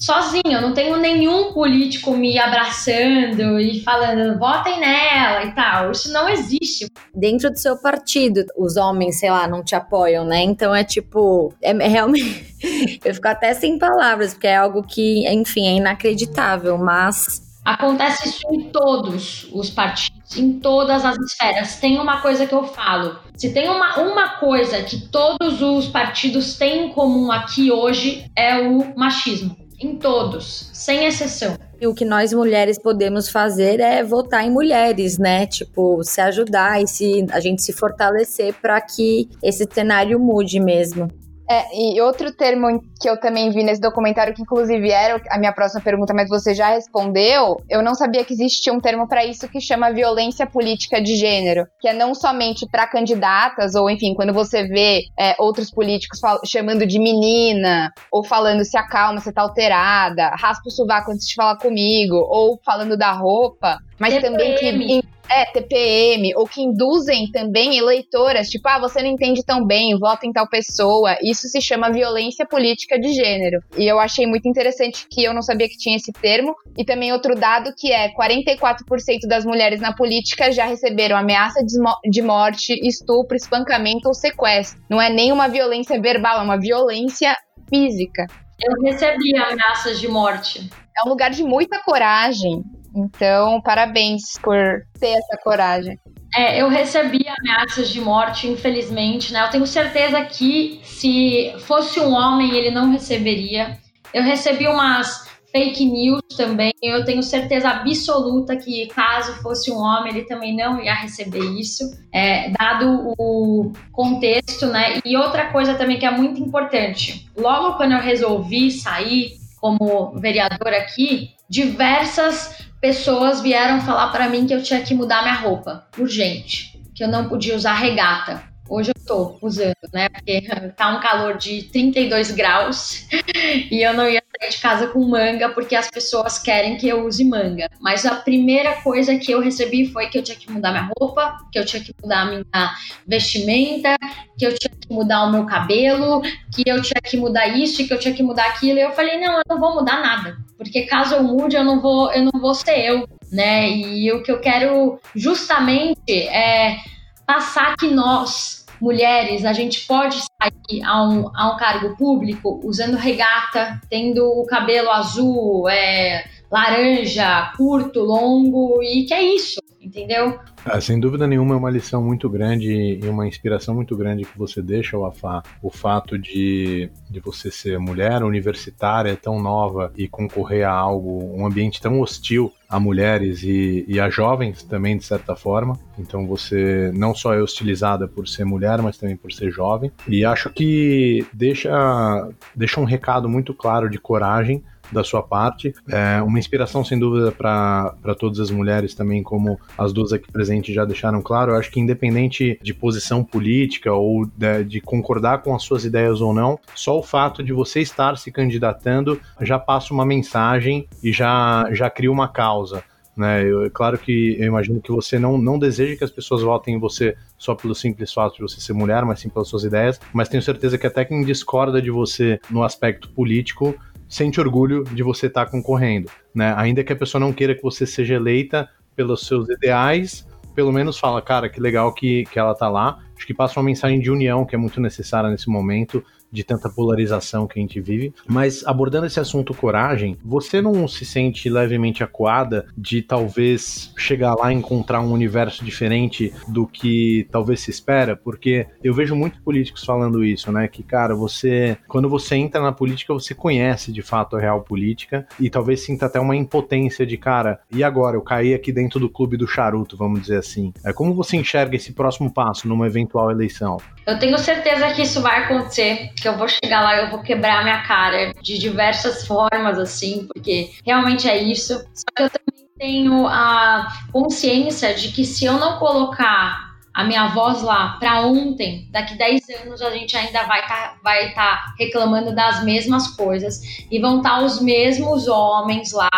sozinho, 0.04 0.52
eu 0.52 0.62
não 0.62 0.74
tenho 0.74 0.98
nenhum 0.98 1.54
político 1.54 2.16
me 2.16 2.38
abraçando 2.38 3.60
e 3.60 3.80
falando 3.82 4.38
votem 4.38 4.80
nela 4.80 5.46
e 5.46 5.56
tal. 5.56 5.92
Isso 5.92 6.12
não 6.12 6.28
existe. 6.28 6.88
Dentro 7.16 7.50
do 7.50 7.58
seu 7.58 7.78
partido, 7.78 8.46
os 8.58 8.76
homens, 8.76 9.20
sei 9.20 9.30
lá, 9.30 9.48
não 9.48 9.64
te 9.64 9.76
apoiam, 9.76 10.26
né? 10.26 10.42
Então 10.42 10.76
é 10.76 10.84
tipo, 10.84 11.54
é, 11.62 11.72
é 11.72 11.88
realmente. 11.88 12.54
eu 13.04 13.14
fico 13.14 13.28
até 13.28 13.54
sem 13.54 13.78
palavras, 13.78 14.34
porque 14.34 14.48
é 14.48 14.58
algo 14.58 14.84
que, 14.84 15.28
enfim, 15.30 15.68
é 15.68 15.74
inacreditável, 15.78 16.78
mas. 16.78 17.42
Acontece 17.66 18.28
isso 18.28 18.46
em 18.52 18.70
todos 18.70 19.48
os 19.54 19.70
partidos, 19.70 20.38
em 20.38 20.60
todas 20.60 21.06
as 21.06 21.18
esferas. 21.18 21.78
Tem 21.78 21.98
uma 21.98 22.22
coisa 22.22 22.46
que 22.46 22.54
eu 22.54 22.66
falo: 22.66 23.18
se 23.38 23.54
tem 23.54 23.70
uma, 23.70 24.00
uma 24.00 24.38
coisa 24.38 24.84
que 24.84 25.08
todos 25.08 25.62
os 25.62 25.88
partidos 25.88 26.58
têm 26.58 26.88
em 26.88 26.90
comum 26.90 27.32
aqui 27.32 27.72
hoje, 27.72 28.30
é 28.36 28.60
o 28.60 28.98
machismo 28.98 29.56
em 29.80 29.96
todos, 29.96 30.70
sem 30.74 31.06
exceção. 31.06 31.58
E 31.80 31.88
o 31.88 31.94
que 31.94 32.06
nós 32.06 32.32
mulheres 32.32 32.80
podemos 32.80 33.28
fazer 33.28 33.80
é 33.80 34.04
votar 34.04 34.46
em 34.46 34.52
mulheres, 34.52 35.18
né? 35.18 35.46
Tipo, 35.46 36.02
se 36.04 36.22
ajudar 36.22 36.82
e 36.82 36.88
se 36.88 37.26
a 37.32 37.40
gente 37.40 37.62
se 37.62 37.74
fortalecer 37.74 38.54
para 38.62 38.80
que 38.80 39.30
esse 39.42 39.68
cenário 39.70 40.20
mude 40.20 40.60
mesmo. 40.60 41.10
É, 41.54 41.68
e 41.72 42.02
outro 42.02 42.32
termo 42.32 42.82
que 43.00 43.08
eu 43.08 43.20
também 43.20 43.52
vi 43.52 43.64
nesse 43.64 43.80
documentário, 43.80 44.34
que 44.34 44.42
inclusive 44.42 44.90
era 44.90 45.22
a 45.30 45.38
minha 45.38 45.54
próxima 45.54 45.82
pergunta, 45.82 46.12
mas 46.12 46.28
você 46.28 46.56
já 46.56 46.70
respondeu, 46.70 47.58
eu 47.70 47.84
não 47.84 47.94
sabia 47.94 48.26
que 48.26 48.34
existia 48.34 48.74
um 48.74 48.80
termo 48.80 49.08
para 49.08 49.24
isso 49.24 49.48
que 49.48 49.62
chama 49.62 49.92
violência 49.92 50.48
política 50.48 51.00
de 51.00 51.16
gênero, 51.16 51.68
que 51.80 51.88
é 51.88 51.94
não 51.94 52.16
somente 52.16 52.68
para 52.68 52.88
candidatas, 52.88 53.76
ou 53.76 53.88
enfim, 53.88 54.16
quando 54.16 54.34
você 54.34 54.64
vê 54.64 55.04
é, 55.20 55.36
outros 55.38 55.70
políticos 55.70 56.20
chamando 56.44 56.88
de 56.88 56.98
menina, 56.98 57.92
ou 58.12 58.24
falando 58.24 58.66
se 58.66 58.78
acalma, 58.78 59.20
você 59.20 59.32
tá 59.32 59.44
alterada, 59.44 60.30
raspa 60.30 60.64
o 60.66 60.72
sovaco 60.72 61.12
antes 61.12 61.28
de 61.28 61.36
falar 61.36 61.58
comigo, 61.58 62.16
ou 62.16 62.60
falando 62.66 62.98
da 62.98 63.12
roupa, 63.12 63.78
mas 64.04 64.14
TPM. 64.16 64.38
também 64.38 64.56
que 64.58 65.04
é, 65.30 65.46
TPM, 65.46 66.36
ou 66.36 66.46
que 66.46 66.62
induzem 66.62 67.32
também 67.32 67.78
eleitoras, 67.78 68.50
tipo, 68.50 68.68
ah, 68.68 68.80
você 68.80 69.02
não 69.02 69.10
entende 69.10 69.44
tão 69.44 69.66
bem, 69.66 69.98
vota 69.98 70.28
em 70.28 70.32
tal 70.34 70.48
pessoa. 70.48 71.16
Isso 71.24 71.48
se 71.48 71.62
chama 71.62 71.90
violência 71.90 72.46
política 72.46 73.00
de 73.00 73.14
gênero. 73.14 73.60
E 73.78 73.88
eu 73.88 74.00
achei 74.00 74.28
muito 74.28 74.48
interessante 74.48 75.08
que 75.10 75.24
eu 75.24 75.34
não 75.34 75.42
sabia 75.42 75.70
que 75.70 75.78
tinha 75.78 75.96
esse 75.96 76.12
termo. 76.12 76.54
E 76.78 76.84
também 76.84 77.14
outro 77.14 77.36
dado 77.36 77.74
que 77.78 77.92
é 77.92 78.14
44% 78.14 79.28
das 79.28 79.46
mulheres 79.46 79.80
na 79.80 79.96
política 79.96 80.52
já 80.52 80.66
receberam 80.66 81.16
ameaça 81.16 81.62
de 82.04 82.22
morte, 82.22 82.74
estupro, 82.86 83.38
espancamento 83.38 84.08
ou 84.08 84.14
sequestro. 84.14 84.80
Não 84.90 85.02
é 85.02 85.10
nem 85.10 85.32
uma 85.32 85.48
violência 85.48 86.00
verbal, 86.00 86.40
é 86.40 86.44
uma 86.44 86.60
violência 86.60 87.36
física. 87.70 88.28
Eu 88.62 88.84
recebi 88.84 89.36
ameaças 89.38 90.00
de 90.00 90.08
morte. 90.08 90.70
É 90.96 91.08
um 91.08 91.10
lugar 91.10 91.32
de 91.32 91.44
muita 91.44 91.80
coragem. 91.80 92.64
Então, 92.96 93.62
parabéns 93.62 94.22
por 94.42 94.56
ter 95.00 95.10
essa 95.18 95.38
coragem. 95.44 95.98
É, 96.36 96.62
eu 96.62 96.68
recebi 96.68 97.26
ameaças 97.28 97.90
de 97.90 98.02
morte, 98.02 98.48
infelizmente, 98.48 99.32
né? 99.34 99.46
Eu 99.46 99.50
tenho 99.50 99.68
certeza 99.68 100.24
que 100.26 100.82
se 100.84 101.54
fosse 101.60 102.00
um 102.00 102.12
homem, 102.14 102.56
ele 102.56 102.72
não 102.72 102.92
receberia. 102.92 103.78
Eu 104.14 104.24
recebi 104.24 104.68
umas 104.68 105.28
fake 105.54 105.86
news 105.86 106.22
também. 106.36 106.74
Eu 106.82 107.06
tenho 107.06 107.22
certeza 107.22 107.70
absoluta 107.70 108.56
que 108.58 108.88
caso 108.88 109.34
fosse 109.44 109.72
um 109.72 109.78
homem, 109.78 110.12
ele 110.12 110.26
também 110.26 110.56
não 110.56 110.82
ia 110.82 110.96
receber 110.96 111.46
isso, 111.60 111.84
é, 112.12 112.50
dado 112.50 113.14
o 113.18 113.72
contexto, 113.92 114.66
né? 114.66 115.00
E 115.06 115.16
outra 115.16 115.52
coisa 115.52 115.76
também 115.76 116.00
que 116.00 116.06
é 116.06 116.12
muito 116.12 116.42
importante. 116.42 117.30
Logo 117.38 117.78
quando 117.78 117.92
eu 117.92 118.02
resolvi 118.02 118.72
sair 118.72 119.38
como 119.62 120.20
vereador 120.20 120.74
aqui, 120.74 121.36
diversas 121.54 122.66
pessoas 122.82 123.40
vieram 123.40 123.80
falar 123.82 124.08
para 124.08 124.28
mim 124.28 124.48
que 124.48 124.56
eu 124.56 124.64
tinha 124.64 124.82
que 124.82 124.96
mudar 124.96 125.22
minha 125.22 125.36
roupa, 125.36 125.88
urgente, 126.00 126.82
que 126.96 127.04
eu 127.04 127.08
não 127.08 127.30
podia 127.30 127.56
usar 127.56 127.76
regata. 127.76 128.42
Hoje 128.68 128.90
eu 128.90 129.06
tô 129.06 129.38
usando, 129.40 129.76
né? 129.94 130.10
Porque 130.10 130.42
tá 130.76 130.98
um 130.98 131.00
calor 131.00 131.38
de 131.38 131.62
32 131.66 132.32
graus 132.32 133.08
e 133.70 133.86
eu 133.86 133.94
não 133.94 134.10
ia 134.10 134.24
de 134.50 134.58
casa 134.58 134.88
com 134.88 135.04
manga 135.04 135.50
porque 135.50 135.76
as 135.76 135.90
pessoas 135.90 136.40
querem 136.40 136.78
que 136.78 136.88
eu 136.88 137.06
use 137.06 137.24
manga. 137.24 137.70
Mas 137.80 138.06
a 138.06 138.16
primeira 138.16 138.82
coisa 138.82 139.18
que 139.18 139.32
eu 139.32 139.42
recebi 139.42 139.88
foi 139.88 140.08
que 140.08 140.18
eu 140.18 140.24
tinha 140.24 140.38
que 140.38 140.52
mudar 140.52 140.72
minha 140.72 140.90
roupa, 140.98 141.38
que 141.52 141.60
eu 141.60 141.66
tinha 141.66 141.84
que 141.84 141.94
mudar 142.02 142.22
a 142.22 142.26
minha 142.26 142.76
vestimenta, 143.08 143.96
que 144.38 144.46
eu 144.46 144.54
tinha 144.58 144.74
que 144.74 144.94
mudar 144.94 145.24
o 145.24 145.32
meu 145.32 145.46
cabelo, 145.46 146.22
que 146.54 146.64
eu 146.66 146.82
tinha 146.82 147.02
que 147.02 147.18
mudar 147.18 147.48
isso 147.48 147.82
e 147.82 147.88
que 147.88 147.94
eu 147.94 148.00
tinha 148.00 148.14
que 148.14 148.24
mudar 148.24 148.46
aquilo. 148.48 148.80
E 148.80 148.82
eu 148.82 148.92
falei: 148.92 149.20
"Não, 149.20 149.34
eu 149.34 149.44
não 149.50 149.60
vou 149.60 149.76
mudar 149.76 150.02
nada, 150.02 150.38
porque 150.58 150.84
caso 150.84 151.16
eu 151.16 151.24
mude, 151.24 151.56
eu 151.56 151.64
não 151.64 151.82
vou, 151.82 152.12
eu 152.12 152.24
não 152.24 152.40
vou 152.40 152.54
ser 152.54 152.80
eu, 152.80 153.08
né? 153.32 153.70
E 153.70 154.12
o 154.12 154.24
que 154.24 154.32
eu 154.32 154.40
quero 154.40 155.00
justamente 155.16 156.28
é 156.28 156.78
passar 157.26 157.76
que 157.78 157.88
nós, 157.88 158.63
mulheres, 158.84 159.46
a 159.46 159.54
gente 159.54 159.88
pode 159.88 160.18
sair 160.18 160.84
a 160.84 161.02
um, 161.08 161.32
a 161.34 161.54
um 161.54 161.58
cargo 161.58 161.96
público 161.96 162.60
usando 162.66 162.98
regata, 162.98 163.80
tendo 163.90 164.26
o 164.26 164.46
cabelo 164.46 164.90
azul, 164.92 165.70
é, 165.70 166.26
laranja, 166.54 167.52
curto, 167.58 168.00
longo, 168.02 168.80
e 168.84 169.06
que 169.06 169.14
é 169.16 169.34
isso, 169.34 169.60
entendeu? 169.82 170.40
Ah, 170.64 170.80
sem 170.80 171.00
dúvida 171.00 171.26
nenhuma 171.26 171.56
é 171.56 171.58
uma 171.58 171.72
lição 171.72 172.00
muito 172.00 172.30
grande 172.30 173.00
e 173.04 173.08
uma 173.08 173.28
inspiração 173.28 173.74
muito 173.74 173.98
grande 173.98 174.24
que 174.24 174.38
você 174.38 174.62
deixa, 174.62 174.96
Wafá, 174.96 175.42
o 175.64 175.72
fato 175.72 176.16
de, 176.16 176.92
de 177.10 177.20
você 177.20 177.50
ser 177.50 177.80
mulher 177.80 178.22
universitária, 178.22 179.18
tão 179.18 179.42
nova 179.42 179.92
e 179.98 180.08
concorrer 180.08 180.68
a 180.68 180.72
algo, 180.72 181.34
um 181.36 181.44
ambiente 181.48 181.82
tão 181.82 182.00
hostil 182.00 182.54
a 182.70 182.80
mulheres 182.80 183.42
e, 183.42 183.84
e 183.88 184.00
a 184.00 184.08
jovens 184.12 184.62
também, 184.62 184.96
de 184.96 185.04
certa 185.04 185.36
forma. 185.36 185.78
Então 185.98 186.28
você 186.28 186.92
não 186.94 187.16
só 187.16 187.34
é 187.34 187.42
hostilizada 187.42 188.08
por 188.08 188.28
ser 188.28 188.46
mulher, 188.46 188.80
mas 188.80 188.98
também 188.98 189.18
por 189.18 189.34
ser 189.34 189.50
jovem. 189.50 189.92
E 190.08 190.24
acho 190.24 190.52
que 190.52 191.26
deixa, 191.34 192.30
deixa 192.56 192.80
um 192.80 192.86
recado 192.86 193.28
muito 193.28 193.56
claro 193.56 193.90
de 193.90 193.98
coragem 193.98 194.64
da 194.94 195.04
sua 195.04 195.22
parte. 195.22 195.74
É 195.90 196.22
uma 196.22 196.40
inspiração, 196.40 196.84
sem 196.84 196.98
dúvida, 196.98 197.32
para 197.32 198.16
todas 198.18 198.40
as 198.40 198.52
mulheres 198.52 198.94
também, 198.94 199.24
como 199.24 199.60
as 199.78 199.92
duas 199.92 200.14
aqui 200.14 200.32
presentes 200.32 200.74
já 200.74 200.86
deixaram 200.86 201.22
claro. 201.22 201.52
Eu 201.52 201.58
acho 201.58 201.72
que, 201.72 201.80
independente 201.80 202.60
de 202.62 202.74
posição 202.74 203.24
política 203.24 203.92
ou 203.92 204.26
de, 204.26 204.64
de 204.64 204.82
concordar 204.82 205.42
com 205.42 205.56
as 205.56 205.64
suas 205.64 205.84
ideias 205.84 206.22
ou 206.22 206.34
não, 206.34 206.60
só 206.76 206.98
o 206.98 207.04
fato 207.04 207.44
de 207.44 207.52
você 207.52 207.82
estar 207.82 208.18
se 208.18 208.32
candidatando 208.32 209.20
já 209.42 209.60
passa 209.60 209.94
uma 209.94 210.06
mensagem 210.06 210.88
e 211.04 211.12
já, 211.12 211.68
já 211.72 211.90
cria 211.90 212.12
uma 212.12 212.28
causa. 212.28 212.84
Né, 213.16 213.44
eu, 213.44 213.64
é 213.64 213.70
claro 213.70 213.96
que 213.96 214.36
eu 214.40 214.48
imagino 214.48 214.82
que 214.82 214.92
você 214.92 215.20
não, 215.20 215.38
não 215.38 215.60
deseja 215.60 215.96
que 215.96 216.04
as 216.04 216.10
pessoas 216.10 216.42
votem 216.42 216.76
em 216.76 216.80
você 216.80 217.16
só 217.38 217.54
pelo 217.54 217.76
simples 217.76 218.12
fato 218.12 218.36
de 218.36 218.42
você 218.42 218.60
ser 218.60 218.74
mulher, 218.74 219.06
mas 219.06 219.20
sim 219.20 219.30
pelas 219.30 219.48
suas 219.48 219.64
ideias. 219.64 220.00
Mas 220.12 220.30
tenho 220.30 220.42
certeza 220.42 220.78
que 220.78 220.88
até 220.88 221.06
quem 221.06 221.24
discorda 221.24 221.80
de 221.82 221.92
você 221.92 222.40
no 222.50 222.64
aspecto 222.64 223.10
político 223.10 223.76
sente 224.08 224.40
orgulho 224.40 224.84
de 224.84 225.04
você 225.04 225.28
estar 225.28 225.46
tá 225.46 225.52
concorrendo, 225.52 226.10
né? 226.34 226.54
Ainda 226.58 226.84
que 226.84 226.94
a 226.94 226.96
pessoa 226.96 227.20
não 227.20 227.34
queira 227.34 227.56
que 227.56 227.64
você 227.64 227.86
seja 227.86 228.16
eleita 228.16 228.70
pelos 228.96 229.26
seus 229.26 229.50
ideais, 229.50 230.28
pelo 230.56 230.72
menos 230.72 231.00
fala, 231.00 231.22
cara, 231.22 231.50
que 231.50 231.60
legal 231.60 231.94
que, 231.94 232.26
que 232.26 232.38
ela 232.38 232.54
tá 232.54 232.70
lá. 232.70 233.00
Acho 233.16 233.26
que 233.26 233.34
passa 233.34 233.60
uma 233.60 233.66
mensagem 233.66 234.00
de 234.00 234.12
união 234.12 234.46
que 234.46 234.56
é 234.56 234.58
muito 234.58 234.80
necessária 234.80 235.30
nesse 235.30 235.50
momento, 235.50 236.04
de 236.34 236.44
tanta 236.44 236.70
polarização 236.70 237.48
que 237.48 237.60
a 237.60 237.62
gente 237.62 237.80
vive. 237.80 238.14
Mas 238.28 238.66
abordando 238.66 239.06
esse 239.06 239.20
assunto 239.20 239.54
coragem, 239.54 240.18
você 240.26 240.62
não 240.62 240.88
se 240.88 241.06
sente 241.06 241.50
levemente 241.50 242.04
acuada 242.04 242.66
de 242.78 243.02
talvez 243.02 243.94
chegar 243.98 244.34
lá 244.36 244.52
e 244.52 244.56
encontrar 244.56 245.00
um 245.02 245.12
universo 245.12 245.64
diferente 245.64 246.34
do 246.48 246.68
que 246.68 247.28
talvez 247.32 247.62
se 247.62 247.72
espera? 247.72 248.16
Porque 248.16 248.68
eu 248.84 248.94
vejo 248.94 249.16
muitos 249.16 249.40
políticos 249.40 249.86
falando 249.86 250.26
isso, 250.26 250.52
né? 250.52 250.68
Que, 250.68 250.84
cara, 250.84 251.16
você, 251.16 251.78
quando 251.88 252.10
você 252.10 252.36
entra 252.36 252.62
na 252.62 252.72
política, 252.72 253.14
você 253.14 253.34
conhece 253.34 253.92
de 253.92 254.02
fato 254.02 254.36
a 254.36 254.40
real 254.40 254.62
política 254.62 255.26
e 255.40 255.50
talvez 255.50 255.82
sinta 255.82 256.08
até 256.08 256.20
uma 256.20 256.36
impotência 256.36 257.06
de, 257.06 257.18
cara, 257.18 257.60
e 257.72 257.84
agora? 257.84 258.18
Eu 258.18 258.22
caí 258.22 258.54
aqui 258.54 258.72
dentro 258.72 259.00
do 259.00 259.10
clube 259.10 259.38
do 259.38 259.48
charuto, 259.48 259.96
vamos 259.96 260.22
dizer 260.22 260.38
assim. 260.38 260.74
É 260.84 260.92
como 260.92 261.14
você 261.14 261.38
enxerga 261.38 261.76
esse 261.76 261.94
próximo 261.94 262.34
passo 262.34 262.68
numa 262.68 262.88
eventual 262.88 263.04
eventual 263.04 263.32
eleição? 263.32 263.78
Eu 264.06 264.20
tenho 264.20 264.38
certeza 264.38 264.94
que 264.94 265.04
isso 265.04 265.22
vai 265.22 265.44
acontecer, 265.44 266.12
que 266.16 266.28
eu 266.28 266.38
vou 266.38 266.48
chegar 266.48 266.82
lá 266.82 266.96
e 266.96 267.06
eu 267.06 267.10
vou 267.10 267.22
quebrar 267.22 267.64
minha 267.64 267.82
cara 267.84 268.34
de 268.42 268.58
diversas 268.58 269.26
formas, 269.26 269.80
assim, 269.80 270.28
porque 270.28 270.72
realmente 270.86 271.30
é 271.30 271.42
isso. 271.42 271.74
Só 271.94 272.06
que 272.16 272.24
eu 272.24 272.30
também 272.30 272.68
tenho 272.78 273.28
a 273.28 273.88
consciência 274.12 274.94
de 274.94 275.10
que 275.10 275.24
se 275.24 275.46
eu 275.46 275.54
não 275.54 275.80
colocar 275.80 276.74
a 276.94 277.04
minha 277.04 277.30
voz 277.30 277.62
lá 277.62 277.98
para 278.00 278.22
ontem, 278.22 278.88
daqui 278.92 279.18
10 279.18 279.42
anos 279.62 279.82
a 279.82 279.90
gente 279.90 280.16
ainda 280.16 280.44
vai 280.44 280.62
estar 280.62 280.90
tá, 280.90 280.98
vai 281.04 281.34
tá 281.34 281.74
reclamando 281.80 282.36
das 282.36 282.64
mesmas 282.64 283.08
coisas 283.16 283.62
e 283.90 284.00
vão 284.00 284.18
estar 284.18 284.38
tá 284.38 284.42
os 284.44 284.62
mesmos 284.62 285.28
homens 285.28 285.92
lá, 285.92 286.10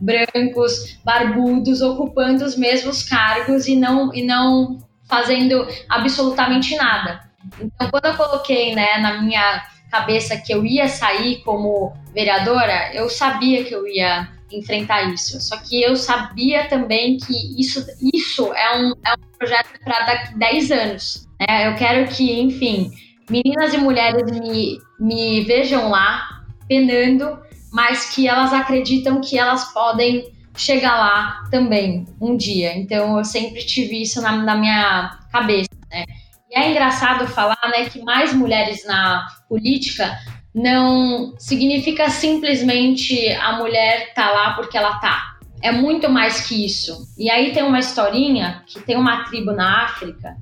brancos, 0.00 0.98
barbudos, 1.04 1.80
ocupando 1.80 2.44
os 2.44 2.56
mesmos 2.56 3.02
cargos 3.02 3.66
e 3.66 3.76
não, 3.76 4.12
e 4.12 4.22
não 4.22 4.78
fazendo 5.08 5.66
absolutamente 5.88 6.76
nada. 6.76 7.27
Então, 7.60 7.90
quando 7.90 8.06
eu 8.06 8.14
coloquei 8.14 8.74
né, 8.74 8.98
na 8.98 9.20
minha 9.22 9.64
cabeça 9.90 10.36
que 10.36 10.52
eu 10.52 10.64
ia 10.64 10.88
sair 10.88 11.42
como 11.44 11.94
vereadora, 12.12 12.94
eu 12.94 13.08
sabia 13.08 13.64
que 13.64 13.74
eu 13.74 13.86
ia 13.86 14.28
enfrentar 14.52 15.02
isso. 15.12 15.40
Só 15.40 15.56
que 15.58 15.82
eu 15.82 15.96
sabia 15.96 16.68
também 16.68 17.18
que 17.18 17.60
isso, 17.60 17.84
isso 18.14 18.52
é, 18.52 18.76
um, 18.76 18.92
é 19.04 19.12
um 19.12 19.38
projeto 19.38 19.68
para 19.84 20.04
daqui 20.04 20.38
10 20.38 20.70
anos. 20.70 21.28
Né? 21.40 21.68
Eu 21.68 21.76
quero 21.76 22.08
que, 22.08 22.40
enfim, 22.40 22.90
meninas 23.28 23.74
e 23.74 23.78
mulheres 23.78 24.30
me, 24.30 24.78
me 24.98 25.42
vejam 25.44 25.90
lá 25.90 26.42
penando, 26.66 27.38
mas 27.72 28.14
que 28.14 28.28
elas 28.28 28.52
acreditam 28.52 29.20
que 29.20 29.38
elas 29.38 29.72
podem 29.72 30.32
chegar 30.56 30.98
lá 30.98 31.44
também 31.50 32.06
um 32.20 32.36
dia. 32.36 32.76
Então 32.76 33.16
eu 33.16 33.24
sempre 33.24 33.64
tive 33.64 34.02
isso 34.02 34.20
na, 34.20 34.32
na 34.32 34.56
minha 34.56 35.18
cabeça. 35.30 35.68
Né? 35.90 36.04
E 36.50 36.58
é 36.58 36.70
engraçado 36.70 37.26
falar 37.26 37.58
né, 37.70 37.88
que 37.88 38.02
mais 38.02 38.32
mulheres 38.32 38.86
na 38.86 39.26
política 39.48 40.18
não 40.54 41.34
significa 41.38 42.08
simplesmente 42.08 43.30
a 43.32 43.58
mulher 43.58 44.12
tá 44.14 44.30
lá 44.30 44.54
porque 44.54 44.76
ela 44.76 44.98
tá. 44.98 45.36
É 45.60 45.72
muito 45.72 46.08
mais 46.08 46.46
que 46.46 46.64
isso. 46.64 46.96
E 47.18 47.28
aí 47.30 47.52
tem 47.52 47.62
uma 47.62 47.78
historinha 47.78 48.62
que 48.66 48.80
tem 48.80 48.96
uma 48.96 49.24
tribo 49.24 49.52
na 49.52 49.84
África 49.84 50.36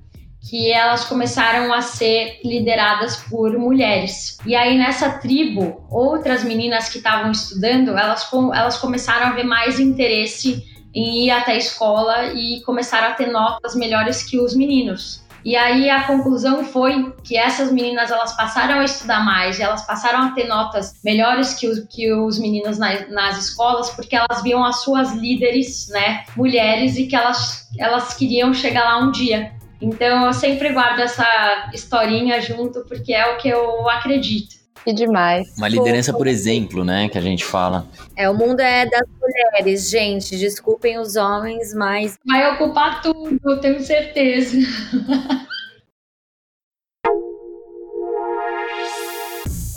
que 0.48 0.70
elas 0.70 1.04
começaram 1.04 1.72
a 1.72 1.82
ser 1.82 2.40
lideradas 2.44 3.16
por 3.16 3.58
mulheres. 3.58 4.38
E 4.46 4.54
aí 4.54 4.78
nessa 4.78 5.18
tribo, 5.18 5.84
outras 5.90 6.44
meninas 6.44 6.88
que 6.88 6.98
estavam 6.98 7.32
estudando, 7.32 7.90
elas, 7.90 8.30
elas 8.54 8.78
começaram 8.78 9.26
a 9.26 9.32
ver 9.32 9.42
mais 9.42 9.80
interesse 9.80 10.62
em 10.94 11.26
ir 11.26 11.30
até 11.30 11.52
a 11.52 11.56
escola 11.56 12.32
e 12.32 12.62
começaram 12.64 13.08
a 13.08 13.12
ter 13.12 13.26
notas 13.26 13.74
melhores 13.74 14.22
que 14.22 14.38
os 14.38 14.54
meninos. 14.54 15.25
E 15.46 15.54
aí 15.54 15.88
a 15.88 16.02
conclusão 16.02 16.64
foi 16.64 17.14
que 17.22 17.36
essas 17.36 17.70
meninas 17.70 18.10
elas 18.10 18.36
passaram 18.36 18.80
a 18.80 18.84
estudar 18.84 19.24
mais, 19.24 19.60
elas 19.60 19.86
passaram 19.86 20.24
a 20.24 20.30
ter 20.32 20.48
notas 20.48 21.00
melhores 21.04 21.54
que 21.54 21.68
os, 21.68 21.86
que 21.88 22.12
os 22.12 22.36
meninos 22.36 22.78
na, 22.78 23.06
nas 23.10 23.38
escolas, 23.38 23.90
porque 23.90 24.16
elas 24.16 24.42
viam 24.42 24.64
as 24.64 24.82
suas 24.82 25.12
líderes, 25.12 25.86
né, 25.90 26.24
mulheres, 26.36 26.96
e 26.96 27.06
que 27.06 27.14
elas, 27.14 27.68
elas 27.78 28.12
queriam 28.14 28.52
chegar 28.52 28.86
lá 28.86 28.98
um 28.98 29.12
dia. 29.12 29.52
Então 29.80 30.26
eu 30.26 30.32
sempre 30.32 30.72
guardo 30.72 30.98
essa 30.98 31.70
historinha 31.72 32.40
junto, 32.40 32.80
porque 32.80 33.14
é 33.14 33.32
o 33.32 33.36
que 33.36 33.48
eu 33.48 33.88
acredito. 33.88 34.56
Que 34.86 34.92
demais. 34.92 35.52
Uma 35.58 35.66
liderança 35.66 36.12
por 36.12 36.28
exemplo, 36.28 36.84
né, 36.84 37.08
que 37.08 37.18
a 37.18 37.20
gente 37.20 37.44
fala. 37.44 37.84
É, 38.16 38.30
o 38.30 38.34
mundo 38.34 38.60
é 38.60 38.86
das 38.86 39.02
mulheres, 39.20 39.90
gente. 39.90 40.38
Desculpem 40.38 40.96
os 40.96 41.16
homens, 41.16 41.74
mas. 41.74 42.16
Vai 42.24 42.54
ocupar 42.54 43.02
tudo, 43.02 43.60
tenho 43.60 43.82
certeza. 43.82 44.56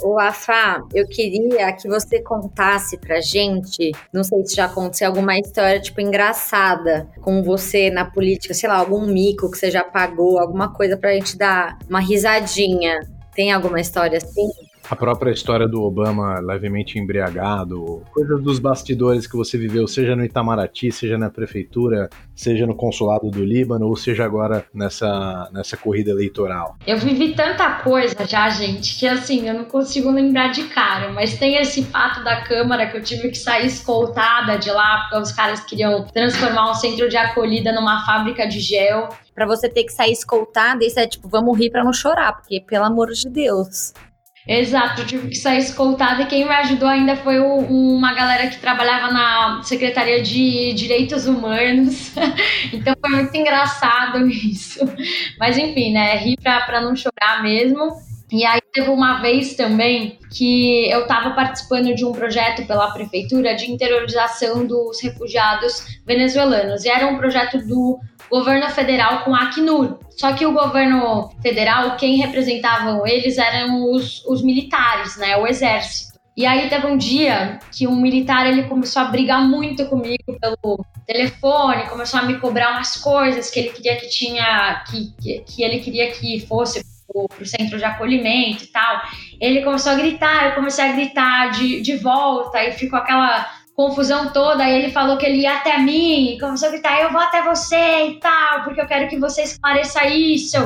O 0.02 0.18
Afá, 0.18 0.82
eu 0.94 1.06
queria 1.06 1.74
que 1.74 1.86
você 1.86 2.22
contasse 2.22 2.98
pra 2.98 3.20
gente, 3.20 3.92
não 4.14 4.24
sei 4.24 4.46
se 4.46 4.56
já 4.56 4.64
aconteceu 4.64 5.08
alguma 5.08 5.38
história, 5.38 5.78
tipo, 5.80 6.00
engraçada 6.00 7.10
com 7.22 7.44
você 7.44 7.90
na 7.90 8.06
política, 8.06 8.54
sei 8.54 8.70
lá, 8.70 8.78
algum 8.78 9.06
mico 9.06 9.52
que 9.52 9.58
você 9.58 9.70
já 9.70 9.84
pagou, 9.84 10.40
alguma 10.40 10.74
coisa 10.74 10.96
pra 10.96 11.12
gente 11.12 11.38
dar 11.38 11.78
uma 11.90 12.00
risadinha. 12.00 13.02
Tem 13.36 13.52
alguma 13.52 13.82
história 13.82 14.18
assim? 14.18 14.48
A 14.90 14.96
própria 14.96 15.32
história 15.32 15.68
do 15.68 15.84
Obama 15.84 16.40
levemente 16.40 16.98
embriagado, 16.98 18.04
coisas 18.12 18.42
dos 18.42 18.58
bastidores 18.58 19.28
que 19.28 19.38
você 19.38 19.58
viveu, 19.58 19.88
seja 19.88 20.16
no 20.16 20.26
Itamaraty, 20.26 20.92
seja 20.92 21.18
na 21.18 21.30
prefeitura, 21.30 22.10
seja 22.34 22.66
no 22.66 22.74
consulado 22.74 23.30
do 23.30 23.46
Líbano, 23.46 23.88
ou 23.88 23.96
seja 23.96 24.26
agora 24.26 24.66
nessa, 24.74 25.50
nessa 25.54 25.78
corrida 25.78 26.10
eleitoral? 26.10 26.76
Eu 26.88 26.98
vivi 26.98 27.36
tanta 27.36 27.76
coisa 27.84 28.26
já, 28.26 28.50
gente, 28.50 28.98
que 28.98 29.08
assim, 29.08 29.48
eu 29.48 29.54
não 29.54 29.66
consigo 29.66 30.10
lembrar 30.10 30.48
de 30.48 30.64
cara, 30.64 31.12
mas 31.12 31.38
tem 31.38 31.58
esse 31.58 31.84
fato 31.84 32.24
da 32.24 32.42
Câmara 32.42 32.88
que 32.88 32.98
eu 32.98 33.04
tive 33.04 33.30
que 33.30 33.38
sair 33.38 33.68
escoltada 33.68 34.58
de 34.58 34.72
lá, 34.72 35.02
porque 35.02 35.24
os 35.24 35.32
caras 35.32 35.60
queriam 35.60 36.06
transformar 36.08 36.72
um 36.72 36.74
centro 36.74 37.08
de 37.08 37.18
acolhida 37.18 37.72
numa 37.72 38.04
fábrica 38.06 38.48
de 38.48 38.60
gel. 38.60 39.10
Pra 39.36 39.46
você 39.46 39.70
ter 39.70 39.84
que 39.84 39.94
sair 39.94 40.14
escoltada, 40.14 40.84
isso 40.84 41.00
é 41.00 41.06
tipo, 41.06 41.28
vamos 41.30 41.58
rir 41.58 41.70
pra 41.70 41.84
não 41.84 41.94
chorar, 41.94 42.34
porque 42.34 42.60
pelo 42.60 42.86
amor 42.86 43.12
de 43.12 43.30
Deus. 43.30 43.94
Exato, 44.48 45.02
eu 45.02 45.06
tive 45.06 45.28
que 45.30 45.36
sair 45.36 45.60
escoltada 45.60 46.24
e 46.24 46.26
quem 46.26 46.44
me 46.44 46.54
ajudou 46.56 46.88
ainda 46.88 47.16
foi 47.16 47.40
o, 47.40 47.60
uma 47.60 48.14
galera 48.14 48.48
que 48.48 48.60
trabalhava 48.60 49.12
na 49.12 49.62
Secretaria 49.64 50.22
de 50.22 50.74
Direitos 50.74 51.28
Humanos. 51.28 52.12
então 52.74 52.96
foi 53.00 53.10
muito 53.12 53.36
engraçado 53.36 54.26
isso. 54.28 54.80
Mas 55.38 55.58
enfim, 55.58 55.94
né? 55.94 56.16
Ri 56.16 56.36
pra, 56.42 56.62
pra 56.62 56.82
não 56.82 56.96
chorar 56.96 57.44
mesmo. 57.44 57.92
E 58.32 58.46
aí 58.46 58.62
teve 58.72 58.90
uma 58.90 59.22
vez 59.22 59.56
também 59.56 60.20
que 60.32 60.90
eu 60.90 61.02
estava 61.02 61.32
participando 61.32 61.96
de 61.96 62.06
um 62.06 62.12
projeto 62.12 62.66
pela 62.68 62.92
prefeitura 62.92 63.56
de 63.56 63.72
interiorização 63.72 64.66
dos 64.66 65.02
refugiados 65.02 66.00
venezuelanos. 66.06 66.86
E 66.86 66.90
era 66.90 67.08
um 67.08 67.18
projeto 67.18 67.58
do 67.66 68.00
governo 68.30 68.70
federal 68.70 69.24
com 69.24 69.34
a 69.34 69.44
Acnur. 69.44 69.98
Só 70.20 70.34
que 70.34 70.46
o 70.46 70.52
governo 70.52 71.32
federal, 71.42 71.96
quem 71.96 72.18
representavam 72.18 73.08
eles 73.08 73.38
eram 73.38 73.90
os, 73.90 74.22
os 74.26 74.44
militares, 74.44 75.16
né, 75.16 75.38
o 75.38 75.48
exército. 75.48 76.20
E 76.36 76.46
aí 76.46 76.68
teve 76.68 76.88
um 76.88 76.98
dia 76.98 77.58
que 77.72 77.88
um 77.88 77.96
militar 77.96 78.46
ele 78.46 78.64
começou 78.64 79.02
a 79.02 79.06
brigar 79.06 79.42
muito 79.42 79.86
comigo 79.86 80.38
pelo 80.42 80.86
telefone, 81.08 81.88
começou 81.88 82.20
a 82.20 82.24
me 82.24 82.38
cobrar 82.38 82.72
umas 82.72 82.98
coisas 82.98 83.50
que 83.50 83.60
ele 83.60 83.70
queria 83.70 83.96
que 83.96 84.10
tinha, 84.10 84.84
que, 84.90 85.14
que, 85.22 85.40
que 85.40 85.64
ele 85.64 85.80
queria 85.80 86.12
que 86.12 86.46
fosse 86.46 86.84
para 87.08 87.42
o 87.42 87.46
centro 87.46 87.78
de 87.78 87.86
acolhimento 87.86 88.66
e 88.66 88.68
tal. 88.68 89.02
Ele 89.40 89.64
começou 89.64 89.94
a 89.94 89.96
gritar, 89.96 90.48
eu 90.48 90.56
comecei 90.56 90.84
a 90.84 90.92
gritar 90.92 91.52
de, 91.52 91.80
de 91.80 91.96
volta 91.96 92.62
e 92.62 92.74
ficou 92.74 93.00
aquela 93.00 93.50
confusão 93.80 94.28
toda, 94.34 94.62
aí 94.62 94.76
ele 94.76 94.92
falou 94.92 95.18
que 95.18 95.26
ele 95.26 95.44
ia 95.44 95.56
até 95.56 95.78
mim, 95.78 96.38
começou 96.38 96.68
a 96.68 96.72
gritar, 96.72 97.00
eu 97.00 97.14
vou 97.14 97.22
até 97.22 97.42
você 97.42 98.10
e 98.10 98.16
tal, 98.16 98.66
porque 98.66 98.82
eu 98.82 98.86
quero 98.86 99.08
que 99.08 99.18
você 99.18 99.44
esclareça 99.44 100.06
isso. 100.06 100.58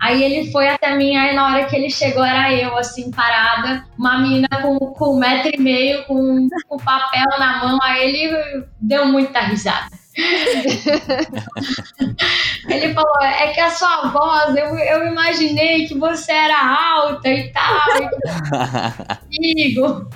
Aí 0.00 0.22
ele 0.22 0.50
foi 0.50 0.68
até 0.68 0.96
mim, 0.96 1.14
aí 1.14 1.36
na 1.36 1.46
hora 1.46 1.66
que 1.66 1.76
ele 1.76 1.90
chegou 1.90 2.24
era 2.24 2.50
eu, 2.54 2.74
assim, 2.78 3.10
parada, 3.10 3.84
uma 3.98 4.18
menina 4.18 4.48
com, 4.62 4.78
com 4.78 5.14
um 5.14 5.18
metro 5.18 5.50
e 5.52 5.60
meio, 5.60 6.04
com, 6.04 6.48
com 6.66 6.78
papel 6.78 7.26
na 7.38 7.58
mão, 7.62 7.78
aí 7.82 8.02
ele 8.02 8.64
deu 8.80 9.04
muita 9.08 9.40
risada. 9.40 10.03
Ele 12.68 12.94
falou: 12.94 13.22
é 13.22 13.48
que 13.48 13.60
a 13.60 13.70
sua 13.70 14.08
voz, 14.08 14.56
eu, 14.56 14.76
eu 14.78 15.08
imaginei 15.08 15.86
que 15.86 15.98
você 15.98 16.32
era 16.32 16.56
alta 16.96 17.28
e 17.28 17.52
tal. 17.52 17.80
Amigo. 19.36 20.08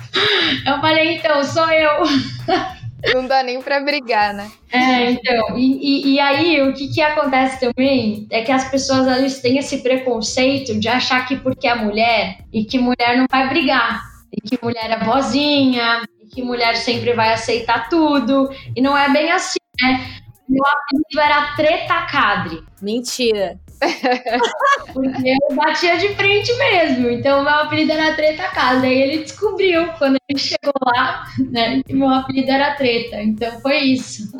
Eu 0.65 0.81
falei: 0.81 1.17
então, 1.17 1.43
sou 1.43 1.69
eu. 1.69 2.03
Não 3.13 3.25
dá 3.25 3.43
nem 3.43 3.61
pra 3.61 3.79
brigar, 3.79 4.33
né? 4.33 4.51
É, 4.71 5.11
então. 5.11 5.57
E, 5.57 5.79
e, 5.81 6.15
e, 6.15 6.19
aí, 6.19 6.61
o 6.61 6.73
que, 6.73 6.89
que 6.89 7.01
acontece 7.01 7.59
também 7.59 8.27
é 8.29 8.41
que 8.41 8.51
as 8.51 8.69
pessoas 8.69 9.07
elas 9.07 9.39
têm 9.39 9.57
esse 9.57 9.81
preconceito 9.81 10.77
de 10.77 10.89
achar 10.89 11.25
que 11.25 11.37
porque 11.37 11.67
é 11.67 11.75
mulher 11.75 12.39
e 12.51 12.65
que 12.65 12.77
mulher 12.77 13.17
não 13.17 13.25
vai 13.31 13.47
brigar. 13.47 14.03
E 14.31 14.41
que 14.41 14.59
mulher 14.61 14.91
é 14.91 15.03
vozinha, 15.03 16.03
e 16.21 16.27
que 16.27 16.43
mulher 16.43 16.75
sempre 16.75 17.13
vai 17.13 17.33
aceitar 17.33 17.89
tudo. 17.89 18.49
E 18.75 18.81
não 18.81 18.97
é 18.97 19.09
bem 19.09 19.31
assim, 19.31 19.58
né? 19.81 20.19
Meu 20.49 20.63
apelido 20.65 21.19
era 21.21 21.55
Treta 21.55 22.01
Cadre. 22.07 22.63
Mentira. 22.81 23.59
Porque 24.93 25.37
eu 25.49 25.55
batia 25.55 25.97
de 25.97 26.09
frente 26.15 26.51
mesmo. 26.57 27.07
Então, 27.07 27.43
meu 27.43 27.53
apelido 27.53 27.91
era 27.91 28.15
Treta 28.15 28.47
Cadre. 28.49 28.87
Aí 28.87 29.01
ele 29.01 29.23
descobriu, 29.23 29.87
quando 29.99 30.17
ele 30.27 30.39
chegou 30.39 30.73
lá, 30.83 31.25
né, 31.51 31.83
que 31.85 31.93
meu 31.93 32.09
apelido 32.09 32.49
era 32.49 32.75
Treta. 32.75 33.21
Então, 33.21 33.61
foi 33.61 33.77
isso. 33.77 34.35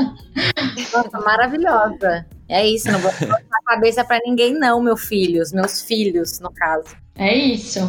Nossa, 0.91 1.19
maravilhosa. 1.19 2.25
É 2.47 2.65
isso, 2.65 2.91
não 2.91 2.99
vou 2.99 3.11
botar 3.11 3.37
a 3.37 3.75
cabeça 3.75 4.03
para 4.03 4.19
ninguém, 4.25 4.55
não, 4.55 4.81
meu 4.81 4.97
filhos. 4.97 5.53
Meus 5.53 5.83
filhos, 5.83 6.39
no 6.39 6.51
caso. 6.51 6.97
É 7.15 7.35
isso. 7.35 7.79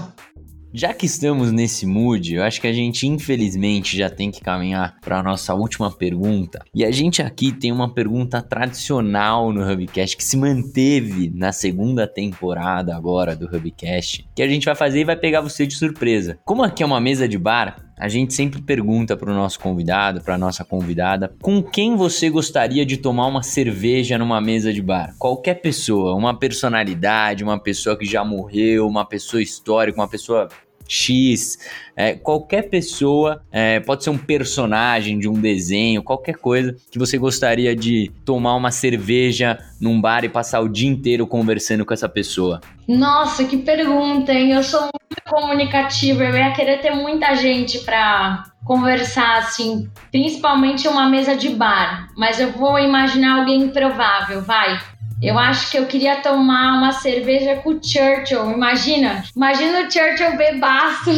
Já 0.73 0.95
que 0.95 1.07
estamos 1.07 1.51
nesse 1.51 1.87
mood, 1.87 2.35
eu 2.35 2.43
acho 2.43 2.61
que 2.61 2.67
a 2.67 2.73
gente 2.73 3.07
infelizmente 3.07 3.97
já 3.97 4.09
tem 4.09 4.31
que 4.31 4.41
caminhar 4.41 4.97
para 5.01 5.19
a 5.19 5.23
nossa 5.23 5.55
última 5.55 5.91
pergunta. 5.91 6.61
E 6.75 6.85
a 6.85 6.91
gente 6.91 7.23
aqui 7.23 7.53
tem 7.53 7.73
uma 7.73 7.93
pergunta 7.93 8.41
tradicional 8.41 9.53
no 9.53 9.69
Hubcast 9.69 10.17
que 10.17 10.25
se 10.25 10.37
manteve 10.37 11.31
na 11.35 11.53
segunda 11.53 12.07
temporada 12.07 12.95
agora 12.95 13.35
do 13.35 13.47
Hubcast, 13.47 14.29
que 14.35 14.43
a 14.43 14.49
gente 14.49 14.65
vai 14.65 14.75
fazer 14.75 15.01
e 15.01 15.05
vai 15.05 15.17
pegar 15.17 15.41
você 15.41 15.67
de 15.67 15.75
surpresa. 15.75 16.39
Como 16.45 16.63
aqui 16.63 16.83
é 16.83 16.87
uma 16.87 17.01
mesa 17.01 17.29
de 17.29 17.39
bar, 17.39 17.90
a 18.01 18.09
gente 18.09 18.33
sempre 18.33 18.63
pergunta 18.63 19.15
para 19.15 19.31
o 19.31 19.35
nosso 19.35 19.61
convidado, 19.61 20.23
para 20.23 20.39
nossa 20.39 20.65
convidada, 20.65 21.31
com 21.43 21.63
quem 21.63 21.95
você 21.95 22.31
gostaria 22.31 22.87
de 22.87 22.97
tomar 22.97 23.27
uma 23.27 23.43
cerveja 23.43 24.17
numa 24.17 24.41
mesa 24.41 24.73
de 24.73 24.81
bar? 24.81 25.15
Qualquer 25.19 25.57
pessoa, 25.57 26.15
uma 26.15 26.35
personalidade, 26.35 27.45
uma 27.45 27.59
pessoa 27.59 27.99
que 27.99 28.07
já 28.07 28.25
morreu, 28.25 28.89
uma 28.89 29.05
pessoa 29.05 29.43
histórica, 29.43 30.01
uma 30.01 30.09
pessoa 30.09 30.49
X, 30.91 31.57
é, 31.95 32.15
qualquer 32.15 32.63
pessoa, 32.69 33.41
é, 33.53 33.79
pode 33.79 34.03
ser 34.03 34.11
um 34.11 34.19
personagem 34.19 35.21
de 35.21 35.29
um 35.29 35.35
desenho, 35.35 36.03
qualquer 36.03 36.35
coisa 36.35 36.75
que 36.91 36.99
você 36.99 37.17
gostaria 37.17 37.77
de 37.77 38.11
tomar 38.25 38.57
uma 38.57 38.73
cerveja 38.73 39.57
num 39.81 40.01
bar 40.01 40.25
e 40.25 40.29
passar 40.29 40.61
o 40.61 40.69
dia 40.69 40.89
inteiro 40.89 41.29
conversando 41.29 41.87
com 41.87 41.95
essa 41.95 42.09
pessoa. 42.09 42.61
Nossa, 42.89 43.45
que 43.45 43.59
pergunta, 43.59 44.33
hein? 44.33 44.51
Eu 44.51 44.65
sou 44.65 44.81
muito 44.81 45.23
comunicativa, 45.29 46.25
eu 46.25 46.37
ia 46.37 46.53
querer 46.53 46.81
ter 46.81 46.91
muita 46.91 47.37
gente 47.37 47.79
para 47.81 48.43
conversar 48.65 49.39
assim, 49.39 49.89
principalmente 50.11 50.89
uma 50.89 51.09
mesa 51.09 51.37
de 51.37 51.51
bar, 51.51 52.09
mas 52.17 52.41
eu 52.41 52.51
vou 52.51 52.81
imaginar 52.81 53.39
alguém 53.39 53.63
improvável, 53.63 54.43
vai. 54.43 54.81
Eu 55.23 55.39
acho 55.39 55.71
que 55.71 55.79
eu 55.79 55.85
queria 55.85 56.23
tomar 56.23 56.79
uma 56.79 56.93
cerveja 56.93 57.57
com 57.57 57.71
o 57.71 57.81
Churchill. 57.83 58.53
Imagina, 58.53 59.23
imagina 59.37 59.81
o 59.81 59.91
Churchill 59.91 60.37
bebaço. 60.39 61.11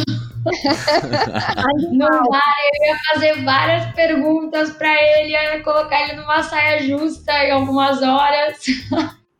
no 1.93 2.07
bar, 2.29 2.55
eu 2.73 2.87
ia 2.87 2.97
fazer 3.13 3.43
várias 3.43 3.93
perguntas 3.93 4.71
para 4.71 4.91
ele, 4.91 5.29
ia 5.31 5.63
colocar 5.63 6.01
ele 6.03 6.17
numa 6.19 6.43
saia 6.43 6.83
justa 6.83 7.31
em 7.45 7.51
algumas 7.51 8.01
horas. 8.01 8.57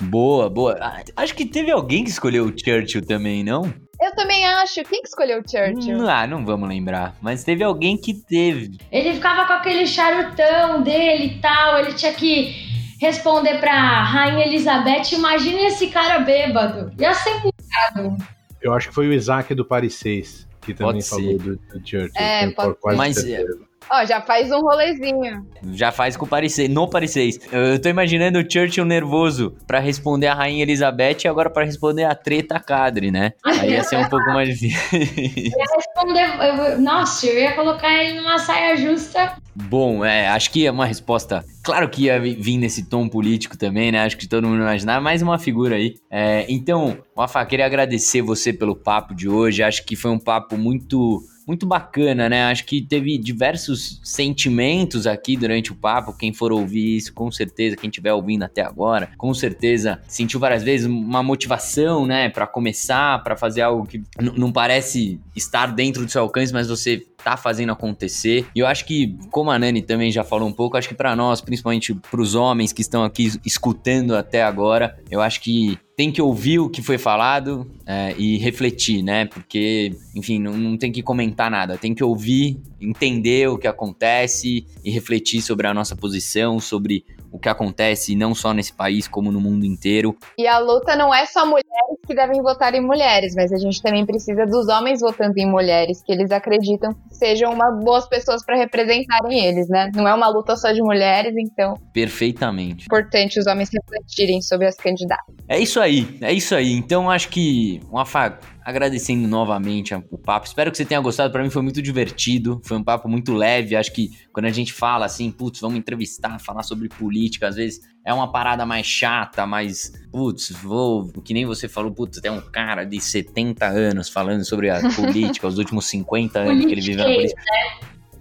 Boa, 0.03 0.49
boa. 0.49 0.77
Acho 1.15 1.35
que 1.35 1.45
teve 1.45 1.71
alguém 1.71 2.05
que 2.05 2.09
escolheu 2.09 2.45
o 2.45 2.53
Churchill 2.57 3.05
também, 3.05 3.43
não? 3.43 3.63
Eu 4.01 4.15
também 4.15 4.45
acho. 4.45 4.83
Quem 4.83 5.01
que 5.01 5.07
escolheu 5.07 5.39
o 5.39 5.49
Churchill? 5.49 6.07
Ah, 6.09 6.27
não 6.27 6.45
vamos 6.45 6.69
lembrar. 6.69 7.15
Mas 7.21 7.43
teve 7.43 7.63
alguém 7.63 7.97
que 7.97 8.13
teve. 8.13 8.77
Ele 8.91 9.13
ficava 9.13 9.45
com 9.45 9.53
aquele 9.53 9.87
charutão 9.87 10.81
dele 10.83 11.25
e 11.25 11.39
tal. 11.39 11.79
Ele 11.79 11.93
tinha 11.93 12.13
que 12.13 12.72
responder 13.03 13.59
pra 13.59 14.03
Rainha 14.03 14.45
Elizabeth, 14.45 15.11
imagina 15.11 15.67
esse 15.67 15.87
cara 15.87 16.19
bêbado. 16.19 16.91
Ia 16.97 17.13
ser 17.13 17.35
mudado. 17.35 18.17
Eu 18.61 18.73
acho 18.73 18.87
que 18.87 18.95
foi 18.95 19.09
o 19.09 19.13
Isaac 19.13 19.53
do 19.53 19.65
Paris 19.65 19.95
6 19.95 20.47
que 20.63 20.73
também 20.73 20.93
Pode 20.93 21.09
falou 21.09 21.31
ser. 21.31 21.37
do, 21.39 21.55
do 21.57 21.87
Churchill. 21.87 22.11
É, 22.15 22.49
pode 22.51 22.75
quase 22.79 22.97
Mas, 22.97 23.15
certeza. 23.15 23.59
Ó, 23.95 24.05
já 24.05 24.19
faz 24.21 24.51
um 24.51 24.59
rolezinho. 24.61 25.45
Já 25.71 25.91
faz 25.91 26.17
com 26.17 26.25
o 26.25 26.49
6, 26.49 26.67
no 26.67 26.89
6. 27.07 27.39
Eu, 27.51 27.59
eu 27.61 27.79
tô 27.81 27.89
imaginando 27.89 28.39
o 28.39 28.51
Churchill 28.51 28.85
nervoso 28.85 29.55
pra 29.67 29.77
responder 29.79 30.25
a 30.27 30.33
Rainha 30.33 30.63
Elizabeth 30.63 31.17
e 31.23 31.27
agora 31.27 31.47
pra 31.47 31.63
responder 31.63 32.03
a 32.05 32.15
treta 32.15 32.59
Cadre, 32.59 33.11
né? 33.11 33.33
Aí 33.45 33.71
ia 33.73 33.83
ser 33.83 33.97
um 33.97 34.09
pouco 34.09 34.25
mais 34.33 34.49
difícil. 34.57 35.51
Ia 35.55 35.65
responder. 35.75 36.71
eu- 36.73 36.81
nossa, 36.81 37.27
eu 37.27 37.39
ia 37.39 37.51
colocar 37.53 37.93
ele 38.03 38.19
numa 38.19 38.39
saia 38.39 38.75
justa. 38.75 39.35
Bom, 39.55 40.03
é, 40.03 40.27
acho 40.29 40.49
que 40.49 40.65
é 40.65 40.71
uma 40.71 40.87
resposta. 40.87 41.45
Claro 41.63 41.87
que 41.87 42.05
ia 42.05 42.19
vi- 42.19 42.33
vir 42.35 42.57
nesse 42.57 42.89
tom 42.89 43.07
político 43.07 43.55
também, 43.55 43.91
né? 43.91 44.03
Acho 44.03 44.17
que 44.17 44.27
todo 44.27 44.47
mundo 44.47 44.61
imaginava, 44.61 44.99
mais 45.01 45.21
uma 45.21 45.37
figura 45.37 45.75
aí. 45.75 45.93
É, 46.09 46.45
então, 46.49 46.97
Wafa, 47.15 47.45
queria 47.45 47.67
agradecer 47.67 48.23
você 48.23 48.51
pelo 48.51 48.75
papo 48.75 49.13
de 49.13 49.29
hoje. 49.29 49.61
Acho 49.61 49.85
que 49.85 49.95
foi 49.95 50.09
um 50.09 50.19
papo 50.19 50.57
muito. 50.57 51.21
Muito 51.45 51.65
bacana, 51.65 52.29
né? 52.29 52.45
Acho 52.45 52.65
que 52.65 52.81
teve 52.81 53.17
diversos 53.17 53.99
sentimentos 54.03 55.05
aqui 55.05 55.35
durante 55.35 55.71
o 55.71 55.75
papo. 55.75 56.13
Quem 56.13 56.31
for 56.33 56.51
ouvir 56.51 56.97
isso, 56.97 57.13
com 57.13 57.29
certeza, 57.31 57.75
quem 57.75 57.89
estiver 57.89 58.13
ouvindo 58.13 58.43
até 58.43 58.61
agora, 58.61 59.09
com 59.17 59.33
certeza 59.33 59.99
sentiu 60.07 60.39
várias 60.39 60.63
vezes 60.63 60.85
uma 60.87 61.21
motivação, 61.21 62.05
né? 62.05 62.29
Pra 62.29 62.47
começar, 62.47 63.23
pra 63.23 63.35
fazer 63.35 63.61
algo 63.61 63.85
que 63.85 64.01
não 64.19 64.51
parece 64.51 65.19
estar 65.35 65.67
dentro 65.67 66.05
do 66.05 66.11
seu 66.11 66.21
alcance, 66.21 66.53
mas 66.53 66.67
você 66.67 67.05
tá 67.23 67.37
fazendo 67.37 67.71
acontecer. 67.71 68.45
E 68.55 68.59
eu 68.59 68.67
acho 68.67 68.85
que, 68.85 69.17
como 69.31 69.49
a 69.49 69.57
Nani 69.57 69.81
também 69.81 70.11
já 70.11 70.23
falou 70.23 70.47
um 70.47 70.53
pouco, 70.53 70.77
acho 70.77 70.89
que 70.89 70.95
pra 70.95 71.15
nós, 71.15 71.41
principalmente 71.41 71.93
pros 71.93 72.35
homens 72.35 72.73
que 72.73 72.81
estão 72.81 73.03
aqui 73.03 73.31
escutando 73.45 74.15
até 74.15 74.43
agora, 74.43 74.97
eu 75.09 75.21
acho 75.21 75.41
que 75.41 75.77
tem 75.95 76.11
que 76.11 76.21
ouvir 76.21 76.59
o 76.59 76.69
que 76.69 76.81
foi 76.81 76.97
falado 76.97 77.69
é, 77.85 78.15
e 78.17 78.37
refletir, 78.37 79.03
né? 79.03 79.25
Porque, 79.25 79.95
enfim, 80.15 80.39
não, 80.39 80.57
não 80.57 80.77
tem 80.77 80.91
que 80.91 81.03
comentar 81.03 81.51
nada, 81.51 81.77
tem 81.77 81.93
que 81.93 82.03
ouvir, 82.03 82.59
entender 82.81 83.47
o 83.49 83.57
que 83.57 83.67
acontece 83.67 84.65
e 84.83 84.91
refletir 84.91 85.41
sobre 85.41 85.67
a 85.67 85.73
nossa 85.73 85.95
posição, 85.95 86.59
sobre 86.59 87.05
o 87.33 87.39
que 87.39 87.49
acontece 87.49 88.15
não 88.15 88.35
só 88.35 88.53
nesse 88.53 88.71
país, 88.71 89.07
como 89.07 89.31
no 89.31 89.41
mundo 89.41 89.65
inteiro. 89.65 90.15
E 90.37 90.47
a 90.47 90.59
luta 90.59 90.95
não 90.95 91.13
é 91.13 91.25
só 91.25 91.43
mulheres 91.45 91.63
que 92.05 92.13
devem 92.13 92.41
votar 92.43 92.75
em 92.75 92.81
mulheres, 92.81 93.33
mas 93.35 93.51
a 93.51 93.57
gente 93.57 93.81
também 93.81 94.05
precisa 94.05 94.45
dos 94.45 94.67
homens 94.67 95.01
votando 95.01 95.33
em 95.37 95.49
mulheres, 95.49 96.03
que 96.05 96.11
eles 96.11 96.31
acreditam 96.31 96.93
que 96.93 97.15
sejam 97.15 97.51
uma 97.51 97.71
boas 97.71 98.07
pessoas 98.07 98.45
para 98.45 98.55
representarem 98.55 99.45
eles, 99.45 99.67
né? 99.67 99.89
Não 99.95 100.07
é 100.07 100.13
uma 100.13 100.27
luta 100.27 100.55
só 100.55 100.71
de 100.71 100.81
mulheres, 100.81 101.33
então 101.35 101.75
Perfeitamente. 101.91 102.83
é 102.83 102.85
importante 102.85 103.39
os 103.39 103.47
homens 103.47 103.69
refletirem 103.73 104.41
sobre 104.41 104.67
as 104.67 104.75
candidatas. 104.75 105.33
É 105.47 105.59
isso 105.59 105.79
aí, 105.79 106.17
é 106.21 106.31
isso 106.31 106.53
aí. 106.53 106.71
Então 106.73 107.09
acho 107.09 107.29
que, 107.29 107.81
Rafa, 107.91 108.37
agradecendo 108.65 109.27
novamente 109.27 109.93
o 109.93 110.17
papo. 110.17 110.47
Espero 110.47 110.71
que 110.71 110.77
você 110.77 110.85
tenha 110.85 110.99
gostado. 111.01 111.31
Pra 111.31 111.43
mim 111.43 111.49
foi 111.49 111.61
muito 111.61 111.81
divertido, 111.81 112.61
foi 112.63 112.77
um 112.77 112.83
papo 112.83 113.09
muito 113.09 113.33
leve. 113.33 113.75
Acho 113.75 113.91
que 113.91 114.11
quando 114.31 114.45
a 114.45 114.51
gente 114.51 114.71
fala 114.71 115.05
assim, 115.05 115.29
putz, 115.31 115.59
vamos 115.59 115.77
entrevistar, 115.77 116.39
falar 116.39 116.63
sobre 116.63 116.87
política, 116.89 117.47
às 117.47 117.55
vezes 117.55 117.81
é 118.05 118.13
uma 118.13 118.31
parada 118.31 118.65
mais 118.65 118.85
chata, 118.85 119.45
mais, 119.45 119.91
putz, 120.11 120.51
vou, 120.51 121.11
que 121.23 121.33
nem 121.33 121.45
você 121.45 121.67
falou, 121.67 121.91
putz, 121.91 122.19
tem 122.19 122.31
um 122.31 122.41
cara 122.41 122.83
de 122.83 122.99
70 122.99 123.65
anos 123.65 124.09
falando 124.09 124.43
sobre 124.45 124.69
a 124.69 124.81
política, 124.95 125.47
os 125.47 125.57
últimos 125.57 125.85
50 125.87 126.39
anos 126.39 126.65
que 126.65 126.71
ele 126.71 126.81
viveu 126.81 127.07
na 127.07 127.13
política. 127.13 127.41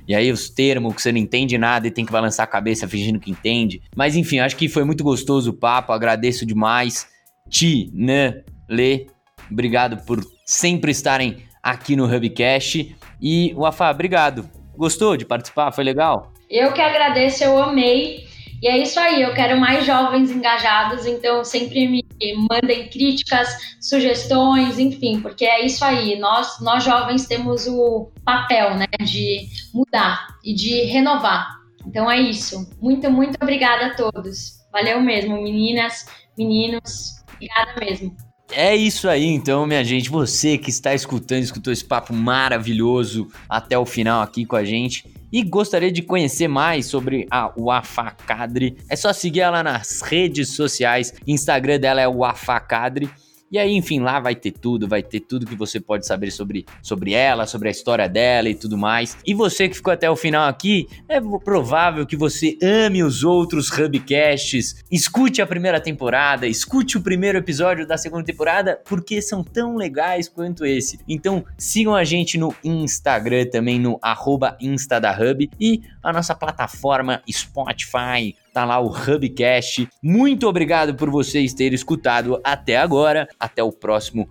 E 0.07 0.15
aí 0.15 0.33
os 0.33 0.51
termos 0.51 0.95
que 0.95 1.03
você 1.03 1.13
não 1.13 1.19
entende 1.19 1.57
nada 1.57 1.87
e 1.87 1.91
tem 1.91 2.05
que 2.05 2.13
balançar 2.13 2.45
a 2.45 2.47
cabeça 2.47 2.89
fingindo 2.89 3.21
que 3.21 3.31
entende. 3.31 3.81
Mas 3.97 4.17
enfim, 4.17 4.41
acho 4.41 4.57
que 4.57 4.69
foi 4.69 4.85
muito 4.85 5.05
gostoso 5.05 5.51
o 5.51 5.55
papo, 5.55 5.93
agradeço 5.93 6.45
demais. 6.45 7.07
Ti, 7.49 7.91
Nan, 7.95 8.35
Lê, 8.69 9.07
obrigado 9.53 10.05
por 10.05 10.21
sempre 10.45 10.91
estarem 10.91 11.45
aqui 11.63 11.95
no 11.95 12.05
Hubcast. 12.05 12.97
E 13.21 13.53
o 13.57 13.65
Afá, 13.65 13.91
obrigado. 13.91 14.49
Gostou 14.77 15.17
de 15.17 15.25
participar? 15.25 15.71
Foi 15.73 15.85
legal? 15.85 16.33
Eu 16.51 16.73
que 16.73 16.81
agradeço, 16.81 17.45
eu 17.45 17.63
amei. 17.63 18.27
E 18.63 18.69
é 18.69 18.79
isso 18.79 19.01
aí, 19.01 19.23
eu 19.23 19.35
quero 19.35 19.59
mais 19.59 19.85
jovens 19.85 20.31
engajados, 20.31 21.05
então 21.05 21.45
sempre 21.45 21.89
me 21.89 22.05
mandem 22.49 22.89
críticas, 22.89 23.49
sugestões, 23.81 24.79
enfim, 24.79 25.21
porque 25.21 25.45
é 25.45 25.67
isso 25.67 25.85
aí. 25.85 26.17
Nós, 26.17 26.61
nós 26.61 26.85
jovens 26.85 27.27
temos 27.27 27.67
o 27.67 28.13
papel, 28.25 28.77
né, 28.77 28.87
de 29.03 29.49
mudar 29.75 30.29
e 30.45 30.55
de 30.55 30.83
renovar. 30.85 31.49
Então 31.85 32.09
é 32.09 32.21
isso. 32.21 32.71
Muito, 32.81 33.11
muito 33.11 33.37
obrigada 33.43 33.87
a 33.87 33.95
todos. 33.97 34.61
Valeu 34.73 35.01
mesmo, 35.01 35.43
meninas, 35.43 36.07
meninos. 36.39 37.17
Obrigada 37.35 37.75
mesmo. 37.81 38.17
É 38.55 38.77
isso 38.77 39.09
aí, 39.09 39.25
então, 39.25 39.67
minha 39.67 39.83
gente. 39.83 40.11
Você 40.11 40.59
que 40.59 40.71
está 40.71 40.95
escutando, 40.95 41.43
escutou 41.43 41.73
esse 41.73 41.85
papo 41.85 42.13
maravilhoso 42.13 43.29
até 43.49 43.79
o 43.79 43.87
final 43.87 44.23
aqui 44.23 44.45
com 44.45 44.57
a 44.57 44.65
gente 44.65 45.05
e 45.33 45.43
gostaria 45.43 45.91
de 45.91 46.03
conhecer 46.03 46.47
mais 46.47 46.87
sobre 46.87 47.27
a 47.31 47.51
Wafacadre, 47.57 48.77
é 48.89 48.95
só 48.95 49.13
seguir 49.15 49.41
ela 49.41 49.63
nas 49.63 50.03
redes 50.03 50.55
sociais. 50.55 51.15
Instagram 51.27 51.81
dela 51.81 52.03
é 52.03 52.09
Wafacadre. 52.09 53.09
E 53.53 53.59
aí, 53.59 53.75
enfim, 53.75 54.01
lá 54.01 54.19
vai 54.19 54.35
ter 54.35 54.51
tudo, 54.51 54.89
vai 54.89 55.03
ter 55.03 55.21
tudo 55.21 55.45
que 55.45 55.55
você 55.55 55.79
pode 55.79 56.07
saber 56.07 56.31
sobre, 56.31 56.65
sobre 56.81 57.13
ela, 57.13 57.47
sobre 57.47 57.69
a 57.69 57.71
história 57.71 58.09
dela 58.09 58.49
e 58.49 58.55
tudo 58.55 58.79
mais. 58.79 59.19
E 59.27 59.35
você 59.35 59.69
que 59.69 59.77
ficou 59.77 59.93
até 59.93 60.11
o 60.11 60.17
final 60.17 60.49
aqui, 60.49 60.89
é 61.07 61.21
provável 61.21 62.07
que 62.07 62.17
você 62.17 62.57
ame 62.63 63.03
os 63.03 63.23
outros 63.23 63.71
Hubcasts. 63.71 64.83
Escute 64.91 65.43
a 65.43 65.47
primeira 65.47 65.79
temporada, 65.79 66.47
escute 66.47 66.97
o 66.97 67.03
primeiro 67.03 67.37
episódio 67.37 67.87
da 67.87 67.99
segunda 67.99 68.25
temporada, 68.25 68.81
porque 68.87 69.21
são 69.21 69.45
tão 69.45 69.77
legais 69.77 70.31
quanto 70.31 70.65
esse. 70.65 70.99
Então, 71.07 71.45
sigam 71.59 71.95
a 71.95 72.05
gente 72.05 72.39
no 72.39 72.55
Instagram 72.65 73.45
também, 73.51 73.79
no 73.79 73.99
arroba 74.01 74.57
Insta 74.63 74.99
da 74.99 75.13
Hub 75.13 75.51
e 75.61 75.83
a 76.03 76.11
nossa 76.11 76.35
plataforma 76.35 77.23
Spotify, 77.31 78.35
tá 78.53 78.65
lá 78.65 78.79
o 78.81 78.89
Hubcast. 78.89 79.89
Muito 80.03 80.47
obrigado 80.47 80.95
por 80.95 81.11
vocês 81.11 81.55
terem 81.55 81.75
escutado 81.75 82.41
até 82.45 82.77
agora. 82.77 83.27
Até 83.39 83.63
o 83.63 83.73
próximo 83.73 84.29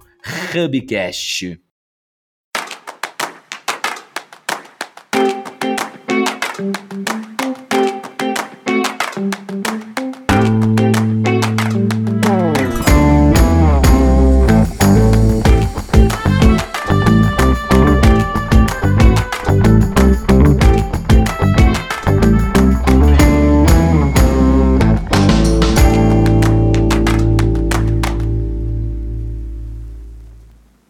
Hubcast. 0.56 1.60